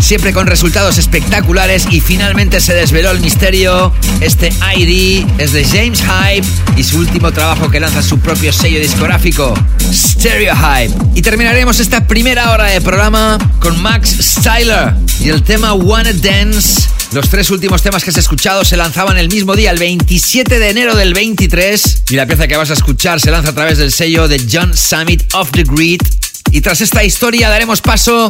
siempre 0.00 0.32
con 0.32 0.46
resultados 0.46 0.98
espectaculares 0.98 1.86
y 1.90 2.00
finalmente 2.00 2.60
se 2.60 2.74
desveló 2.74 3.10
el 3.10 3.20
misterio. 3.20 3.92
Este 4.20 4.52
ID 4.76 5.26
es 5.38 5.52
de 5.52 5.64
James 5.64 6.02
Hype 6.02 6.46
y 6.76 6.84
su 6.84 6.98
último 6.98 7.32
trabajo 7.32 7.70
que 7.70 7.80
lanza 7.80 8.02
su 8.02 8.18
propio 8.18 8.52
sello 8.52 8.80
discográfico, 8.80 9.54
Stereo 9.92 10.54
Hype. 10.54 10.94
Y 11.14 11.22
terminaremos 11.22 11.80
esta 11.80 12.06
primera 12.06 12.50
hora 12.52 12.66
de 12.66 12.80
programa 12.80 13.38
con 13.60 13.80
Max 13.80 14.16
Styler 14.20 14.94
y 15.20 15.28
el 15.28 15.42
tema 15.42 15.72
Wanna 15.72 16.12
Dance. 16.12 16.97
Los 17.12 17.30
tres 17.30 17.50
últimos 17.50 17.80
temas 17.80 18.04
que 18.04 18.10
has 18.10 18.18
escuchado 18.18 18.66
se 18.66 18.76
lanzaban 18.76 19.16
el 19.16 19.28
mismo 19.28 19.56
día, 19.56 19.70
el 19.70 19.78
27 19.78 20.58
de 20.58 20.68
enero 20.68 20.94
del 20.94 21.14
23. 21.14 22.02
Y 22.10 22.16
la 22.16 22.26
pieza 22.26 22.46
que 22.46 22.56
vas 22.56 22.68
a 22.68 22.74
escuchar 22.74 23.18
se 23.18 23.30
lanza 23.30 23.50
a 23.50 23.54
través 23.54 23.78
del 23.78 23.92
sello 23.92 24.28
de 24.28 24.38
John 24.50 24.76
Summit 24.76 25.22
of 25.32 25.50
the 25.52 25.62
Grid. 25.62 26.02
Y 26.50 26.60
tras 26.60 26.82
esta 26.82 27.02
historia 27.04 27.48
daremos 27.48 27.80
paso 27.80 28.28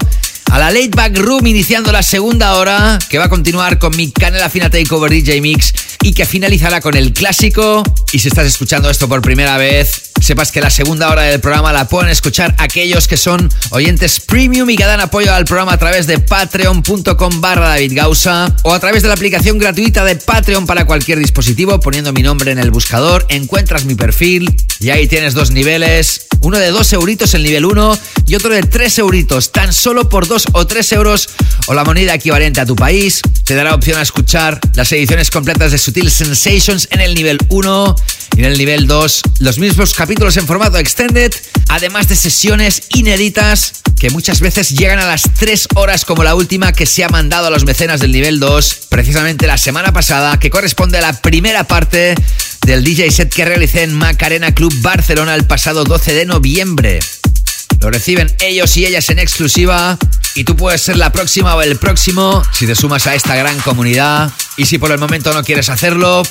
a 0.50 0.58
la 0.60 0.70
Late 0.70 0.90
Back 0.90 1.18
Room 1.18 1.46
iniciando 1.48 1.90
la 1.90 2.04
segunda 2.04 2.54
hora, 2.54 3.00
que 3.10 3.18
va 3.18 3.24
a 3.24 3.28
continuar 3.28 3.80
con 3.80 3.96
mi 3.96 4.12
Canela 4.12 4.48
Fina 4.48 4.70
Takeover 4.70 5.10
DJ 5.10 5.40
Mix 5.40 5.74
y 6.02 6.12
que 6.12 6.24
finalizará 6.24 6.80
con 6.80 6.96
el 6.96 7.12
clásico. 7.12 7.82
Y 8.12 8.18
si 8.18 8.28
estás 8.28 8.46
escuchando 8.46 8.90
esto 8.90 9.08
por 9.08 9.20
primera 9.20 9.58
vez, 9.58 10.10
sepas 10.20 10.50
que 10.52 10.60
la 10.60 10.70
segunda 10.70 11.10
hora 11.10 11.22
del 11.22 11.40
programa 11.40 11.72
la 11.72 11.88
pueden 11.88 12.10
escuchar 12.10 12.54
aquellos 12.58 13.08
que 13.08 13.16
son 13.16 13.48
oyentes 13.70 14.20
premium 14.20 14.68
y 14.70 14.76
que 14.76 14.84
dan 14.84 15.00
apoyo 15.00 15.32
al 15.32 15.44
programa 15.44 15.74
a 15.74 15.78
través 15.78 16.06
de 16.06 16.18
patreon.com 16.18 17.40
barra 17.40 17.68
David 17.68 17.92
Gausa 17.94 18.54
o 18.62 18.72
a 18.72 18.80
través 18.80 19.02
de 19.02 19.08
la 19.08 19.14
aplicación 19.14 19.58
gratuita 19.58 20.04
de 20.04 20.16
Patreon 20.16 20.66
para 20.66 20.86
cualquier 20.86 21.18
dispositivo 21.18 21.78
poniendo 21.80 22.12
mi 22.12 22.22
nombre 22.22 22.52
en 22.52 22.58
el 22.58 22.70
buscador, 22.70 23.26
encuentras 23.28 23.84
mi 23.84 23.94
perfil 23.94 24.54
y 24.80 24.90
ahí 24.90 25.06
tienes 25.08 25.34
dos 25.34 25.50
niveles, 25.50 26.26
uno 26.40 26.58
de 26.58 26.70
dos 26.70 26.92
euritos 26.92 27.34
el 27.34 27.42
nivel 27.42 27.64
1 27.64 27.98
y 28.26 28.34
otro 28.34 28.52
de 28.54 28.62
tres 28.62 28.98
euritos, 28.98 29.52
tan 29.52 29.72
solo 29.72 30.08
por 30.08 30.26
dos 30.26 30.46
o 30.52 30.66
tres 30.66 30.92
euros 30.92 31.28
o 31.66 31.74
la 31.74 31.84
moneda 31.84 32.14
equivalente 32.14 32.60
a 32.60 32.66
tu 32.66 32.76
país, 32.76 33.22
te 33.44 33.54
dará 33.54 33.74
opción 33.74 33.98
a 33.98 34.02
escuchar 34.02 34.60
las 34.74 34.92
ediciones 34.92 35.30
completas 35.30 35.72
de 35.72 35.78
Sutil 35.88 36.10
Sensations 36.10 36.86
en 36.90 37.00
el 37.00 37.14
nivel 37.14 37.38
1 37.48 37.96
y 38.36 38.40
en 38.40 38.44
el 38.44 38.58
nivel 38.58 38.86
2 38.86 39.22
los 39.38 39.58
mismos 39.58 39.94
capítulos 39.94 40.36
en 40.36 40.46
formato 40.46 40.76
extended, 40.76 41.32
además 41.68 42.08
de 42.08 42.14
sesiones 42.14 42.82
inéditas 42.90 43.72
que 43.98 44.10
muchas 44.10 44.40
veces 44.40 44.68
llegan 44.68 44.98
a 44.98 45.06
las 45.06 45.22
3 45.38 45.68
horas 45.76 46.04
como 46.04 46.24
la 46.24 46.34
última 46.34 46.74
que 46.74 46.84
se 46.84 47.04
ha 47.04 47.08
mandado 47.08 47.46
a 47.46 47.50
los 47.50 47.64
mecenas 47.64 48.00
del 48.00 48.12
nivel 48.12 48.38
2, 48.38 48.80
precisamente 48.90 49.46
la 49.46 49.56
semana 49.56 49.90
pasada, 49.94 50.38
que 50.38 50.50
corresponde 50.50 50.98
a 50.98 51.00
la 51.00 51.14
primera 51.22 51.64
parte 51.64 52.14
del 52.66 52.84
DJ 52.84 53.10
set 53.10 53.32
que 53.32 53.46
realicé 53.46 53.82
en 53.82 53.94
Macarena 53.94 54.54
Club 54.54 54.74
Barcelona 54.82 55.34
el 55.34 55.46
pasado 55.46 55.84
12 55.84 56.12
de 56.12 56.26
noviembre. 56.26 56.98
Lo 57.80 57.90
reciben 57.90 58.34
ellos 58.40 58.76
y 58.76 58.86
ellas 58.86 59.08
en 59.10 59.18
exclusiva 59.18 59.96
y 60.34 60.44
tú 60.44 60.56
puedes 60.56 60.82
ser 60.82 60.96
la 60.96 61.10
próxima 61.10 61.54
o 61.54 61.62
el 61.62 61.76
próximo 61.76 62.42
si 62.52 62.66
te 62.66 62.74
sumas 62.74 63.06
a 63.06 63.14
esta 63.14 63.36
gran 63.36 63.58
comunidad. 63.60 64.30
Y 64.56 64.66
si 64.66 64.78
por 64.78 64.90
el 64.90 64.98
momento 64.98 65.32
no 65.32 65.44
quieres 65.44 65.68
hacerlo, 65.68 66.22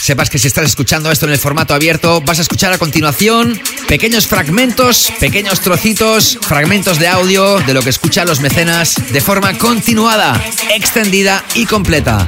sepas 0.00 0.30
que 0.30 0.38
si 0.38 0.48
estás 0.48 0.64
escuchando 0.64 1.10
esto 1.10 1.26
en 1.26 1.32
el 1.32 1.38
formato 1.38 1.74
abierto, 1.74 2.22
vas 2.22 2.38
a 2.38 2.42
escuchar 2.42 2.72
a 2.72 2.78
continuación 2.78 3.60
pequeños 3.86 4.26
fragmentos, 4.26 5.12
pequeños 5.20 5.60
trocitos, 5.60 6.38
fragmentos 6.40 6.98
de 6.98 7.08
audio 7.08 7.58
de 7.60 7.74
lo 7.74 7.82
que 7.82 7.90
escuchan 7.90 8.26
los 8.26 8.40
mecenas 8.40 8.94
de 9.12 9.20
forma 9.20 9.56
continuada, 9.58 10.42
extendida 10.74 11.44
y 11.54 11.66
completa. 11.66 12.26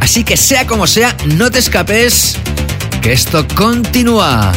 Así 0.00 0.24
que 0.24 0.36
sea 0.36 0.66
como 0.66 0.86
sea, 0.86 1.16
no 1.24 1.50
te 1.50 1.58
escapes, 1.58 2.36
que 3.02 3.12
esto 3.12 3.44
continúa. 3.56 4.52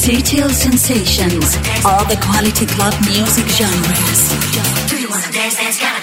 Sutil 0.00 0.52
Sensations. 0.54 1.58
All 1.84 2.04
the 2.06 2.16
quality 2.16 2.66
club 2.66 2.94
music 3.04 3.46
genres. 3.48 4.88
Do 4.88 4.96
you 4.96 5.08
wanna 5.10 5.30
dance? 5.32 5.95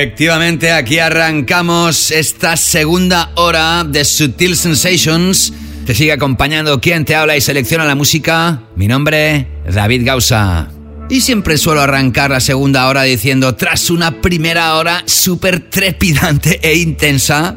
Efectivamente, 0.00 0.70
aquí 0.70 1.00
arrancamos 1.00 2.12
esta 2.12 2.56
segunda 2.56 3.32
hora 3.34 3.82
de 3.82 4.04
Sutil 4.04 4.54
Sensations. 4.54 5.52
Te 5.86 5.92
sigue 5.92 6.12
acompañando 6.12 6.80
quien 6.80 7.04
te 7.04 7.16
habla 7.16 7.36
y 7.36 7.40
selecciona 7.40 7.84
la 7.84 7.96
música. 7.96 8.62
Mi 8.76 8.86
nombre, 8.86 9.48
David 9.68 10.06
Gausa. 10.06 10.70
Y 11.10 11.20
siempre 11.20 11.58
suelo 11.58 11.80
arrancar 11.80 12.30
la 12.30 12.38
segunda 12.38 12.86
hora 12.86 13.02
diciendo, 13.02 13.56
tras 13.56 13.90
una 13.90 14.20
primera 14.20 14.76
hora 14.76 15.02
súper 15.04 15.68
trepidante 15.68 16.60
e 16.62 16.76
intensa, 16.76 17.56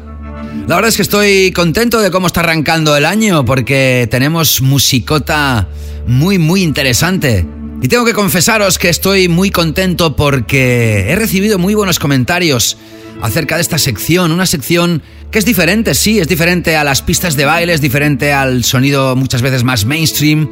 la 0.66 0.74
verdad 0.74 0.88
es 0.88 0.96
que 0.96 1.02
estoy 1.02 1.52
contento 1.52 2.00
de 2.00 2.10
cómo 2.10 2.26
está 2.26 2.40
arrancando 2.40 2.96
el 2.96 3.04
año 3.04 3.44
porque 3.44 4.08
tenemos 4.10 4.60
musicota 4.62 5.68
muy, 6.08 6.38
muy 6.38 6.64
interesante. 6.64 7.46
Y 7.82 7.88
tengo 7.88 8.04
que 8.04 8.14
confesaros 8.14 8.78
que 8.78 8.88
estoy 8.88 9.26
muy 9.26 9.50
contento 9.50 10.14
porque 10.14 11.10
he 11.10 11.16
recibido 11.16 11.58
muy 11.58 11.74
buenos 11.74 11.98
comentarios 11.98 12.78
acerca 13.20 13.56
de 13.56 13.62
esta 13.62 13.76
sección, 13.76 14.30
una 14.30 14.46
sección 14.46 15.02
que 15.32 15.40
es 15.40 15.44
diferente, 15.44 15.94
sí, 15.94 16.20
es 16.20 16.28
diferente 16.28 16.76
a 16.76 16.84
las 16.84 17.02
pistas 17.02 17.34
de 17.34 17.44
baile, 17.44 17.72
es 17.72 17.80
diferente 17.80 18.32
al 18.32 18.62
sonido 18.62 19.16
muchas 19.16 19.42
veces 19.42 19.64
más 19.64 19.84
mainstream, 19.84 20.48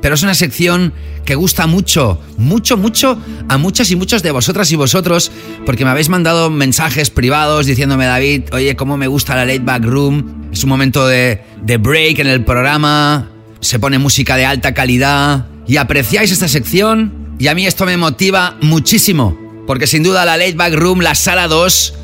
pero 0.00 0.14
es 0.14 0.22
una 0.22 0.34
sección 0.34 0.92
que 1.24 1.34
gusta 1.34 1.66
mucho, 1.66 2.20
mucho, 2.36 2.76
mucho 2.76 3.20
a 3.48 3.58
muchas 3.58 3.90
y 3.90 3.96
muchos 3.96 4.22
de 4.22 4.30
vosotras 4.30 4.70
y 4.70 4.76
vosotros, 4.76 5.32
porque 5.66 5.84
me 5.84 5.90
habéis 5.90 6.08
mandado 6.08 6.48
mensajes 6.48 7.10
privados 7.10 7.66
diciéndome, 7.66 8.06
David, 8.06 8.42
oye, 8.52 8.76
cómo 8.76 8.96
me 8.96 9.08
gusta 9.08 9.34
la 9.34 9.44
Late 9.44 9.64
Back 9.64 9.84
Room, 9.84 10.48
es 10.52 10.62
un 10.62 10.70
momento 10.70 11.08
de, 11.08 11.42
de 11.60 11.76
break 11.76 12.20
en 12.20 12.28
el 12.28 12.44
programa, 12.44 13.32
se 13.58 13.80
pone 13.80 13.98
música 13.98 14.36
de 14.36 14.46
alta 14.46 14.74
calidad 14.74 15.46
y 15.68 15.76
apreciáis 15.76 16.32
esta 16.32 16.48
sección 16.48 17.36
y 17.38 17.46
a 17.46 17.54
mí 17.54 17.66
esto 17.66 17.86
me 17.86 17.96
motiva 17.96 18.56
muchísimo, 18.60 19.38
porque 19.66 19.86
sin 19.86 20.02
duda 20.02 20.24
la 20.24 20.36
Late 20.36 20.54
Back 20.54 20.74
Room, 20.74 21.00
la 21.00 21.14
sala 21.14 21.46
2, 21.46 21.94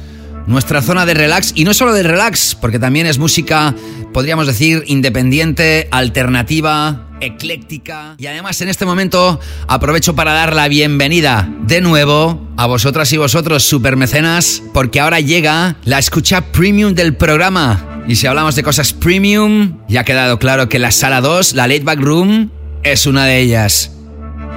nuestra 0.46 0.82
zona 0.82 1.06
de 1.06 1.14
relax, 1.14 1.52
y 1.56 1.64
no 1.64 1.74
solo 1.74 1.92
de 1.92 2.02
relax, 2.02 2.54
porque 2.54 2.78
también 2.78 3.06
es 3.06 3.18
música, 3.18 3.74
podríamos 4.12 4.46
decir, 4.46 4.84
independiente, 4.86 5.88
alternativa, 5.90 7.08
ecléctica. 7.20 8.14
Y 8.18 8.26
además 8.26 8.60
en 8.60 8.68
este 8.68 8.84
momento 8.84 9.40
aprovecho 9.66 10.14
para 10.14 10.34
dar 10.34 10.54
la 10.54 10.68
bienvenida 10.68 11.48
de 11.66 11.80
nuevo 11.80 12.46
a 12.56 12.66
vosotras 12.66 13.12
y 13.12 13.16
vosotros, 13.16 13.64
supermecenas, 13.64 14.62
porque 14.74 15.00
ahora 15.00 15.20
llega 15.20 15.76
la 15.84 15.98
escucha 15.98 16.52
premium 16.52 16.94
del 16.94 17.16
programa. 17.16 18.02
Y 18.06 18.16
si 18.16 18.26
hablamos 18.26 18.54
de 18.54 18.62
cosas 18.62 18.92
premium, 18.92 19.78
ya 19.88 20.02
ha 20.02 20.04
quedado 20.04 20.38
claro 20.38 20.68
que 20.68 20.78
la 20.78 20.90
sala 20.90 21.22
2, 21.22 21.54
la 21.54 21.66
Late 21.66 21.84
Back 21.84 22.00
Room, 22.00 22.50
es 22.84 23.06
una 23.06 23.24
de 23.24 23.40
ellas. 23.40 23.90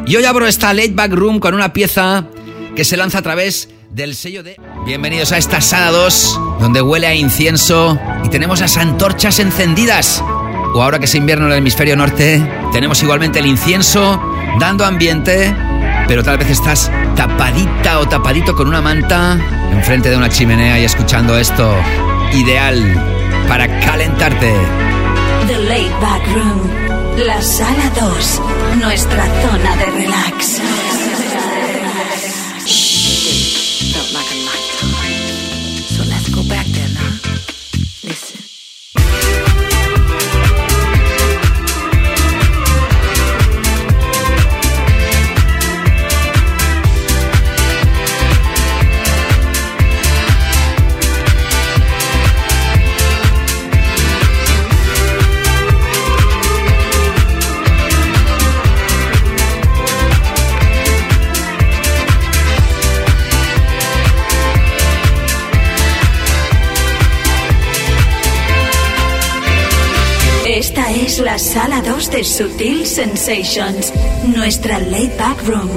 Y 0.06 0.16
hoy 0.16 0.26
abro 0.26 0.46
esta 0.46 0.74
Late 0.74 0.92
Back 0.94 1.14
Room 1.14 1.40
con 1.40 1.54
una 1.54 1.74
pieza 1.74 2.26
que 2.76 2.84
se 2.84 2.98
lanza 2.98 3.20
a 3.20 3.22
través 3.22 3.70
del 3.90 4.16
sello 4.16 4.44
de... 4.44 4.58
Bienvenidos 4.86 5.32
a 5.32 5.38
esta 5.38 5.62
sala 5.62 5.92
2, 5.92 6.40
donde 6.60 6.82
huele 6.82 7.08
a 7.08 7.16
incienso 7.16 8.00
y 8.24 8.30
tenemos 8.30 8.60
las 8.60 8.78
antorchas 8.78 9.40
encendidas. 9.40 10.22
O 10.74 10.84
ahora 10.84 11.00
que 11.00 11.06
es 11.06 11.16
invierno 11.16 11.46
en 11.48 11.54
el 11.54 11.58
hemisferio 11.60 11.96
norte, 11.96 12.46
tenemos 12.72 13.02
igualmente 13.02 13.40
el 13.40 13.48
incienso 13.48 14.22
dando 14.60 14.86
ambiente, 14.86 15.56
pero 16.08 16.24
tal 16.24 16.38
vez 16.38 16.50
estás 16.50 16.92
tapadita 17.16 18.00
o 18.00 18.08
tapadito 18.08 18.56
con 18.56 18.68
una 18.68 18.82
manta 18.82 19.40
enfrente 19.72 20.10
de 20.10 20.18
una 20.18 20.30
chimenea 20.30 20.80
y 20.80 20.84
escuchando 20.84 21.38
esto. 21.38 21.74
Ideal 22.34 22.84
para 23.48 23.68
calentarte. 23.80 24.54
The 25.48 25.58
Laid 25.60 25.92
Back 26.02 26.28
Room. 26.34 26.87
La 27.26 27.42
Sala 27.42 27.90
2. 28.00 28.42
Nuestra 28.80 29.26
zona 29.42 29.76
de 29.76 29.86
relax. 29.86 30.62
Felt 32.62 32.97
la 71.20 71.38
Sala 71.40 71.82
2 71.82 72.12
de 72.12 72.24
Sutil 72.24 72.86
Sensations. 72.86 73.94
Nuestra 74.36 74.80
Laid 74.80 75.18
Back 75.18 75.42
Room. 75.48 75.70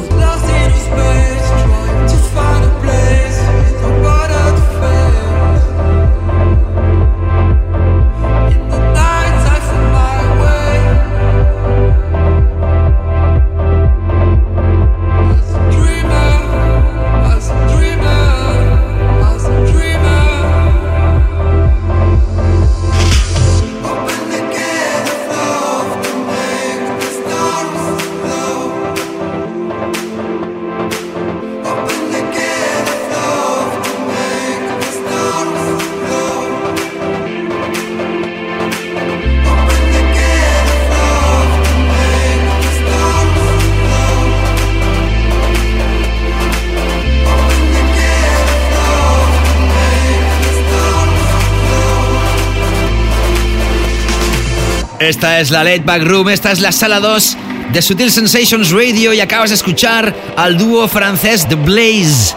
Esta 55.11 55.41
es 55.41 55.51
la 55.51 55.65
Late 55.65 55.81
Back 55.81 56.05
Room, 56.05 56.29
esta 56.29 56.53
es 56.53 56.61
la 56.61 56.71
sala 56.71 57.01
2 57.01 57.37
de 57.73 57.83
Sutil 57.83 58.13
Sensations 58.13 58.71
Radio 58.71 59.13
y 59.13 59.21
acabas 59.21 59.51
de 59.51 59.57
escuchar 59.57 60.15
al 60.37 60.57
dúo 60.57 60.87
francés 60.87 61.49
The 61.49 61.57
Blaze. 61.57 62.37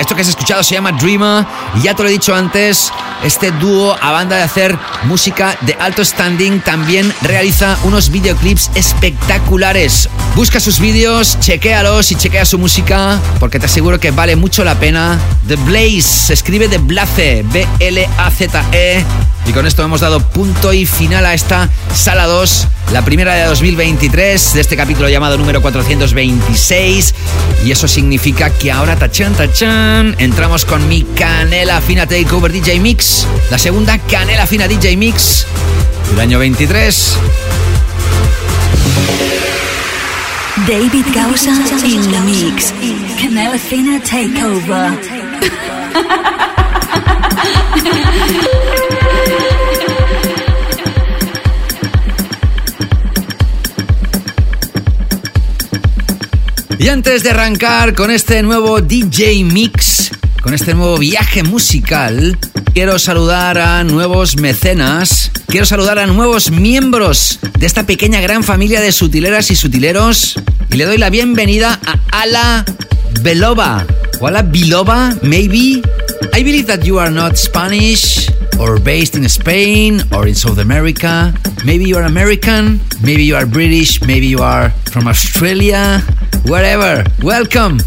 Esto 0.00 0.16
que 0.16 0.22
has 0.22 0.28
escuchado 0.28 0.64
se 0.64 0.74
llama 0.74 0.90
Dreamer 0.90 1.46
y 1.76 1.82
ya 1.82 1.94
te 1.94 2.02
lo 2.02 2.08
he 2.08 2.12
dicho 2.12 2.34
antes, 2.34 2.92
este 3.22 3.52
dúo 3.52 3.96
a 4.02 4.10
banda 4.10 4.34
de 4.34 4.42
hacer 4.42 4.76
música 5.04 5.56
de 5.60 5.74
alto 5.74 6.04
standing 6.04 6.60
también 6.60 7.14
realiza 7.22 7.78
unos 7.84 8.10
videoclips 8.10 8.72
espectaculares. 8.74 10.08
Busca 10.34 10.58
sus 10.58 10.80
vídeos, 10.80 11.38
chequéalos 11.38 12.10
y 12.10 12.16
chequea 12.16 12.44
su 12.44 12.58
música 12.58 13.20
porque 13.38 13.60
te 13.60 13.66
aseguro 13.66 14.00
que 14.00 14.10
vale 14.10 14.34
mucho 14.34 14.64
la 14.64 14.74
pena. 14.74 15.20
The 15.46 15.54
Blaze 15.54 16.02
se 16.02 16.34
escribe 16.34 16.66
de 16.66 16.78
Blaze, 16.78 17.44
B-L-A-Z-E. 17.52 19.04
Y 19.48 19.52
con 19.54 19.66
esto 19.66 19.82
hemos 19.82 20.02
dado 20.02 20.20
punto 20.20 20.74
y 20.74 20.84
final 20.84 21.24
a 21.24 21.32
esta 21.32 21.70
sala 21.94 22.26
2, 22.26 22.68
la 22.92 23.02
primera 23.02 23.32
de 23.34 23.44
2023, 23.46 24.52
de 24.52 24.60
este 24.60 24.76
capítulo 24.76 25.08
llamado 25.08 25.38
número 25.38 25.62
426. 25.62 27.14
Y 27.64 27.72
eso 27.72 27.88
significa 27.88 28.50
que 28.50 28.70
ahora, 28.70 28.96
tachan, 28.96 29.32
tachan, 29.32 30.14
entramos 30.18 30.66
con 30.66 30.86
mi 30.86 31.02
Canela 31.02 31.80
Fina 31.80 32.06
Takeover 32.06 32.52
DJ 32.52 32.78
Mix, 32.78 33.26
la 33.50 33.56
segunda 33.56 33.96
Canela 33.96 34.46
Fina 34.46 34.68
DJ 34.68 34.98
Mix 34.98 35.46
del 36.10 36.20
año 36.20 36.38
23. 36.38 37.16
David 40.66 41.06
Gausa 41.14 41.52
in 41.86 42.02
the 42.10 42.20
mix. 42.20 42.74
Canela 43.18 43.58
Fina 43.58 43.98
Takeover. 44.00 44.98
antes 56.90 57.22
de 57.22 57.30
arrancar 57.30 57.94
con 57.94 58.10
este 58.10 58.42
nuevo 58.42 58.80
DJ 58.80 59.44
Mix, 59.44 60.10
con 60.42 60.54
este 60.54 60.72
nuevo 60.72 60.96
viaje 60.96 61.42
musical, 61.42 62.38
quiero 62.72 62.98
saludar 62.98 63.58
a 63.58 63.84
nuevos 63.84 64.36
mecenas, 64.36 65.30
quiero 65.48 65.66
saludar 65.66 65.98
a 65.98 66.06
nuevos 66.06 66.50
miembros 66.50 67.40
de 67.58 67.66
esta 67.66 67.84
pequeña 67.84 68.22
gran 68.22 68.42
familia 68.42 68.80
de 68.80 68.92
sutileras 68.92 69.50
y 69.50 69.56
sutileros 69.56 70.36
y 70.70 70.76
le 70.76 70.86
doy 70.86 70.96
la 70.96 71.10
bienvenida 71.10 71.78
a 71.84 72.22
Ala 72.22 72.64
Belova. 73.20 73.86
O 74.20 74.26
Ala 74.26 74.42
Bilova, 74.42 75.14
maybe. 75.22 75.82
I 76.32 76.42
believe 76.42 76.66
that 76.66 76.84
you 76.84 76.98
are 76.98 77.10
not 77.10 77.36
Spanish 77.36 78.30
or 78.58 78.80
based 78.80 79.14
in 79.14 79.28
Spain 79.28 80.02
or 80.14 80.26
in 80.26 80.34
South 80.34 80.58
America. 80.58 81.34
Maybe 81.64 81.84
you 81.84 81.98
are 81.98 82.06
American, 82.06 82.80
maybe 83.02 83.24
you 83.24 83.36
are 83.36 83.46
British, 83.46 84.00
maybe 84.02 84.26
you 84.26 84.38
are 84.42 84.70
from 84.90 85.06
Australia, 85.06 86.02
wherever. 86.48 87.04
Welcome. 87.22 87.78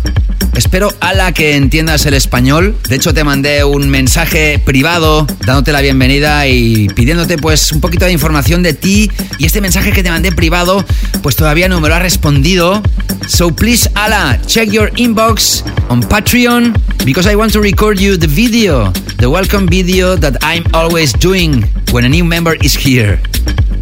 Espero, 0.56 0.94
Ala, 1.00 1.32
que 1.32 1.56
entiendas 1.56 2.06
el 2.06 2.14
español. 2.14 2.76
De 2.88 2.96
hecho, 2.96 3.14
te 3.14 3.24
mandé 3.24 3.64
un 3.64 3.90
mensaje 3.90 4.60
privado 4.60 5.26
dándote 5.46 5.72
la 5.72 5.82
bienvenida 5.82 6.48
y 6.48 6.88
pidiéndote 6.90 7.38
pues 7.38 7.72
un 7.72 7.82
poquito 7.82 8.06
de 8.06 8.12
información 8.12 8.62
de 8.62 8.74
ti. 8.74 9.10
Y 9.40 9.46
este 9.46 9.62
mensaje 9.62 9.92
que 9.92 10.04
te 10.04 10.10
mandé 10.10 10.32
privado, 10.32 10.86
pues 11.24 11.36
todavía 11.36 11.68
no 11.68 11.82
me 11.82 11.90
lo 11.90 11.96
ha 11.96 12.00
respondido. 12.00 12.84
So 13.28 13.50
please, 13.56 13.90
Ala, 13.96 14.40
check 14.46 14.70
your 14.70 14.92
inbox 14.98 15.64
on 15.90 16.02
Patreon 16.02 16.74
because 17.06 17.30
I 17.32 17.36
want 17.36 17.54
to 17.54 17.62
record 17.62 18.00
you 18.00 18.18
the 18.18 18.28
video, 18.28 18.92
the 19.18 19.28
welcome 19.28 19.68
video 19.68 20.16
that 20.18 20.38
I'm 20.44 20.64
always 20.74 21.14
doing 21.14 21.66
when 21.92 22.06
a 22.06 22.10
new 22.10 22.26
member 22.26 22.56
is 22.64 22.76
here. 22.76 23.20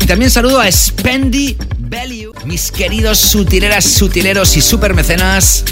Y 0.01 0.05
también 0.05 0.31
saludo 0.31 0.61
a 0.61 0.71
Spendy 0.71 1.57
mis 2.49 2.71
queridos 2.71 3.19
sutileras, 3.19 3.85
sutileros 3.85 4.57
y 4.57 4.61
super 4.61 4.95
mecenas. 4.95 5.63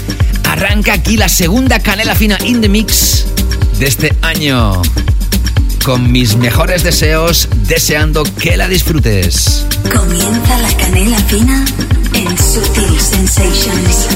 Arranca 0.44 0.92
aquí 0.92 1.16
la 1.16 1.28
segunda 1.28 1.80
canela 1.80 2.14
fina 2.14 2.38
in 2.44 2.60
the 2.60 2.68
mix 2.68 3.24
de 3.80 3.86
este 3.88 4.16
año. 4.22 4.80
Con 5.84 6.12
mis 6.12 6.36
mejores 6.36 6.84
deseos, 6.84 7.48
deseando 7.66 8.22
que 8.22 8.56
la 8.56 8.68
disfrutes. 8.68 9.66
Comienza 9.92 10.58
la 10.58 10.72
canela 10.76 11.18
fina 11.24 11.64
en 12.14 12.38
Sutil 12.38 13.00
Sensations. 13.00 14.06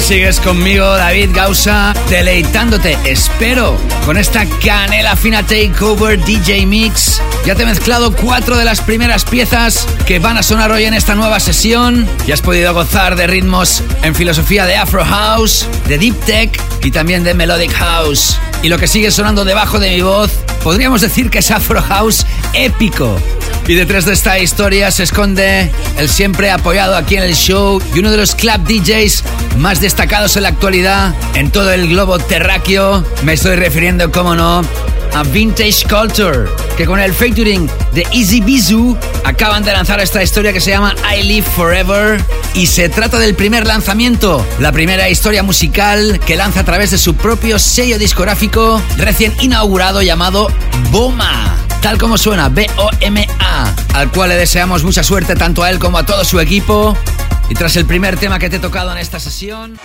Sigues 0.00 0.40
conmigo, 0.40 0.84
David 0.84 1.30
Gausa, 1.32 1.94
deleitándote, 2.08 2.98
espero, 3.04 3.78
con 4.04 4.16
esta 4.16 4.44
canela 4.64 5.14
fina 5.14 5.42
takeover 5.42 6.22
DJ 6.24 6.66
Mix. 6.66 7.20
Ya 7.46 7.54
te 7.54 7.62
he 7.62 7.66
mezclado 7.66 8.14
cuatro 8.14 8.56
de 8.56 8.64
las 8.64 8.80
primeras 8.80 9.24
piezas 9.24 9.86
que 10.06 10.18
van 10.18 10.38
a 10.38 10.42
sonar 10.42 10.72
hoy 10.72 10.84
en 10.84 10.94
esta 10.94 11.14
nueva 11.14 11.38
sesión. 11.38 12.08
Y 12.26 12.32
has 12.32 12.40
podido 12.40 12.72
gozar 12.74 13.14
de 13.14 13.26
ritmos 13.26 13.82
en 14.02 14.14
filosofía 14.14 14.66
de 14.66 14.76
Afro 14.76 15.04
House, 15.04 15.66
de 15.86 15.98
Deep 15.98 16.24
Tech 16.24 16.60
y 16.82 16.90
también 16.90 17.22
de 17.22 17.34
Melodic 17.34 17.72
House. 17.72 18.38
Y 18.62 18.68
lo 18.68 18.78
que 18.78 18.88
sigue 18.88 19.10
sonando 19.10 19.44
debajo 19.44 19.78
de 19.78 19.90
mi 19.90 20.00
voz, 20.00 20.32
podríamos 20.62 21.02
decir 21.02 21.30
que 21.30 21.38
es 21.38 21.50
Afro 21.50 21.82
House 21.82 22.26
épico. 22.54 23.20
Y 23.66 23.74
detrás 23.74 24.04
de 24.04 24.12
esta 24.12 24.38
historia 24.38 24.90
se 24.90 25.04
esconde 25.04 25.70
el 25.98 26.08
siempre 26.10 26.50
apoyado 26.50 26.96
aquí 26.96 27.16
en 27.16 27.22
el 27.22 27.34
show 27.34 27.80
y 27.94 27.98
uno 27.98 28.10
de 28.10 28.18
los 28.18 28.34
club 28.34 28.58
DJs 28.66 29.24
más 29.56 29.80
destacados 29.80 30.36
en 30.36 30.44
la 30.44 30.48
actualidad 30.50 31.14
en 31.34 31.50
todo 31.50 31.72
el 31.72 31.88
globo 31.88 32.18
terráqueo. 32.18 33.04
Me 33.22 33.34
estoy 33.34 33.56
refiriendo, 33.56 34.10
como 34.10 34.34
no, 34.34 34.62
a 35.14 35.22
Vintage 35.22 35.84
Culture, 35.88 36.48
que 36.76 36.86
con 36.86 36.98
el 36.98 37.12
featuring 37.14 37.70
de 37.92 38.06
Easy 38.12 38.40
Bizu 38.40 38.96
acaban 39.24 39.62
de 39.62 39.72
lanzar 39.72 40.00
esta 40.00 40.22
historia 40.22 40.52
que 40.52 40.60
se 40.60 40.70
llama 40.70 40.94
I 41.16 41.22
Live 41.22 41.46
Forever. 41.56 42.22
Y 42.54 42.66
se 42.66 42.88
trata 42.88 43.18
del 43.18 43.34
primer 43.34 43.66
lanzamiento, 43.66 44.44
la 44.58 44.72
primera 44.72 45.08
historia 45.08 45.42
musical 45.42 46.20
que 46.26 46.36
lanza 46.36 46.60
a 46.60 46.64
través 46.64 46.90
de 46.90 46.98
su 46.98 47.14
propio 47.14 47.58
sello 47.58 47.98
discográfico 47.98 48.80
recién 48.96 49.32
inaugurado 49.40 50.02
llamado 50.02 50.48
Boma 50.90 51.56
tal 51.84 51.98
como 51.98 52.16
suena, 52.16 52.48
B-O-M-A, 52.48 53.74
al 53.92 54.10
cual 54.10 54.30
le 54.30 54.36
deseamos 54.36 54.84
mucha 54.84 55.04
suerte 55.04 55.36
tanto 55.36 55.62
a 55.62 55.68
él 55.68 55.78
como 55.78 55.98
a 55.98 56.06
todo 56.06 56.24
su 56.24 56.40
equipo. 56.40 56.96
Y 57.48 57.54
tras 57.54 57.76
el 57.76 57.84
primer 57.84 58.16
tema 58.18 58.38
que 58.38 58.48
te 58.48 58.56
he 58.56 58.60
tocado 58.60 58.92
en 58.92 58.98
esta 58.98 59.20
sesión... 59.20 59.78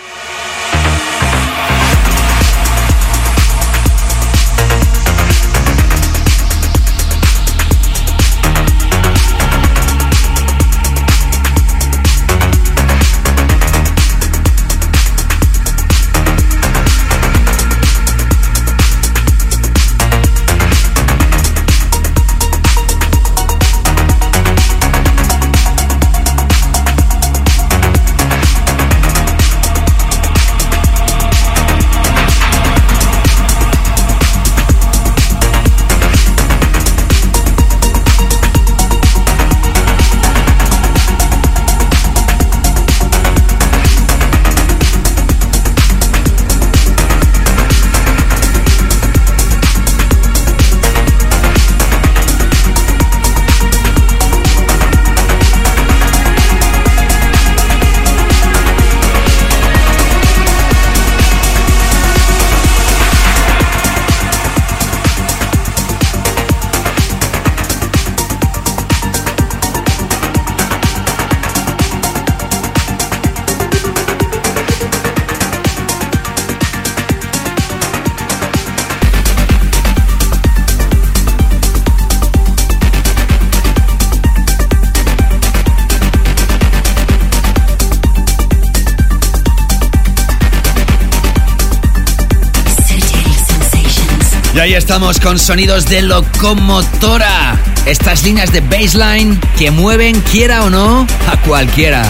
estamos 94.90 95.20
con 95.20 95.38
sonidos 95.38 95.86
de 95.86 96.02
locomotora. 96.02 97.56
Estas 97.86 98.24
líneas 98.24 98.52
de 98.52 98.60
baseline 98.60 99.38
que 99.56 99.70
mueven, 99.70 100.20
quiera 100.22 100.64
o 100.64 100.70
no, 100.70 101.06
a 101.28 101.40
cualquiera. 101.42 102.02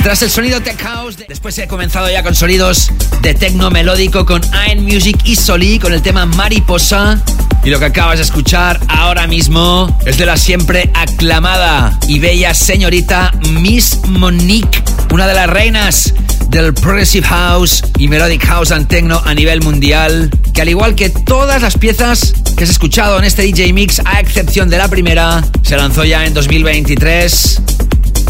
Tras 0.00 0.22
el 0.22 0.30
sonido 0.30 0.60
tech 0.60 0.80
house, 0.80 1.16
después 1.26 1.58
he 1.58 1.66
comenzado 1.66 2.08
ya 2.08 2.22
con 2.22 2.36
sonidos 2.36 2.92
de 3.20 3.34
tecno 3.34 3.68
melódico 3.68 4.24
con 4.24 4.42
Iron 4.70 4.84
Music 4.84 5.18
y 5.24 5.34
Soli 5.34 5.80
con 5.80 5.92
el 5.92 6.02
tema 6.02 6.24
Mariposa. 6.24 7.20
Y 7.64 7.70
lo 7.70 7.80
que 7.80 7.86
acabas 7.86 8.18
de 8.18 8.22
escuchar 8.22 8.78
ahora 8.86 9.26
mismo 9.26 9.98
es 10.06 10.16
de 10.16 10.26
la 10.26 10.36
siempre 10.36 10.92
aclamada 10.94 11.98
y 12.06 12.20
bella 12.20 12.54
señorita 12.54 13.32
Miss 13.50 13.98
Monique, 14.06 14.84
una 15.10 15.26
de 15.26 15.34
las 15.34 15.50
reinas 15.50 16.14
del 16.48 16.74
Progressive 16.74 17.26
House 17.26 17.82
y 17.98 18.06
Melodic 18.06 18.46
House 18.46 18.70
and 18.70 18.86
Techno 18.86 19.20
a 19.24 19.34
nivel 19.34 19.62
mundial, 19.62 20.30
que 20.54 20.62
al 20.62 20.68
igual 20.68 20.94
que 20.94 21.10
todas 21.10 21.60
las 21.60 21.76
piezas 21.76 22.32
que 22.56 22.64
has 22.64 22.70
escuchado 22.70 23.18
en 23.18 23.24
este 23.24 23.42
DJ 23.42 23.72
Mix, 23.72 24.00
a 24.04 24.20
excepción 24.20 24.70
de 24.70 24.78
la 24.78 24.88
primera, 24.88 25.44
se 25.62 25.76
lanzó 25.76 26.04
ya 26.04 26.24
en 26.24 26.32
2023. 26.32 27.60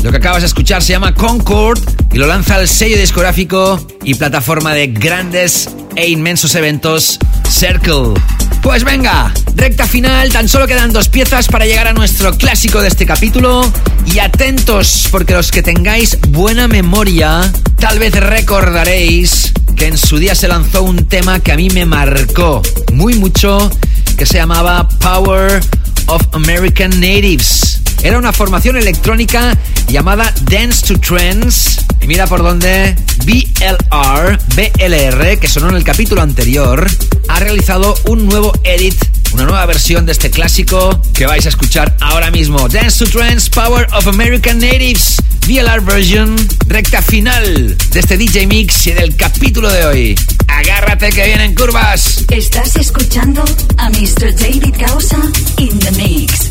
Lo 0.03 0.11
que 0.11 0.17
acabas 0.17 0.41
de 0.41 0.47
escuchar 0.47 0.83
se 0.83 0.95
llama 0.95 1.15
Concord 1.15 1.79
y 2.13 2.17
lo 2.17 2.27
lanza 2.27 2.59
el 2.59 2.67
sello 2.67 2.97
discográfico 2.97 3.87
y 4.03 4.15
plataforma 4.15 4.73
de 4.73 4.87
grandes 4.87 5.69
e 5.97 6.09
inmensos 6.09 6.55
eventos 6.55 7.19
Circle. 7.49 8.15
Pues 8.63 8.85
venga, 8.85 9.33
recta 9.55 9.87
final, 9.87 10.33
tan 10.33 10.49
solo 10.49 10.67
quedan 10.67 10.93
dos 10.93 11.11
piezas 11.11 11.49
para 11.49 11.67
llegar 11.67 11.87
a 11.89 11.93
nuestro 11.93 12.37
clásico 12.39 12.81
de 12.81 12.89
este 12.89 13.05
capítulo. 13.05 13.71
Y 14.07 14.19
atentos, 14.19 15.09
porque 15.11 15.35
los 15.35 15.51
que 15.51 15.63
tengáis 15.63 16.19
buena 16.29 16.69
memoria, 16.69 17.53
tal 17.79 17.99
vez 17.99 18.15
recordaréis 18.15 19.53
que 19.75 19.87
en 19.87 19.99
su 19.99 20.19
día 20.19 20.35
se 20.35 20.49
lanzó 20.49 20.83
un 20.83 21.07
tema 21.07 21.41
que 21.41 21.53
a 21.53 21.57
mí 21.57 21.69
me 21.71 21.87
marcó 21.87 22.63
muy 22.93 23.15
mucho, 23.15 23.71
que 24.17 24.27
se 24.27 24.35
llamaba 24.35 24.89
Power 25.01 25.61
of 26.07 26.23
American 26.33 26.91
Natives. 26.91 27.81
Era 28.03 28.19
una 28.19 28.33
formación 28.33 28.77
electrónica 28.77 29.57
llamada 29.89 30.33
Dance 30.43 30.87
to 30.87 31.01
Trends. 31.01 31.85
Y 32.01 32.07
mira 32.07 32.27
por 32.27 32.43
dónde 32.43 32.95
BLR, 33.25 34.39
BLR, 34.55 35.39
que 35.39 35.49
sonó 35.49 35.71
en 35.71 35.77
el 35.77 35.85
capítulo 35.85 36.21
anterior, 36.21 36.87
ha 37.29 37.41
realizado 37.41 37.95
un 38.07 38.27
nuevo 38.27 38.53
edit, 38.65 38.95
una 39.33 39.45
nueva 39.45 39.65
versión 39.67 40.05
de 40.05 40.13
este 40.13 40.31
clásico 40.31 41.01
que 41.15 41.27
vais 41.27 41.47
a 41.47 41.49
escuchar 41.49 41.97
ahora 42.01 42.31
mismo. 42.31 42.69
Dance 42.69 43.05
to 43.05 43.11
Trends, 43.11 43.49
Power 43.49 43.87
of 43.95 44.07
American 44.07 44.59
Natives. 44.59 45.17
VLR 45.47 45.83
version, 45.83 46.35
recta 46.67 47.03
final 47.03 47.77
de 47.91 48.01
este 48.01 48.17
DJ 48.17 48.47
Mix 48.47 48.87
y 48.87 48.93
del 48.93 49.15
capítulo 49.15 49.71
de 49.71 49.85
hoy. 49.85 50.19
Agárrate 50.49 51.11
que 51.11 51.25
vienen 51.25 51.55
curvas. 51.55 52.25
Estás 52.31 52.77
escuchando 52.77 53.45
a 53.77 53.91
Mr. 53.91 54.35
David 54.35 54.75
Causa 54.79 55.19
in 55.59 55.79
the 55.81 55.91
Mix. 55.93 56.49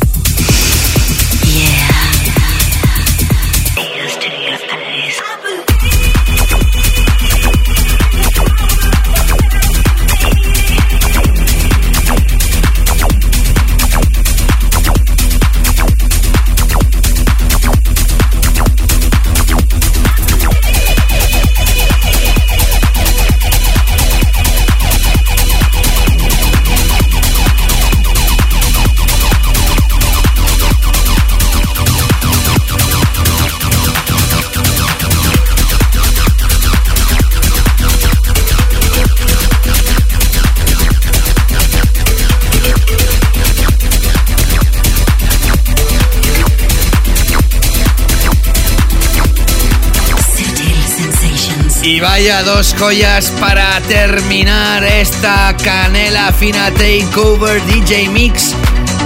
Y 51.84 52.00
vaya 52.00 52.42
dos 52.42 52.74
joyas 52.78 53.30
para 53.38 53.78
terminar 53.82 54.82
esta 54.84 55.54
canela 55.62 56.32
fina 56.32 56.70
takeover 56.70 57.62
DJ 57.66 58.08
Mix 58.08 58.54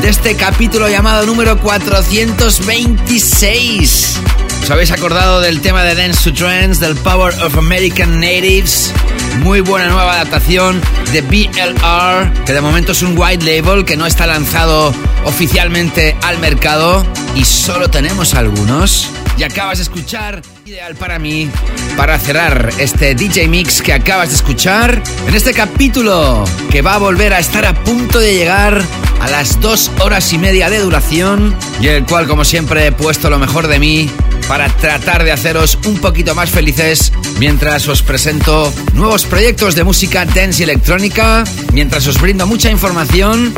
de 0.01 0.09
este 0.09 0.37
capítulo 0.37 0.89
llamado 0.89 1.27
número 1.27 1.59
426. 1.59 4.21
¿Os 4.63 4.71
habéis 4.71 4.93
acordado 4.93 5.41
del 5.41 5.61
tema 5.61 5.83
de 5.83 5.97
Dance 5.97 6.31
to 6.31 6.37
Trends, 6.37 6.79
del 6.79 6.95
Power 6.95 7.35
of 7.43 7.59
American 7.59 8.21
Natives? 8.21 8.93
Muy 9.41 9.61
buena 9.61 9.89
nueva 9.89 10.13
adaptación 10.13 10.81
de 11.13 11.23
BLR, 11.23 12.45
que 12.45 12.53
de 12.53 12.61
momento 12.61 12.93
es 12.93 13.03
un 13.03 13.19
white 13.19 13.45
label 13.45 13.85
que 13.85 13.97
no 13.97 14.07
está 14.07 14.29
lanzado 14.29 14.95
oficialmente 15.25 16.17
al 16.23 16.39
mercado 16.39 17.05
y 17.35 17.45
solo 17.45 17.91
tenemos 17.91 18.35
algunos. 18.35 19.09
Y 19.37 19.43
acabas 19.43 19.79
de 19.79 19.83
escuchar, 19.83 20.43
ideal 20.69 20.97
para 20.97 21.19
mí, 21.19 21.49
para 21.97 22.19
cerrar 22.19 22.70
este 22.78 23.15
DJ 23.15 23.49
Mix 23.49 23.81
que 23.81 23.95
acabas 23.95 24.28
de 24.28 24.35
escuchar 24.35 25.03
en 25.27 25.35
este 25.35 25.55
capítulo 25.55 26.45
que 26.70 26.82
va 26.82 26.97
a 26.97 26.99
volver 26.99 27.32
a 27.32 27.39
estar 27.39 27.65
a 27.65 27.73
punto 27.85 28.19
de 28.19 28.35
llegar 28.35 28.82
a 29.20 29.28
las 29.31 29.61
dos 29.61 29.90
horas 30.01 30.31
y 30.35 30.39
media 30.39 30.69
de 30.69 30.81
duración 30.81 31.57
y 31.81 31.86
el 31.86 32.05
cual 32.05 32.27
como 32.27 32.45
siempre 32.45 32.86
he 32.86 32.93
puesto 32.93 33.31
lo 33.31 33.39
mejor 33.39 33.66
de 33.66 33.78
mí 33.78 34.11
para 34.47 34.69
tratar 34.69 35.24
de 35.24 35.32
haceros 35.32 35.78
un 35.86 35.99
poquito 35.99 36.35
más 36.35 36.51
felices 36.51 37.12
mientras 37.39 37.89
os 37.89 38.03
presento 38.03 38.70
nuevos 38.93 39.24
proyectos 39.24 39.74
de 39.74 39.85
música 39.85 40.27
dance 40.27 40.61
y 40.61 40.65
electrónica, 40.65 41.45
mientras 41.73 42.07
os 42.07 42.20
brindo 42.20 42.47
mucha 42.47 42.70
información 42.70 43.55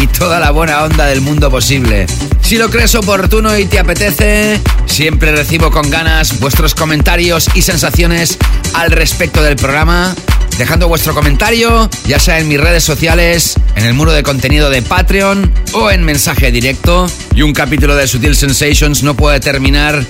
y 0.00 0.06
toda 0.06 0.38
la 0.38 0.52
buena 0.52 0.84
onda 0.84 1.06
del 1.06 1.22
mundo 1.22 1.50
posible. 1.50 2.06
Si 2.52 2.58
lo 2.58 2.68
crees 2.68 2.94
oportuno 2.94 3.56
y 3.56 3.64
te 3.64 3.78
apetece, 3.78 4.60
siempre 4.84 5.32
recibo 5.32 5.70
con 5.70 5.88
ganas 5.88 6.38
vuestros 6.38 6.74
comentarios 6.74 7.48
y 7.54 7.62
sensaciones 7.62 8.36
al 8.74 8.90
respecto 8.90 9.42
del 9.42 9.56
programa 9.56 10.14
dejando 10.58 10.86
vuestro 10.86 11.14
comentario, 11.14 11.88
ya 12.04 12.18
sea 12.18 12.40
en 12.40 12.48
mis 12.48 12.60
redes 12.60 12.84
sociales, 12.84 13.54
en 13.74 13.86
el 13.86 13.94
muro 13.94 14.12
de 14.12 14.22
contenido 14.22 14.68
de 14.68 14.82
Patreon 14.82 15.50
o 15.72 15.90
en 15.90 16.04
mensaje 16.04 16.52
directo. 16.52 17.06
Y 17.34 17.40
un 17.40 17.54
capítulo 17.54 17.96
de 17.96 18.06
Sutil 18.06 18.36
Sensations 18.36 19.02
no 19.02 19.14
puede 19.14 19.40
terminar 19.40 20.04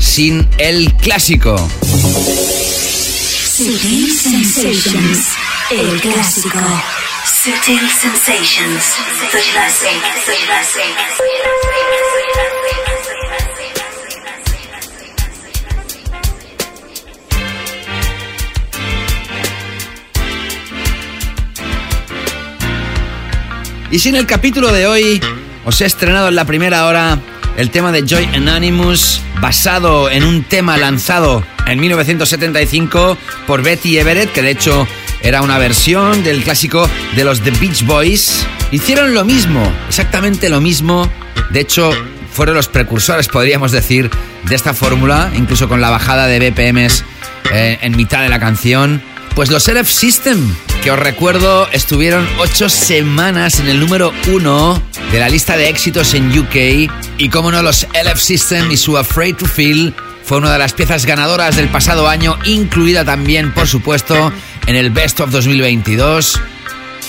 sin 0.00 0.48
el 0.58 0.92
clásico. 0.94 1.54
El 5.70 6.00
clásico. 6.00 6.58
Sutil 7.26 7.80
Sensations. 7.90 8.84
Y 23.90 23.98
si 23.98 24.08
en 24.10 24.14
el 24.14 24.26
capítulo 24.26 24.72
de 24.72 24.86
hoy 24.86 25.20
os 25.64 25.80
he 25.80 25.84
estrenado 25.84 26.28
en 26.28 26.36
la 26.36 26.44
primera 26.44 26.86
hora 26.86 27.18
el 27.56 27.70
tema 27.70 27.90
de 27.90 28.06
Joy 28.06 28.24
Anonymous, 28.34 29.20
basado 29.40 30.08
en 30.10 30.22
un 30.22 30.44
tema 30.44 30.76
lanzado 30.76 31.44
en 31.66 31.80
1975 31.80 33.18
por 33.48 33.62
Betty 33.62 33.98
Everett, 33.98 34.32
que 34.32 34.42
de 34.42 34.50
hecho 34.52 34.86
era 35.22 35.42
una 35.42 35.58
versión 35.58 36.22
del 36.22 36.42
clásico 36.42 36.88
de 37.14 37.24
los 37.24 37.40
The 37.40 37.50
Beach 37.52 37.84
Boys. 37.84 38.46
Hicieron 38.70 39.14
lo 39.14 39.24
mismo, 39.24 39.72
exactamente 39.88 40.48
lo 40.48 40.60
mismo. 40.60 41.10
De 41.50 41.60
hecho, 41.60 41.90
fueron 42.32 42.54
los 42.54 42.68
precursores, 42.68 43.28
podríamos 43.28 43.72
decir, 43.72 44.10
de 44.44 44.54
esta 44.54 44.74
fórmula, 44.74 45.30
incluso 45.34 45.68
con 45.68 45.80
la 45.80 45.90
bajada 45.90 46.26
de 46.26 46.50
BPMs 46.50 47.04
eh, 47.52 47.78
en 47.80 47.96
mitad 47.96 48.22
de 48.22 48.28
la 48.28 48.38
canción. 48.38 49.02
Pues 49.34 49.50
los 49.50 49.68
LF 49.68 49.90
System, 49.90 50.54
que 50.82 50.90
os 50.90 50.98
recuerdo 50.98 51.68
estuvieron 51.72 52.26
ocho 52.38 52.68
semanas 52.68 53.60
en 53.60 53.68
el 53.68 53.80
número 53.80 54.12
uno 54.32 54.82
de 55.12 55.18
la 55.18 55.28
lista 55.28 55.56
de 55.56 55.68
éxitos 55.68 56.14
en 56.14 56.38
UK. 56.38 56.90
Y 57.18 57.28
como 57.28 57.50
no, 57.50 57.62
los 57.62 57.86
LF 57.92 58.18
System 58.18 58.70
y 58.70 58.76
su 58.76 58.96
Afraid 58.96 59.36
to 59.36 59.46
Feel 59.46 59.94
fue 60.26 60.38
una 60.38 60.52
de 60.52 60.58
las 60.58 60.72
piezas 60.72 61.06
ganadoras 61.06 61.54
del 61.54 61.68
pasado 61.68 62.08
año, 62.08 62.36
incluida 62.44 63.04
también, 63.04 63.54
por 63.54 63.68
supuesto, 63.68 64.32
en 64.66 64.74
el 64.74 64.90
Best 64.90 65.20
of 65.20 65.30
2022. 65.30 66.40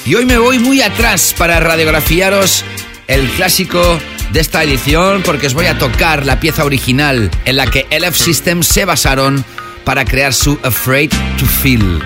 Y 0.05 0.13
hoy 0.13 0.27
me 0.27 0.37
voy 0.37 0.59
muy 0.59 0.83
atrás 0.83 1.33
para 1.35 1.59
radiografiaros 1.59 2.63
el 3.07 3.27
clásico 3.31 3.99
de 4.31 4.39
esta 4.39 4.63
edición, 4.63 5.23
porque 5.25 5.47
os 5.47 5.55
voy 5.55 5.65
a 5.65 5.79
tocar 5.79 6.27
la 6.27 6.39
pieza 6.39 6.63
original 6.63 7.31
en 7.45 7.55
la 7.55 7.65
que 7.65 7.87
LF 7.89 8.15
System 8.15 8.61
se 8.61 8.85
basaron 8.85 9.43
para 9.83 10.05
crear 10.05 10.31
su 10.31 10.59
Afraid 10.61 11.09
to 11.39 11.45
Feel. 11.47 11.99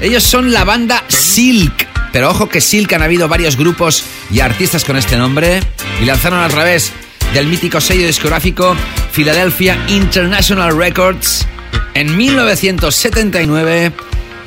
Ellos 0.00 0.22
son 0.22 0.54
la 0.54 0.64
banda 0.64 1.04
Silk, 1.08 1.86
Pero 2.12 2.30
ojo 2.30 2.48
que 2.48 2.62
Silk 2.62 2.90
han 2.94 3.02
habido 3.02 3.28
varios 3.28 3.58
grupos 3.58 4.04
y 4.30 4.40
artistas 4.40 4.86
con 4.86 4.96
este 4.96 5.18
nombre 5.18 5.60
y 6.00 6.06
lanzaron 6.06 6.42
a 6.42 6.48
través 6.48 6.92
del 7.36 7.48
mítico 7.48 7.82
sello 7.82 8.06
discográfico 8.06 8.74
Philadelphia 9.12 9.78
International 9.88 10.74
Records 10.74 11.46
en 11.92 12.16
1979 12.16 13.92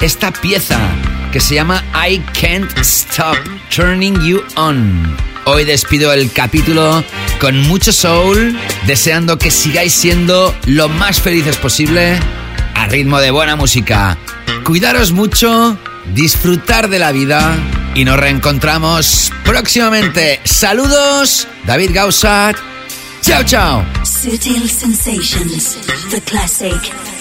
esta 0.02 0.32
pieza 0.32 0.80
que 1.32 1.40
se 1.40 1.54
llama 1.54 1.84
I 1.94 2.18
Can't 2.34 2.76
Stop 2.80 3.38
Turning 3.70 4.20
You 4.24 4.42
On. 4.56 5.16
Hoy 5.46 5.66
despido 5.66 6.12
el 6.14 6.32
capítulo 6.32 7.04
con 7.40 7.62
mucho 7.68 7.92
soul, 7.92 8.58
deseando 8.88 9.38
que 9.38 9.52
sigáis 9.52 9.94
siendo 9.94 10.56
lo 10.66 10.90
más 10.90 11.22
felices 11.22 11.58
posible 11.58 12.18
a 12.74 12.88
ritmo 12.88 13.20
de 13.20 13.30
buena 13.30 13.56
música. 13.56 14.18
Cuidaros 14.64 15.12
mucho, 15.12 15.78
disfrutar 16.16 16.90
de 16.90 16.98
la 16.98 17.12
vida 17.12 17.56
y 17.94 18.04
nos 18.04 18.20
reencontramos 18.20 19.32
próximamente. 19.46 20.40
Saludos, 20.44 21.48
David 21.68 21.92
Gausa. 21.94 22.56
Chao, 23.22 23.44
chao. 23.44 23.84
Sutil 24.04 24.68
Sensations, 24.68 25.76
the 26.12 26.22
classic. 26.22 26.72
The 26.72 26.80
classic. 26.82 27.19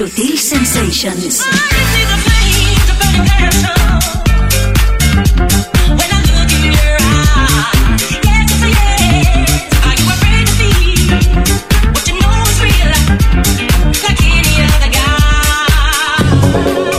Sutil 0.00 0.38
Sensations. 0.38 1.42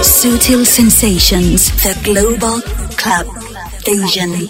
Sutil 0.03 0.63
Sensations, 0.63 1.71
the 1.81 1.97
global 2.03 2.61
club 2.97 3.25
vision. 3.83 4.47